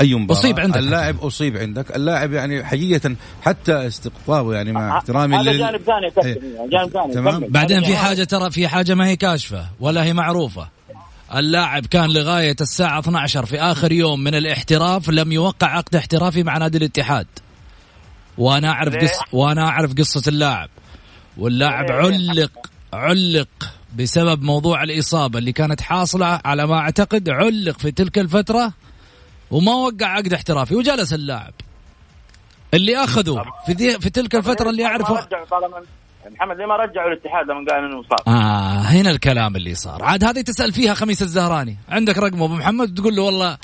أي 0.00 0.14
مباراة؟ 0.14 0.40
أصيب 0.40 0.60
عندك 0.60 0.76
اللاعب 0.76 1.20
أصيب 1.20 1.56
عندك. 1.56 1.96
اللاعب 1.96 2.32
يعني 2.32 2.64
حقيقة 2.64 3.14
حتى 3.42 3.86
استقطابه 3.86 4.54
يعني 4.54 4.72
مع 4.72 4.98
احترامي 4.98 5.36
هذا 5.36 5.52
جانب 5.52 5.80
ثاني 5.80 6.12
إيه. 6.24 6.40
جانب 6.70 6.90
ثاني 6.90 7.14
تمام؟ 7.14 7.44
بعدين 7.48 7.82
في 7.82 7.96
حاجة 7.96 8.24
ترى 8.24 8.50
في 8.50 8.68
حاجة 8.68 8.94
ما 8.94 9.06
هي 9.06 9.16
كاشفة 9.16 9.66
ولا 9.80 10.04
هي 10.04 10.12
معروفة. 10.12 10.68
اللاعب 11.34 11.86
كان 11.86 12.10
لغاية 12.10 12.56
الساعة 12.60 12.98
12 12.98 13.46
في 13.46 13.60
آخر 13.60 13.92
يوم 13.92 14.24
من 14.24 14.34
الاحتراف 14.34 15.10
لم 15.10 15.32
يوقع 15.32 15.66
عقد 15.66 15.96
احترافي 15.96 16.42
مع 16.42 16.58
نادي 16.58 16.78
الاتحاد. 16.78 17.26
وأنا 18.38 18.68
أعرف 18.68 18.96
قص 18.96 19.20
وأنا 19.32 19.68
أعرف 19.68 19.94
قصة 19.94 20.22
اللاعب. 20.28 20.68
واللاعب 21.36 21.90
علق 21.90 22.70
علق 22.92 23.48
بسبب 23.96 24.42
موضوع 24.42 24.82
الإصابة 24.82 25.38
اللي 25.38 25.52
كانت 25.52 25.80
حاصلة 25.80 26.40
على 26.44 26.66
ما 26.66 26.78
أعتقد 26.78 27.28
علق 27.28 27.78
في 27.78 27.90
تلك 27.90 28.18
الفترة 28.18 28.72
وما 29.50 29.72
وقع 29.72 30.06
عقد 30.06 30.32
احترافي 30.32 30.74
وجلس 30.74 31.14
اللاعب. 31.14 31.52
اللي 32.74 32.96
اخذوا 33.04 33.42
في 33.66 33.72
ذي 33.72 34.00
في 34.00 34.10
تلك 34.10 34.34
الفترة 34.34 34.70
اللي 34.70 34.86
اعرفه 34.86 35.28
محمد 36.30 36.56
ليه 36.56 36.66
ما 36.66 36.76
رجعوا 36.76 37.12
الاتحاد 37.12 37.44
لما 37.46 37.64
قال 37.72 37.84
إنه 37.84 38.02
صار؟ 38.02 38.34
آه 38.34 38.80
هنا 38.80 39.10
الكلام 39.10 39.56
اللي 39.56 39.74
صار. 39.74 40.04
عاد 40.04 40.24
هذه 40.24 40.40
تسأل 40.40 40.72
فيها 40.72 40.94
خميس 40.94 41.22
الزهراني. 41.22 41.76
عندك 41.88 42.18
رقمه 42.18 42.44
أبو 42.44 42.54
محمد 42.54 42.94
تقول 42.94 43.16
له 43.16 43.22
والله 43.22 43.58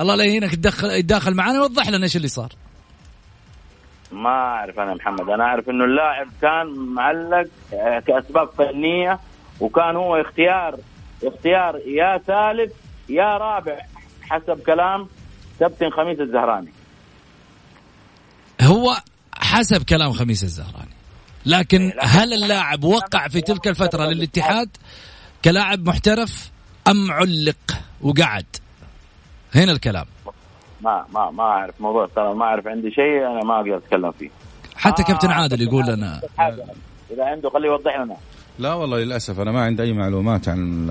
الله 0.00 0.14
لا 0.14 0.24
يهينك 0.24 0.54
تدخل 0.54 0.90
يتداخل 0.90 1.34
معنا 1.34 1.52
ويوضح 1.52 1.88
لنا 1.88 2.04
إيش 2.04 2.16
اللي 2.16 2.28
صار. 2.28 2.52
ما 4.12 4.30
أعرف 4.30 4.80
أنا 4.80 4.94
محمد. 4.94 5.28
أنا 5.28 5.44
أعرف 5.44 5.68
إنه 5.70 5.84
اللاعب 5.84 6.28
كان 6.42 6.66
معلق 6.94 7.48
آه، 7.74 7.98
كأسباب 7.98 8.48
فنية 8.58 9.18
وكان 9.60 9.96
هو 9.96 10.16
اختيار 10.16 10.78
اختيار 11.24 11.76
يا 11.86 12.18
ثالث 12.18 12.72
يا 13.08 13.38
رابع 13.38 13.78
حسب 14.22 14.60
كلام 14.66 15.08
كابتن 15.60 15.90
خميس 15.90 16.20
الزهراني. 16.20 16.72
هو 18.62 18.96
حسب 19.34 19.82
كلام 19.82 20.12
خميس 20.12 20.42
الزهراني. 20.42 20.96
لكن 21.46 21.82
إيه، 21.82 22.00
هل 22.00 22.32
اللاعب 22.32 22.84
وقع 22.84 23.28
في 23.28 23.40
تلك 23.40 23.68
الفترة 23.68 24.04
للاتحاد 24.04 24.68
كلاعب 25.44 25.88
محترف 25.88 26.50
أم 26.88 27.12
علق 27.12 27.80
وقعد؟ 28.00 28.46
هنا 29.54 29.72
الكلام. 29.72 30.06
ما 30.80 31.04
ما 31.14 31.30
ما 31.30 31.42
أعرف 31.44 31.80
موضوع 31.80 32.08
ترى 32.16 32.34
ما 32.34 32.44
أعرف 32.44 32.66
عندي 32.66 32.90
شيء 32.90 33.26
أنا 33.26 33.44
ما 33.44 33.56
أقدر 33.56 33.76
أتكلم 33.76 34.12
فيه. 34.12 34.30
حتى 34.76 35.02
آه 35.02 35.06
كابتن 35.06 35.30
عادل 35.30 35.62
يقول 35.62 35.86
لنا. 35.86 36.20
إذا 37.10 37.24
عنده 37.24 37.50
خليه 37.50 37.68
يوضح 37.68 37.98
لنا. 38.00 38.16
لا 38.58 38.74
والله 38.74 38.98
للأسف 38.98 39.40
أنا 39.40 39.52
ما 39.52 39.62
عندي 39.62 39.82
أي 39.82 39.92
معلومات 39.92 40.48
عن 40.48 40.90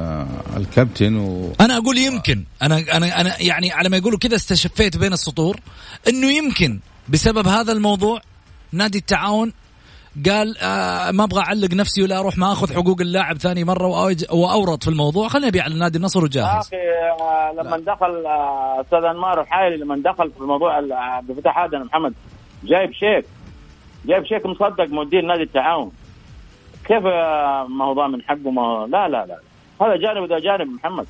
الكابتن 0.57 1.17
و... 1.17 1.53
أنا 1.61 1.77
أقول 1.77 1.97
يمكن 1.97 2.43
أنا 2.61 2.77
أنا 2.77 3.21
أنا 3.21 3.41
يعني 3.41 3.71
على 3.71 3.89
ما 3.89 3.97
يقولوا 3.97 4.19
كذا 4.19 4.35
استشفيت 4.35 4.97
بين 4.97 5.13
السطور 5.13 5.59
إنه 6.09 6.27
يمكن 6.27 6.79
بسبب 7.09 7.47
هذا 7.47 7.71
الموضوع 7.71 8.21
نادي 8.71 8.97
التعاون 8.97 9.53
قال 10.29 10.57
آه 10.57 11.11
ما 11.11 11.23
أبغى 11.23 11.41
أعلق 11.41 11.73
نفسي 11.73 12.03
ولا 12.03 12.19
أروح 12.19 12.37
ما 12.37 12.51
أخذ 12.51 12.73
حقوق 12.73 13.01
اللاعب 13.01 13.37
ثاني 13.37 13.63
مرة 13.63 13.87
وأورط 14.31 14.83
في 14.83 14.89
الموضوع. 14.89 15.27
خليني 15.27 15.47
ابيع 15.47 15.63
على 15.63 15.75
نادي 15.75 15.97
النصر 15.97 16.23
وجاهز. 16.23 16.67
أخي 16.67 16.75
آه 17.21 17.53
لما 17.57 17.77
دخل 17.77 18.25
آه، 18.25 18.81
أستاذ 18.81 19.03
أنمار 19.03 19.41
الحايلي 19.41 19.77
لما 19.77 20.01
دخل 20.11 20.31
في 20.31 20.39
الموضوع 20.39 20.75
عبد 20.91 21.29
الفتاح 21.29 21.57
هذا 21.57 21.79
محمد 21.79 22.13
جايب 22.63 22.91
شيك 22.91 23.25
جايب 24.05 24.25
شيك 24.25 24.45
مصدق 24.45 24.87
مدير 24.89 25.25
نادي 25.25 25.43
التعاون. 25.43 25.91
كيف 26.85 27.03
ما 27.69 27.85
هو 27.85 27.93
ضامن 27.93 28.21
حقه؟ 28.21 28.51
ما 28.51 28.87
لا 28.91 29.07
لا 29.07 29.25
لا. 29.25 29.39
هذا 29.81 29.95
جانب 29.95 30.23
وذا 30.23 30.39
جانب 30.39 30.67
محمد. 30.67 31.07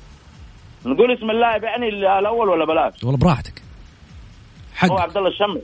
نقول 0.86 1.12
اسم 1.12 1.30
اللاعب 1.30 1.64
يعني 1.64 1.88
الأول 1.88 2.48
ولا 2.48 2.64
بلاش؟ 2.64 3.04
والله 3.04 3.18
براحتك. 3.18 3.62
حق. 4.74 4.90
هو 4.90 4.98
عبد 4.98 5.16
الله 5.16 5.28
الشمري. 5.28 5.62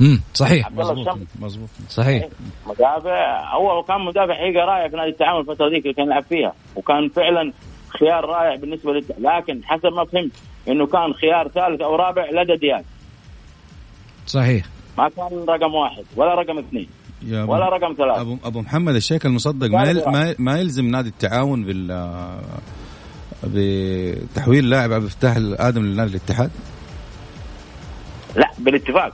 امم 0.00 0.20
صحيح. 0.34 0.66
عبد 0.66 0.80
الله 0.80 1.18
مظبوط 1.40 1.68
صحيح. 1.88 2.28
مدافع 2.66 3.54
هو 3.54 3.82
كان 3.82 4.00
مدافع 4.00 4.34
حقيقة 4.34 4.64
رائع 4.64 4.88
في 4.88 4.96
نادي 4.96 5.10
التعاون 5.10 5.40
الفترة 5.40 5.68
ذيك 5.68 5.82
اللي 5.82 5.94
كان 5.94 6.06
يلعب 6.06 6.24
فيها 6.28 6.52
وكان 6.76 7.08
فعلا 7.08 7.52
خيار 8.00 8.24
رائع 8.24 8.56
بالنسبة 8.56 8.92
لل 8.92 9.04
لكن 9.18 9.64
حسب 9.64 9.86
ما 9.86 10.04
فهمت 10.04 10.32
إنه 10.68 10.86
كان 10.86 11.12
خيار 11.14 11.48
ثالث 11.48 11.80
أو 11.80 11.96
رابع 11.96 12.30
لدى 12.30 12.56
ديان 12.56 12.82
صحيح. 14.26 14.64
ما 14.98 15.08
كان 15.08 15.44
رقم 15.48 15.74
واحد 15.74 16.04
ولا 16.16 16.34
رقم 16.34 16.58
اثنين 16.58 16.88
يا 17.26 17.42
أبو 17.42 17.52
ولا 17.52 17.68
رقم 17.68 17.94
ثلاثة. 17.94 18.20
ابو 18.20 18.36
أبو 18.44 18.60
محمد 18.60 18.94
الشيك 18.94 19.26
المصدق 19.26 19.70
ما 20.06 20.34
ما 20.38 20.58
يلزم 20.58 20.84
نادي 20.84 21.08
التعاون 21.08 21.64
بال 21.64 22.10
بتحويل 23.44 24.70
لاعب 24.70 24.92
عبد 24.92 25.04
الفتاح 25.04 25.36
الآدم 25.36 25.82
لنادي 25.82 26.10
الاتحاد؟ 26.10 26.50
لا 28.36 28.50
بالاتفاق. 28.58 29.12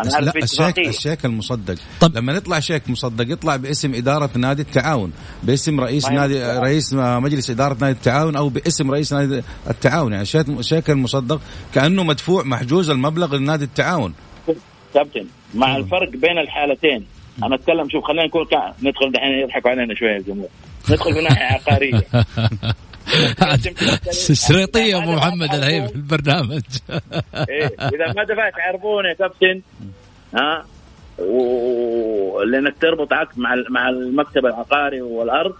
أنا 0.00 0.08
لا 0.08 0.32
الشيك 0.42 0.78
الشيك 0.78 1.24
المصدق. 1.24 1.74
طب- 2.00 2.16
لما 2.16 2.32
يطلع 2.32 2.60
شيك 2.60 2.90
مصدق 2.90 3.32
يطلع 3.32 3.56
باسم 3.56 3.94
إدارة 3.94 4.30
نادي 4.36 4.62
التعاون. 4.62 5.12
باسم 5.42 5.80
رئيس 5.80 6.08
نادي. 6.08 6.42
رئيس 6.42 6.92
مجلس 6.94 7.50
إدارة 7.50 7.76
نادي 7.80 7.92
التعاون 7.92 8.36
أو 8.36 8.48
باسم 8.48 8.90
رئيس 8.90 9.12
نادي 9.12 9.42
التعاون. 9.70 10.12
يعني 10.12 10.22
الشيك 10.22 10.48
الشيك 10.48 10.90
المصدق 10.90 11.40
كأنه 11.74 12.02
مدفوع 12.04 12.42
محجوز 12.42 12.90
المبلغ 12.90 13.36
لنادي 13.36 13.64
التعاون. 13.64 14.14
كابتن 14.94 15.26
مع 15.54 15.76
الفرق 15.76 16.10
بين 16.10 16.38
الحالتين. 16.38 17.06
أنا 17.42 17.54
أتكلم 17.54 17.88
شوف 17.90 18.04
خلينا 18.04 18.26
نكون 18.26 18.44
كا... 18.44 18.74
ندخل 18.82 19.12
دحين 19.12 19.38
يضحكوا 19.42 19.70
علينا 19.70 19.94
شوية 19.94 20.16
الجمهور 20.16 20.48
ندخل 20.90 21.14
في 21.14 21.20
ناحية 21.20 21.44
عقارية. 21.44 22.02
شريطيه 24.32 24.80
يا 24.94 24.96
أبو 24.98 25.12
محمد 25.12 25.54
الحين 25.54 25.86
في 25.86 25.94
البرنامج. 25.96 26.62
إيه 27.48 27.66
إذا 27.66 28.12
ما 28.16 28.24
دفعت 28.24 28.52
عربون 28.58 29.04
يا 29.04 29.12
كابتن 29.12 29.60
ها 30.34 30.64
و- 31.18 32.42
لأنك 32.42 32.74
تربط 32.80 33.12
عقد 33.12 33.38
مع 33.38 33.54
ال- 33.54 33.66
مع 33.72 33.88
المكتب 33.88 34.46
العقاري 34.46 35.02
والأرض 35.02 35.54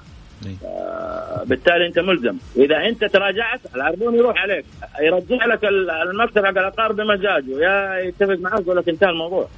إيه. 0.47 0.69
آه، 0.69 1.45
بالتالي 1.47 1.87
أنت 1.87 1.99
ملزم. 1.99 2.37
إذا 2.57 2.77
أنت 2.89 3.05
تراجعت 3.05 3.61
العربون 3.77 4.15
يروح 4.15 4.43
عليك. 4.43 4.65
يرجع 5.01 5.47
لك 5.47 5.65
ال- 5.65 5.91
المكتب 5.91 6.45
حق 6.45 6.51
العقار 6.59 6.93
بمزاجه. 6.93 7.45
يا 7.61 7.99
يتفق 7.99 8.39
معك 8.41 8.61
يقول 8.61 8.77
لك 8.77 8.89
انتهى 8.89 9.11
الموضوع. 9.11 9.49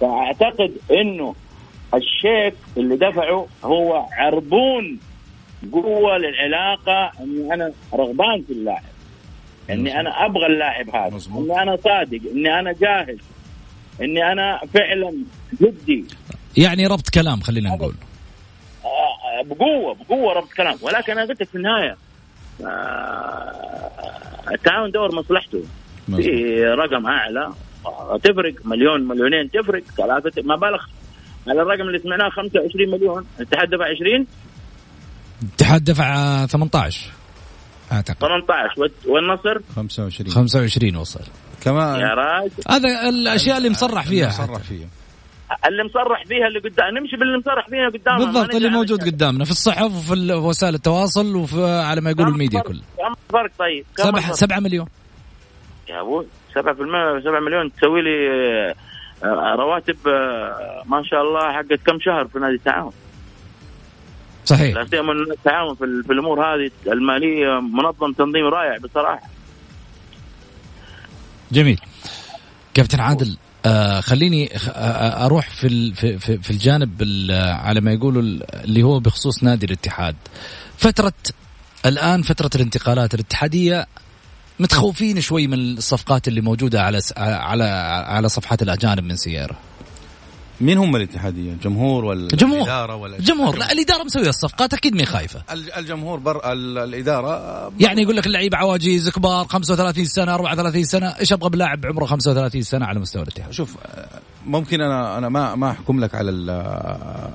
فأعتقد 0.00 0.72
إنه 0.90 1.34
الشيك 1.94 2.54
اللي 2.76 2.96
دفعه 2.96 3.46
هو 3.64 4.06
عربون. 4.12 4.98
قوة 5.72 6.18
للعلاقة 6.18 7.12
إني 7.20 7.54
أنا 7.54 7.72
رغبان 7.94 8.42
في 8.46 8.52
اللاعب. 8.52 8.82
إني 9.70 10.00
أنا 10.00 10.26
أبغى 10.26 10.46
اللاعب 10.46 10.90
هذا. 10.90 11.20
إني 11.38 11.62
أنا 11.62 11.76
صادق. 11.76 12.20
إني 12.34 12.58
أنا 12.58 12.72
جاهز. 12.72 13.18
إني 14.02 14.32
أنا 14.32 14.60
فعلا 14.74 15.14
جدي. 15.60 16.04
يعني 16.56 16.86
ربط 16.86 17.08
كلام 17.14 17.40
خلينا 17.40 17.70
نقول. 17.70 17.94
آه، 18.84 19.42
بقوة 19.44 19.94
بقوة 19.94 20.32
ربط 20.32 20.52
كلام. 20.52 20.78
ولكن 20.82 21.12
أنا 21.12 21.24
قلت 21.24 21.42
في 21.42 21.54
النهاية 21.54 21.96
آه، 22.66 23.90
التعاون 24.52 24.90
دور 24.90 25.14
مصلحته. 25.14 25.62
في 26.16 26.64
رقم 26.64 27.06
أعلى. 27.06 27.52
آه، 27.86 28.18
تفرق. 28.22 28.54
مليون 28.64 29.08
مليونين 29.08 29.50
تفرق. 29.50 29.82
ثلاثة 29.96 30.42
ما 30.42 30.56
بالغ. 30.56 30.82
على 31.48 31.62
الرقم 31.62 31.80
اللي 31.80 31.98
سمعناه 31.98 32.28
25 32.28 32.90
مليون. 32.90 33.26
الاتحاد 33.40 33.70
دفع 33.70 33.84
20 33.84 34.26
الاتحاد 35.42 35.84
دفع 35.84 36.46
18 36.46 37.10
أعتقد. 37.92 38.16
18 38.16 38.80
والت- 38.80 39.06
والنصر؟ 39.06 39.58
25 39.76 40.30
25 40.30 40.96
وصل. 40.96 41.20
يا 41.20 41.26
كمان 41.64 42.00
راجل. 42.00 42.50
هذا 42.70 43.08
الأشياء 43.08 43.58
اللي 43.58 43.70
مصرح 43.70 44.06
فيها 44.06 44.30
صرح 44.30 44.58
فيها. 44.58 44.86
اللي 45.68 45.84
مصرح 45.84 46.24
فيها 46.28 46.46
اللي 46.46 46.58
قدام 46.58 46.98
نمشي 46.98 47.16
باللي 47.16 47.38
مصرح 47.38 47.66
فيها 47.68 47.88
قدام 47.88 48.18
بالضبط 48.18 48.54
اللي 48.54 48.68
موجود 48.68 49.00
قدامنا 49.04 49.44
في 49.44 49.50
الصحف 49.50 49.82
وفي 49.96 50.32
وسائل 50.32 50.74
التواصل 50.74 51.36
وفي 51.36 51.64
على 51.64 52.00
ما 52.00 52.10
يقول 52.10 52.28
الميديا 52.28 52.60
كله. 52.60 52.80
كم 52.98 53.14
فرق 53.32 53.50
طيب؟ 53.58 53.84
كم 53.96 54.02
سبعة 54.04 54.18
الفرق؟ 54.18 54.34
سبعة 54.34 54.60
مليون. 54.60 54.86
يا 55.88 56.00
أبوي 56.00 56.26
7% 56.54 57.20
7 57.24 57.40
مليون 57.40 57.72
تسوي 57.72 58.02
لي 58.02 58.10
آه، 59.24 59.54
رواتب 59.58 59.96
آه، 60.08 60.82
ما 60.86 61.02
شاء 61.04 61.22
الله 61.22 61.52
حقت 61.52 61.80
كم 61.86 61.98
شهر 62.00 62.28
في 62.28 62.38
نادي 62.38 62.54
التعاون؟ 62.54 62.92
صحيح. 64.44 64.74
لا 64.76 64.86
سيما 64.90 65.12
التعاون 65.12 65.74
في, 65.74 66.02
في 66.06 66.12
الأمور 66.12 66.40
هذه 66.40 66.70
المالية 66.86 67.60
منظم 67.60 68.12
تنظيم 68.12 68.44
رائع 68.46 68.76
بصراحة. 68.78 69.22
جميل. 71.52 71.80
كابتن 72.74 73.00
عادل 73.00 73.36
آه 73.66 74.00
خليني 74.00 74.48
خ- 74.58 74.68
آه 74.68 75.24
أروح 75.26 75.48
في 75.50 75.94
في 75.94 76.18
في, 76.18 76.50
الجانب 76.50 77.02
ال- 77.02 77.52
على 77.52 77.80
ما 77.80 77.92
يقولوا 77.92 78.22
ال- 78.22 78.54
اللي 78.64 78.82
هو 78.82 79.00
بخصوص 79.00 79.42
نادي 79.42 79.66
الاتحاد. 79.66 80.16
فترة 80.78 81.12
الآن 81.86 82.22
فترة 82.22 82.50
الانتقالات 82.54 83.14
الاتحادية 83.14 83.86
متخوفين 84.60 85.20
شوي 85.20 85.46
من 85.46 85.54
الصفقات 85.58 86.28
اللي 86.28 86.40
موجودة 86.40 86.82
على 86.82 87.00
س- 87.00 87.12
على 87.18 87.64
على 88.08 88.28
صفحات 88.28 88.62
الأجانب 88.62 89.04
من 89.04 89.16
سيارة. 89.16 89.56
مين 90.62 90.78
هم 90.78 90.96
الاتحادية؟ 90.96 91.52
الجمهور 91.52 92.04
ولا 92.04 92.20
الجمهور. 92.32 92.58
الإدارة 92.58 92.96
ولا 92.96 93.16
الجمهور 93.16 93.56
لا 93.58 93.72
الإدارة 93.72 94.04
مسوية 94.04 94.28
الصفقات 94.28 94.74
أكيد 94.74 94.94
مي 94.94 95.04
خايفة. 95.06 95.42
الج- 95.52 95.70
الجمهور 95.76 96.18
بر 96.18 96.52
ال- 96.52 96.78
الإدارة 96.78 97.72
يعني 97.80 98.02
يقول 98.02 98.16
لك 98.16 98.26
اللعيبة 98.26 98.56
عواجيز 98.58 99.08
كبار 99.08 99.46
35 99.46 100.04
سنة 100.04 100.34
34 100.34 100.84
سنة 100.84 101.06
إيش 101.20 101.32
أبغى 101.32 101.50
بلاعب 101.50 101.86
عمره 101.86 102.04
35 102.04 102.62
سنة 102.62 102.86
على 102.86 103.00
مستوى 103.00 103.22
الاتحاد؟ 103.22 103.50
شوف 103.52 103.76
ممكن 104.46 104.80
أنا 104.80 105.18
أنا 105.18 105.28
ما 105.28 105.54
ما 105.54 105.70
أحكم 105.70 106.00
لك 106.00 106.14
على 106.14 106.30
ال- 106.30 107.30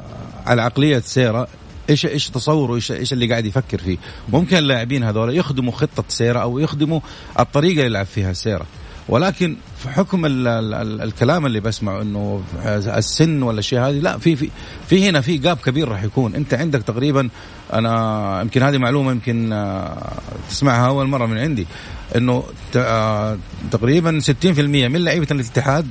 على 0.45 0.61
عقلية 0.61 0.99
سيرة. 0.99 1.47
إيش 1.89 2.05
إيش 2.05 2.29
تصوره؟ 2.29 2.75
إيش 2.75 2.91
إيش 2.91 3.13
اللي 3.13 3.27
قاعد 3.27 3.45
يفكر 3.45 3.77
فيه؟ 3.77 3.97
ممكن 4.29 4.57
اللاعبين 4.57 5.03
هذول 5.03 5.37
يخدموا 5.37 5.73
خطة 5.73 6.03
سيرة 6.07 6.39
أو 6.39 6.59
يخدموا 6.59 6.99
الطريقة 7.39 7.71
اللي 7.71 7.85
يلعب 7.85 8.05
فيها 8.05 8.33
سيرة. 8.33 8.65
ولكن 9.09 9.55
في 9.77 9.89
حكم 9.89 10.25
ال 10.25 10.47
ال 10.47 10.73
ال 10.73 11.01
الكلام 11.01 11.45
اللي 11.45 11.59
بسمعه 11.59 12.01
إنه 12.01 12.43
السن 12.65 13.43
ولا 13.43 13.59
الشيء 13.59 13.79
هذه 13.79 13.99
لا 13.99 14.17
في 14.17 14.35
في 14.35 14.49
في 14.89 15.09
هنا 15.09 15.21
في 15.21 15.37
جاب 15.37 15.57
كبير 15.57 15.87
راح 15.89 16.03
يكون. 16.03 16.35
أنت 16.35 16.53
عندك 16.53 16.81
تقريبا 16.81 17.29
أنا 17.73 18.41
يمكن 18.41 18.63
هذه 18.63 18.77
معلومة 18.77 19.11
يمكن 19.11 19.53
آه، 19.53 20.13
تسمعها 20.49 20.87
أول 20.87 21.07
مرة 21.07 21.25
من 21.25 21.37
عندي 21.37 21.67
إنه 22.15 22.43
آه، 22.75 23.37
تقريبا 23.71 24.19
60% 24.19 24.59
من 24.59 25.03
لعيبة 25.03 25.27
الاتحاد 25.31 25.87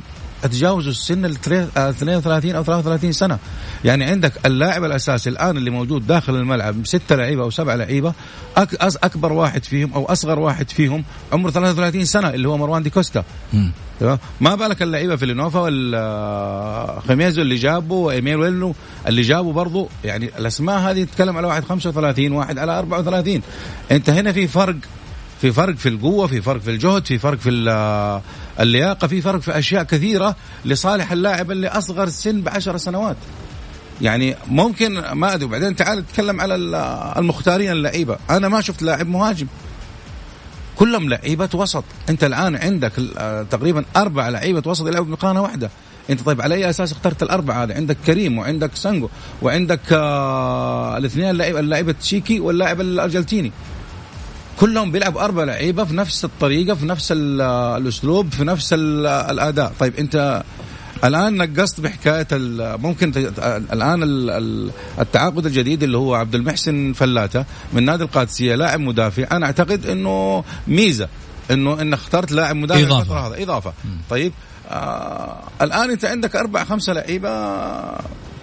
تجاوزوا 0.46 0.90
السن 0.90 1.24
ال 1.24 1.30
32 1.76 2.54
أو 2.54 2.62
33 2.64 3.12
سنة. 3.12 3.38
يعني 3.84 4.04
عندك 4.04 4.46
اللاعب 4.46 4.84
الأساسي 4.84 5.30
الآن 5.30 5.56
اللي 5.56 5.70
موجود 5.70 6.06
داخل 6.06 6.34
الملعب 6.36 6.86
ستة 6.86 7.16
لعيبة 7.16 7.42
أو 7.42 7.50
سبعة 7.50 7.74
لعيبة 7.74 8.12
أكبر 8.80 9.32
واحد 9.32 9.64
فيهم 9.64 9.92
أو 9.92 10.04
أصغر 10.04 10.38
واحد 10.38 10.70
فيهم 10.70 11.04
عمره 11.32 11.50
33 11.50 12.04
سنة 12.04 12.28
اللي 12.30 12.48
هو 12.48 12.56
مروان 12.58 12.82
دي 12.82 12.90
كوستا. 12.90 13.24
تمام؟ 14.00 14.18
ما 14.40 14.54
بالك 14.54 14.82
اللعيبة 14.82 15.16
في 15.16 15.26
لينوفا 15.26 15.60
والخميزو 15.60 17.42
اللي 17.42 17.54
جابه 17.54 17.94
وإيميل 17.94 18.36
ويلو 18.36 18.74
اللي 19.08 19.22
جابه 19.22 19.52
برضه 19.52 19.88
يعني 20.04 20.30
الأسماء 20.38 20.78
هذه 20.78 21.04
تتكلم 21.04 21.36
على 21.36 21.46
واحد 21.46 21.64
35 21.64 22.32
واحد 22.32 22.58
على 22.58 22.78
34 22.78 23.40
أنت 23.90 24.10
هنا 24.10 24.32
في 24.32 24.48
فرق 24.48 24.76
في 25.40 25.52
فرق 25.52 25.74
في 25.76 25.88
القوة 25.88 26.26
في 26.26 26.42
فرق 26.42 26.60
في 26.60 26.70
الجهد 26.70 27.06
في 27.06 27.18
فرق 27.18 27.38
في 27.38 27.50
ال- 27.50 28.20
اللياقة 28.60 29.06
في 29.08 29.20
فرق 29.22 29.40
في 29.40 29.58
أشياء 29.58 29.82
كثيرة 29.82 30.36
لصالح 30.64 31.12
اللاعب 31.12 31.50
اللي 31.50 31.68
أصغر 31.68 32.08
سن 32.08 32.40
بعشر 32.40 32.76
سنوات. 32.76 33.16
يعني 34.00 34.36
ممكن 34.48 34.98
ما 35.12 35.34
أدري 35.34 35.44
وبعدين 35.44 35.76
تعال 35.76 35.98
نتكلم 35.98 36.40
على 36.40 36.54
ال- 36.54 36.74
المختارين 37.18 37.70
اللعيبة. 37.72 38.16
أنا 38.30 38.48
ما 38.48 38.60
شفت 38.60 38.82
لاعب 38.82 39.08
مهاجم. 39.08 39.46
كلهم 40.76 41.08
لعيبة 41.08 41.48
وسط. 41.54 41.84
أنت 42.08 42.24
الآن 42.24 42.56
عندك 42.56 42.92
تقريبا 43.50 43.84
أربع 43.96 44.28
لعيبة 44.28 44.62
وسط 44.70 44.86
يلعبوا 44.86 45.06
بمقارنة 45.06 45.42
واحدة. 45.42 45.70
أنت 46.10 46.20
طيب 46.22 46.40
على 46.42 46.54
أي 46.54 46.70
أساس 46.70 46.92
اخترت 46.92 47.22
الأربعة؟ 47.22 47.62
هذه 47.64 47.74
عندك 47.74 47.96
كريم 48.06 48.38
وعندك 48.38 48.70
سانجو 48.74 49.08
وعندك 49.42 49.80
آه 49.92 50.96
الاثنين 50.96 51.30
اللاعب 51.30 51.56
اللاعب 51.56 51.88
التشيكي 51.88 52.40
واللاعب 52.40 52.80
الأرجنتيني. 52.80 53.52
كلهم 54.60 54.92
بيلعبوا 54.92 55.24
أربع 55.24 55.44
لعيبة 55.44 55.84
في 55.84 55.94
نفس 55.94 56.24
الطريقة 56.24 56.74
في 56.74 56.86
نفس 56.86 57.12
ال- 57.12 57.40
الأسلوب 57.82 58.32
في 58.32 58.44
نفس 58.44 58.72
ال- 58.72 59.06
الأداء. 59.06 59.72
طيب 59.78 59.96
أنت 59.96 60.42
الآن 61.04 61.36
نقصت 61.36 61.80
بحكاية 61.80 62.26
ال- 62.32 62.80
ممكن 62.82 63.12
الآن 63.72 64.02
ال- 64.02 64.30
ال- 64.30 64.70
التعاقد 65.00 65.46
الجديد 65.46 65.82
اللي 65.82 65.96
هو 65.98 66.14
عبد 66.14 66.34
المحسن 66.34 66.92
فلاته 66.92 67.44
من 67.72 67.84
نادي 67.84 68.02
القادسية 68.04 68.54
لاعب 68.54 68.80
مدافع. 68.80 69.26
أنا 69.36 69.46
أعتقد 69.46 69.86
إنه 69.86 70.44
ميزة 70.68 71.08
إنه 71.50 71.80
إنك 71.80 71.98
اخترت 71.98 72.32
لاعب 72.32 72.56
مدافع 72.56 72.80
إضافة. 72.80 73.26
هذا 73.26 73.42
إضافة. 73.42 73.72
طيب 74.10 74.32
آه 74.70 75.36
الآن 75.62 75.90
أنت 75.90 76.04
عندك 76.04 76.36
أربع 76.36 76.64
خمسة 76.64 76.92
لعيبة 76.92 77.30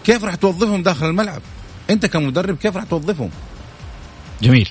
كيف 0.03 0.24
راح 0.24 0.36
توظفهم 0.36 0.84
داخل 0.84 1.05
الملعب؟ 1.05 1.41
أنت 1.89 2.05
كمدرب 2.05 2.57
كيف 2.57 2.76
راح 2.76 2.84
توظفهم؟ 2.84 3.30
جميل. 4.41 4.70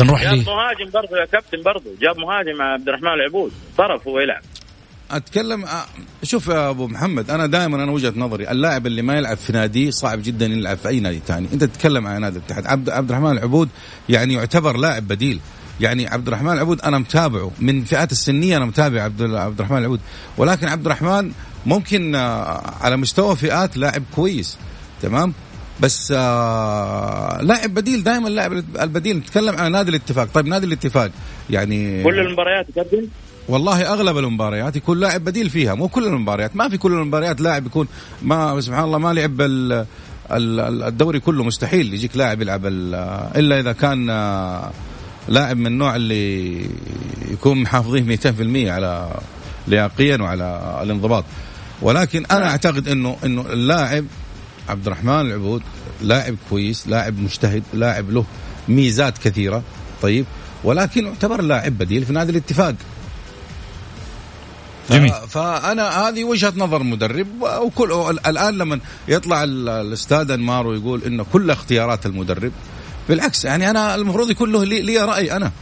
نروح 0.00 0.22
جاب 0.22 0.34
لي. 0.34 0.44
مهاجم 0.44 0.90
برضه 0.94 1.16
يا 1.20 1.24
كابتن 1.24 1.62
برضه 1.62 1.90
جاب 2.00 2.18
مهاجم 2.18 2.62
عبد 2.62 2.88
الرحمن 2.88 3.08
العبود. 3.08 3.52
طرف 3.78 4.08
هو 4.08 4.20
يلعب. 4.20 4.42
أتكلم 5.10 5.64
آه، 5.64 5.84
شوف 6.22 6.48
يا 6.48 6.70
أبو 6.70 6.86
محمد 6.86 7.30
أنا 7.30 7.46
دائما 7.46 7.84
أنا 7.84 7.92
وجهة 7.92 8.12
نظري 8.16 8.50
اللاعب 8.50 8.86
اللي 8.86 9.02
ما 9.02 9.16
يلعب 9.18 9.36
في 9.36 9.52
نادي 9.52 9.90
صعب 9.90 10.22
جدا 10.22 10.46
يلعب 10.46 10.76
في 10.76 10.88
أي 10.88 11.00
نادي 11.00 11.20
ثاني. 11.26 11.48
أنت 11.52 11.64
تتكلم 11.64 12.06
عن 12.06 12.20
نادي 12.20 12.38
الاتحاد. 12.38 12.66
عبد 12.66 12.90
عبد 12.90 13.10
الرحمن 13.10 13.30
العبود 13.30 13.68
يعني 14.08 14.34
يعتبر 14.34 14.76
لاعب 14.76 15.08
بديل. 15.08 15.40
يعني 15.80 16.06
عبد 16.06 16.26
الرحمن 16.26 16.52
العبود 16.52 16.80
أنا 16.80 16.98
متابعه. 16.98 17.50
من 17.58 17.84
فئات 17.84 18.12
السنية 18.12 18.56
أنا 18.56 18.64
متابع 18.64 19.02
عبد 19.02 19.22
عبد 19.22 19.58
الرحمن 19.58 19.78
العبود. 19.78 20.00
ولكن 20.36 20.68
عبد 20.68 20.86
الرحمن 20.86 21.32
ممكن 21.66 22.14
آه، 22.14 22.74
على 22.80 22.96
مستوى 22.96 23.36
فئات 23.36 23.76
لاعب 23.76 24.02
كويس. 24.14 24.58
تمام؟ 25.02 25.34
بس 25.80 26.12
آه 26.16 27.42
لاعب 27.42 27.74
بديل 27.74 28.02
دائما 28.04 28.28
اللاعب 28.28 28.52
البديل. 28.80 29.16
نتكلم 29.16 29.56
عن 29.56 29.72
نادي 29.72 29.90
الاتفاق. 29.90 30.28
طيب 30.34 30.46
نادي 30.46 30.66
الاتفاق 30.66 31.10
يعني 31.50 32.04
كل 32.04 32.18
المباريات 32.18 32.66
كابتن 32.74 33.08
والله 33.48 33.92
أغلب 33.92 34.18
المباريات 34.18 34.76
يكون 34.76 35.00
لاعب 35.00 35.24
بديل 35.24 35.50
فيها. 35.50 35.74
مو 35.74 35.88
كل 35.88 36.04
المباريات 36.04 36.56
ما 36.56 36.68
في 36.68 36.78
كل 36.78 36.92
المباريات 36.92 37.40
لاعب 37.40 37.66
يكون 37.66 37.88
ما 38.22 38.60
سبحان 38.60 38.84
الله 38.84 38.98
ما 38.98 39.12
لعب 39.12 39.40
الدوري 40.30 41.20
كله. 41.20 41.44
مستحيل 41.44 41.94
يجيك 41.94 42.16
لاعب 42.16 42.42
يلعب 42.42 42.66
إلا 42.66 43.60
إذا 43.60 43.72
كان 43.72 44.10
آه، 44.10 44.70
لاعب 45.28 45.56
من 45.56 45.66
النوع 45.66 45.96
اللي 45.96 46.60
يكون 47.30 47.62
محافظين 47.62 48.16
200% 48.16 48.70
على 48.70 49.08
لياقيا 49.68 50.16
وعلى 50.22 50.78
الانضباط. 50.82 51.24
ولكن 51.82 52.24
أنا 52.30 52.50
أعتقد 52.50 52.88
إنه 52.88 53.16
إنه 53.24 53.40
اللاعب 53.52 54.04
عبد 54.68 54.86
الرحمن 54.86 55.20
العبود 55.20 55.62
لاعب 56.02 56.36
كويس 56.50 56.88
لاعب 56.88 57.18
مجتهد 57.18 57.62
لاعب 57.74 58.10
له 58.10 58.24
ميزات 58.68 59.18
كثيرة 59.18 59.62
طيب 60.02 60.24
ولكن 60.64 61.06
يعتبر 61.06 61.42
لاعب 61.42 61.78
بديل 61.78 62.04
في 62.04 62.12
نادي 62.12 62.30
الاتفاق. 62.30 62.74
جميل. 64.90 65.12
فأنا 65.28 66.08
هذه 66.08 66.24
وجهة 66.24 66.52
نظر 66.56 66.82
مدرب 66.82 67.26
وكل 67.60 67.92
الآن 68.26 68.58
لما 68.58 68.80
يطلع 69.08 69.44
الأستاذ 69.44 70.30
أنمار 70.30 70.66
ويقول 70.66 71.02
انه 71.04 71.26
كل 71.32 71.50
اختيارات 71.50 72.06
المدرب 72.06 72.52
بالعكس 73.08 73.44
يعني 73.44 73.70
أنا 73.70 73.94
المفروض 73.94 74.30
يكون 74.30 74.52
له 74.52 74.64
لي 74.64 74.98
رأي 74.98 75.32
أنا. 75.32 75.52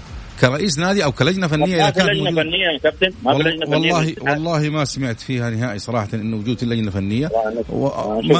كرئيس 0.41 0.78
نادي 0.78 1.05
أو 1.05 1.12
كلجنة 1.12 1.47
فنية 1.47 1.76
ما 1.76 1.91
في 1.91 2.01
لجنه 2.01 2.30
فنية 2.30 2.66
يا 2.72 2.78
كابتن. 2.78 3.12
ما 3.22 3.37
في 3.37 3.43
لجنه 3.43 3.66
فنية 3.66 3.93
والله 3.93 4.14
والله 4.20 4.70
ما 4.70 4.84
سمعت 4.84 5.20
فيها 5.20 5.51
نهائي 5.51 5.78
صراحة 5.78 6.09
انه 6.14 6.37
وجود 6.37 6.62
اللجنه 6.62 6.91
فنية. 6.91 7.30
و... 7.68 7.89
ما... 8.20 8.39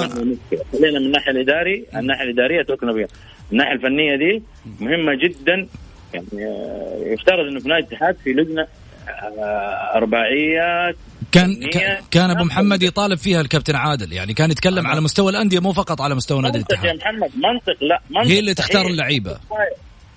خلينا 0.73 0.99
من 0.99 1.07
الناحية 1.07 1.31
الإداري 1.31 1.85
الناحية 1.97 2.25
الإدارية 2.25 2.63
توكلنا 2.63 2.93
بها. 2.93 3.07
الناحية 3.53 3.73
الفنية 3.73 4.17
دي 4.17 4.43
مهمة 4.81 5.15
جدا. 5.15 5.69
يعني 6.15 6.27
يفترض 7.13 7.47
إنه 7.51 7.61
في 7.61 7.69
نادي 7.69 7.87
الاتحاد 7.87 8.17
في 8.25 8.31
لجنة 8.31 8.67
آه، 9.09 9.97
ارباعيات 9.97 10.97
كان 11.33 11.57
كان 12.11 12.31
أبو 12.31 12.45
محمد 12.45 12.83
يطالب 12.83 13.19
فيها 13.19 13.41
الكابتن 13.41 13.77
عادل. 13.77 14.13
يعني 14.13 14.35
كان 14.35 14.51
يتكلم 14.51 14.87
على 14.87 15.01
مستوى 15.01 15.31
الأندية 15.31 15.61
مو 15.61 15.73
فقط 15.73 16.01
على 16.01 16.15
مستوى 16.15 16.43
نادي 16.43 16.59
الاتحاد 16.59 16.85
يا 16.85 16.95
محمد 16.95 17.31
منطق 17.37 17.83
لا 17.83 18.01
منطق 18.11 18.31
هي 18.31 18.39
اللي 18.39 18.55
تختار 18.55 18.87
اللعيبة. 18.87 19.39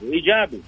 إيجابي. 0.04 0.62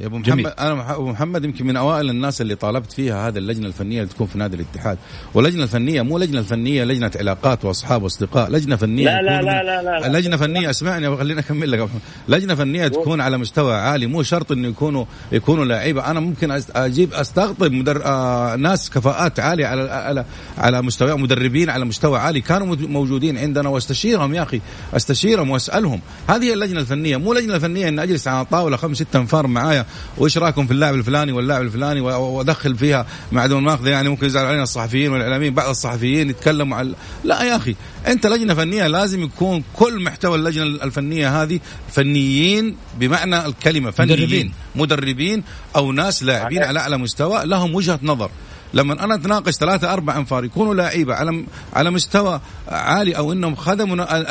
يا 0.00 0.06
أبو 0.06 0.18
محمد 0.18 0.52
أنا 0.58 0.94
أبو 0.94 1.10
محمد 1.10 1.44
يمكن 1.44 1.66
من 1.66 1.76
أوائل 1.76 2.10
الناس 2.10 2.40
اللي 2.40 2.54
طالبت 2.54 2.92
فيها 2.92 3.28
هذه 3.28 3.38
اللجنة 3.38 3.66
الفنية 3.66 4.02
اللي 4.02 4.12
تكون 4.12 4.26
في 4.26 4.38
نادي 4.38 4.56
الاتحاد. 4.56 4.98
واللجنة 5.34 5.62
الفنية 5.62 6.02
مو 6.02 6.18
لجنة 6.18 6.42
فنية 6.42 6.84
لجنة 6.84 7.10
علاقات 7.16 7.64
وأصحاب 7.64 8.02
وأصدقاء 8.02 8.50
لجنة 8.50 8.76
فنية 8.76 9.04
لا 9.04 9.22
لا 9.22 9.42
لا, 9.42 9.62
لا 9.62 9.82
لا 9.82 10.08
لا. 10.08 10.18
لجنة 10.18 10.36
فنية 10.36 10.70
اسمعني 10.70 11.16
خليني 11.16 11.40
أكمل 11.40 11.70
لك. 11.70 11.88
لجنة 12.28 12.54
فنية 12.54 12.88
تكون 12.88 13.20
على 13.20 13.38
مستوى 13.38 13.74
عالي 13.74 14.06
مو 14.06 14.22
شرط 14.22 14.52
إنه 14.52 14.68
يكونوا 14.68 15.04
يكونوا 15.32 15.64
لعيبة. 15.64 16.10
أنا 16.10 16.20
ممكن 16.20 16.60
أجيب 16.76 17.12
استقطب 17.14 17.72
مدر... 17.72 18.02
آه 18.04 18.56
ناس 18.56 18.90
كفاءات 18.90 19.40
عالية 19.40 19.66
على 19.66 19.90
على 19.90 20.24
على 20.58 20.82
مستوى 20.82 21.18
مدربين 21.18 21.70
على 21.70 21.84
مستوى 21.84 22.18
عالي 22.18 22.40
كانوا 22.40 22.76
موجودين 22.80 23.38
عندنا. 23.38 23.68
وأستشيرهم 23.68 24.34
يا 24.34 24.42
أخي 24.42 24.60
أستشيرهم 24.94 25.50
وأسألهم. 25.50 26.00
هذه 26.28 26.44
هي 26.44 26.52
اللجنة 26.52 26.80
الفنية 26.80 27.16
مو 27.16 27.32
لجنة 27.32 27.58
فنية 27.58 27.88
ان 27.88 27.98
أجلس 27.98 28.28
على 28.28 28.44
طاولة 28.44 28.76
خمس 28.76 28.96
ست 28.96 29.16
أنفار 29.16 29.46
معايا. 29.46 29.85
وإيش 30.16 30.38
رأيكم 30.38 30.66
في 30.66 30.72
اللاعب 30.72 30.94
الفلاني 30.94 31.32
واللاعب 31.32 31.62
الفلاني 31.62 32.00
وأدخل 32.00 32.76
فيها 32.76 33.06
مع 33.32 33.46
دون 33.46 33.62
ماخذ 33.62 33.86
يعني 33.86 34.08
ممكن 34.08 34.26
يزعل 34.26 34.46
علينا 34.46 34.62
الصحفيين 34.62 35.12
والإعلاميين 35.12 35.54
بعض 35.54 35.68
الصحفيين 35.68 36.30
يتكلموا 36.30 36.76
على 36.76 36.92
لا 37.24 37.42
يا 37.42 37.56
أخي 37.56 37.76
أنت 38.06 38.26
لجنة 38.26 38.54
فنية 38.54 38.86
لازم 38.86 39.22
يكون 39.22 39.62
كل 39.74 40.02
محتوى 40.02 40.38
اللجنة 40.38 40.64
الفنية 40.64 41.42
هذه 41.42 41.60
فنيين 41.92 42.76
بمعنى 42.98 43.46
الكلمة 43.46 43.90
فنيين 43.90 44.16
مدربين, 44.16 44.52
مدربين 44.76 45.42
أو 45.76 45.92
ناس 45.92 46.22
لاعبين 46.22 46.62
على 46.62 46.78
أعلى 46.78 46.98
مستوى 46.98 47.44
لهم 47.44 47.74
وجهة 47.74 47.98
نظر. 48.02 48.30
لما 48.74 49.04
أنا 49.04 49.14
أتناقش 49.14 49.52
ثلاثة 49.52 49.92
أربع 49.92 50.16
أنفار 50.16 50.44
يكونوا 50.44 50.74
لعيبة 50.74 51.14
على 51.14 51.44
على 51.72 51.90
مستوى 51.90 52.40
عالي 52.68 53.16
أو 53.16 53.32
إنهم 53.32 53.54
خدموا 53.54 54.22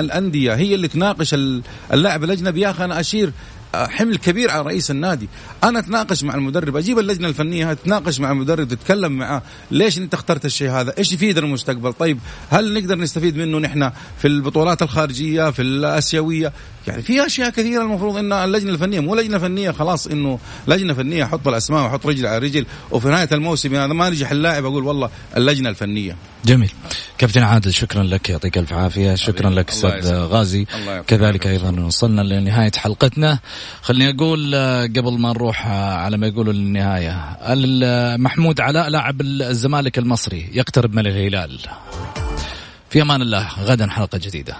الأندية 0.00 0.54
هي 0.54 0.74
اللي 0.74 0.88
تناقش 0.88 1.34
اللاعب 1.92 2.24
الأجنبي 2.24 2.60
يا 2.60 2.70
أخي 2.70 2.84
أنا 2.84 3.00
أشير 3.00 3.32
حمل 3.74 4.16
كبير 4.16 4.50
على 4.50 4.62
رئيس 4.62 4.90
النادي. 4.90 5.28
أنا 5.64 5.78
أتناقش 5.78 6.24
مع 6.24 6.34
المدرب 6.34 6.76
أجيب 6.76 6.98
اللجنة 6.98 7.28
الفنية 7.28 7.72
تتناقش 7.72 8.20
مع 8.20 8.30
المدرب 8.30 8.68
تتكلم 8.68 9.12
معاه. 9.12 9.42
ليش 9.70 9.98
أنت 9.98 10.14
اخترت 10.14 10.44
الشيء 10.44 10.70
هذا؟ 10.70 10.94
إيش 10.98 11.12
يفيد 11.12 11.38
المستقبل؟ 11.38 11.92
طيب 11.92 12.18
هل 12.50 12.74
نقدر 12.74 12.98
نستفيد 12.98 13.36
منه 13.36 13.58
نحن 13.58 13.90
في 14.18 14.28
البطولات 14.28 14.82
الخارجية 14.82 15.50
في 15.50 15.62
الأسيوية؟ 15.62 16.52
يعني 16.86 17.02
في 17.02 17.26
أشياء 17.26 17.50
كثيرة 17.50 17.82
المفروض 17.82 18.16
إن 18.16 18.32
اللجنة 18.32 18.70
الفنية 18.70 19.00
مو 19.00 19.14
لجنة 19.14 19.38
فنية 19.38 19.70
خلاص 19.70 20.06
إنه 20.06 20.38
لجنة 20.68 20.94
فنية 20.94 21.24
أحط 21.24 21.48
الأسماء 21.48 21.82
واحط 21.82 22.06
رجل 22.06 22.26
على 22.26 22.38
رجل. 22.38 22.66
وفي 22.90 23.08
نهاية 23.08 23.28
الموسم 23.32 23.74
هذا 23.74 23.86
ما 23.86 24.10
نجح 24.10 24.30
اللاعب 24.30 24.64
أقول 24.64 24.84
والله 24.84 25.10
اللجنة 25.36 25.68
الفنية. 25.68 26.16
جميل. 26.44 26.72
كابتن 27.18 27.42
عادل 27.42 27.72
شكرا 27.72 28.02
لك 28.02 28.30
يعطيك 28.30 28.58
ألف 28.58 28.72
عافية. 28.72 29.14
شكرا 29.14 29.50
لك 29.50 29.70
أستاذ 29.70 30.12
غازي. 30.14 30.66
كذلك 31.06 31.46
أيضا 31.46 31.80
وصلنا 31.80 32.22
لنهاية 32.22 32.72
حلقتنا. 32.76 33.38
خليني 33.82 34.16
أقول 34.16 34.54
آه، 34.54 34.82
قبل 34.82 35.18
ما 35.18 35.28
نروح 35.28 35.66
آه، 35.66 35.94
على 35.94 36.16
ما 36.16 36.26
يقولوا 36.26 36.52
للنهاية 36.52 37.36
محمود 38.16 38.60
علاء 38.60 38.88
لاعب 38.88 39.20
الزمالك 39.20 39.98
المصري 39.98 40.50
يقترب 40.52 40.94
من 40.94 41.06
الهلال. 41.06 41.58
في 42.90 43.02
أمان 43.02 43.22
الله 43.22 43.48
غدا 43.64 43.90
حلقة 43.90 44.18
جديدة. 44.18 44.56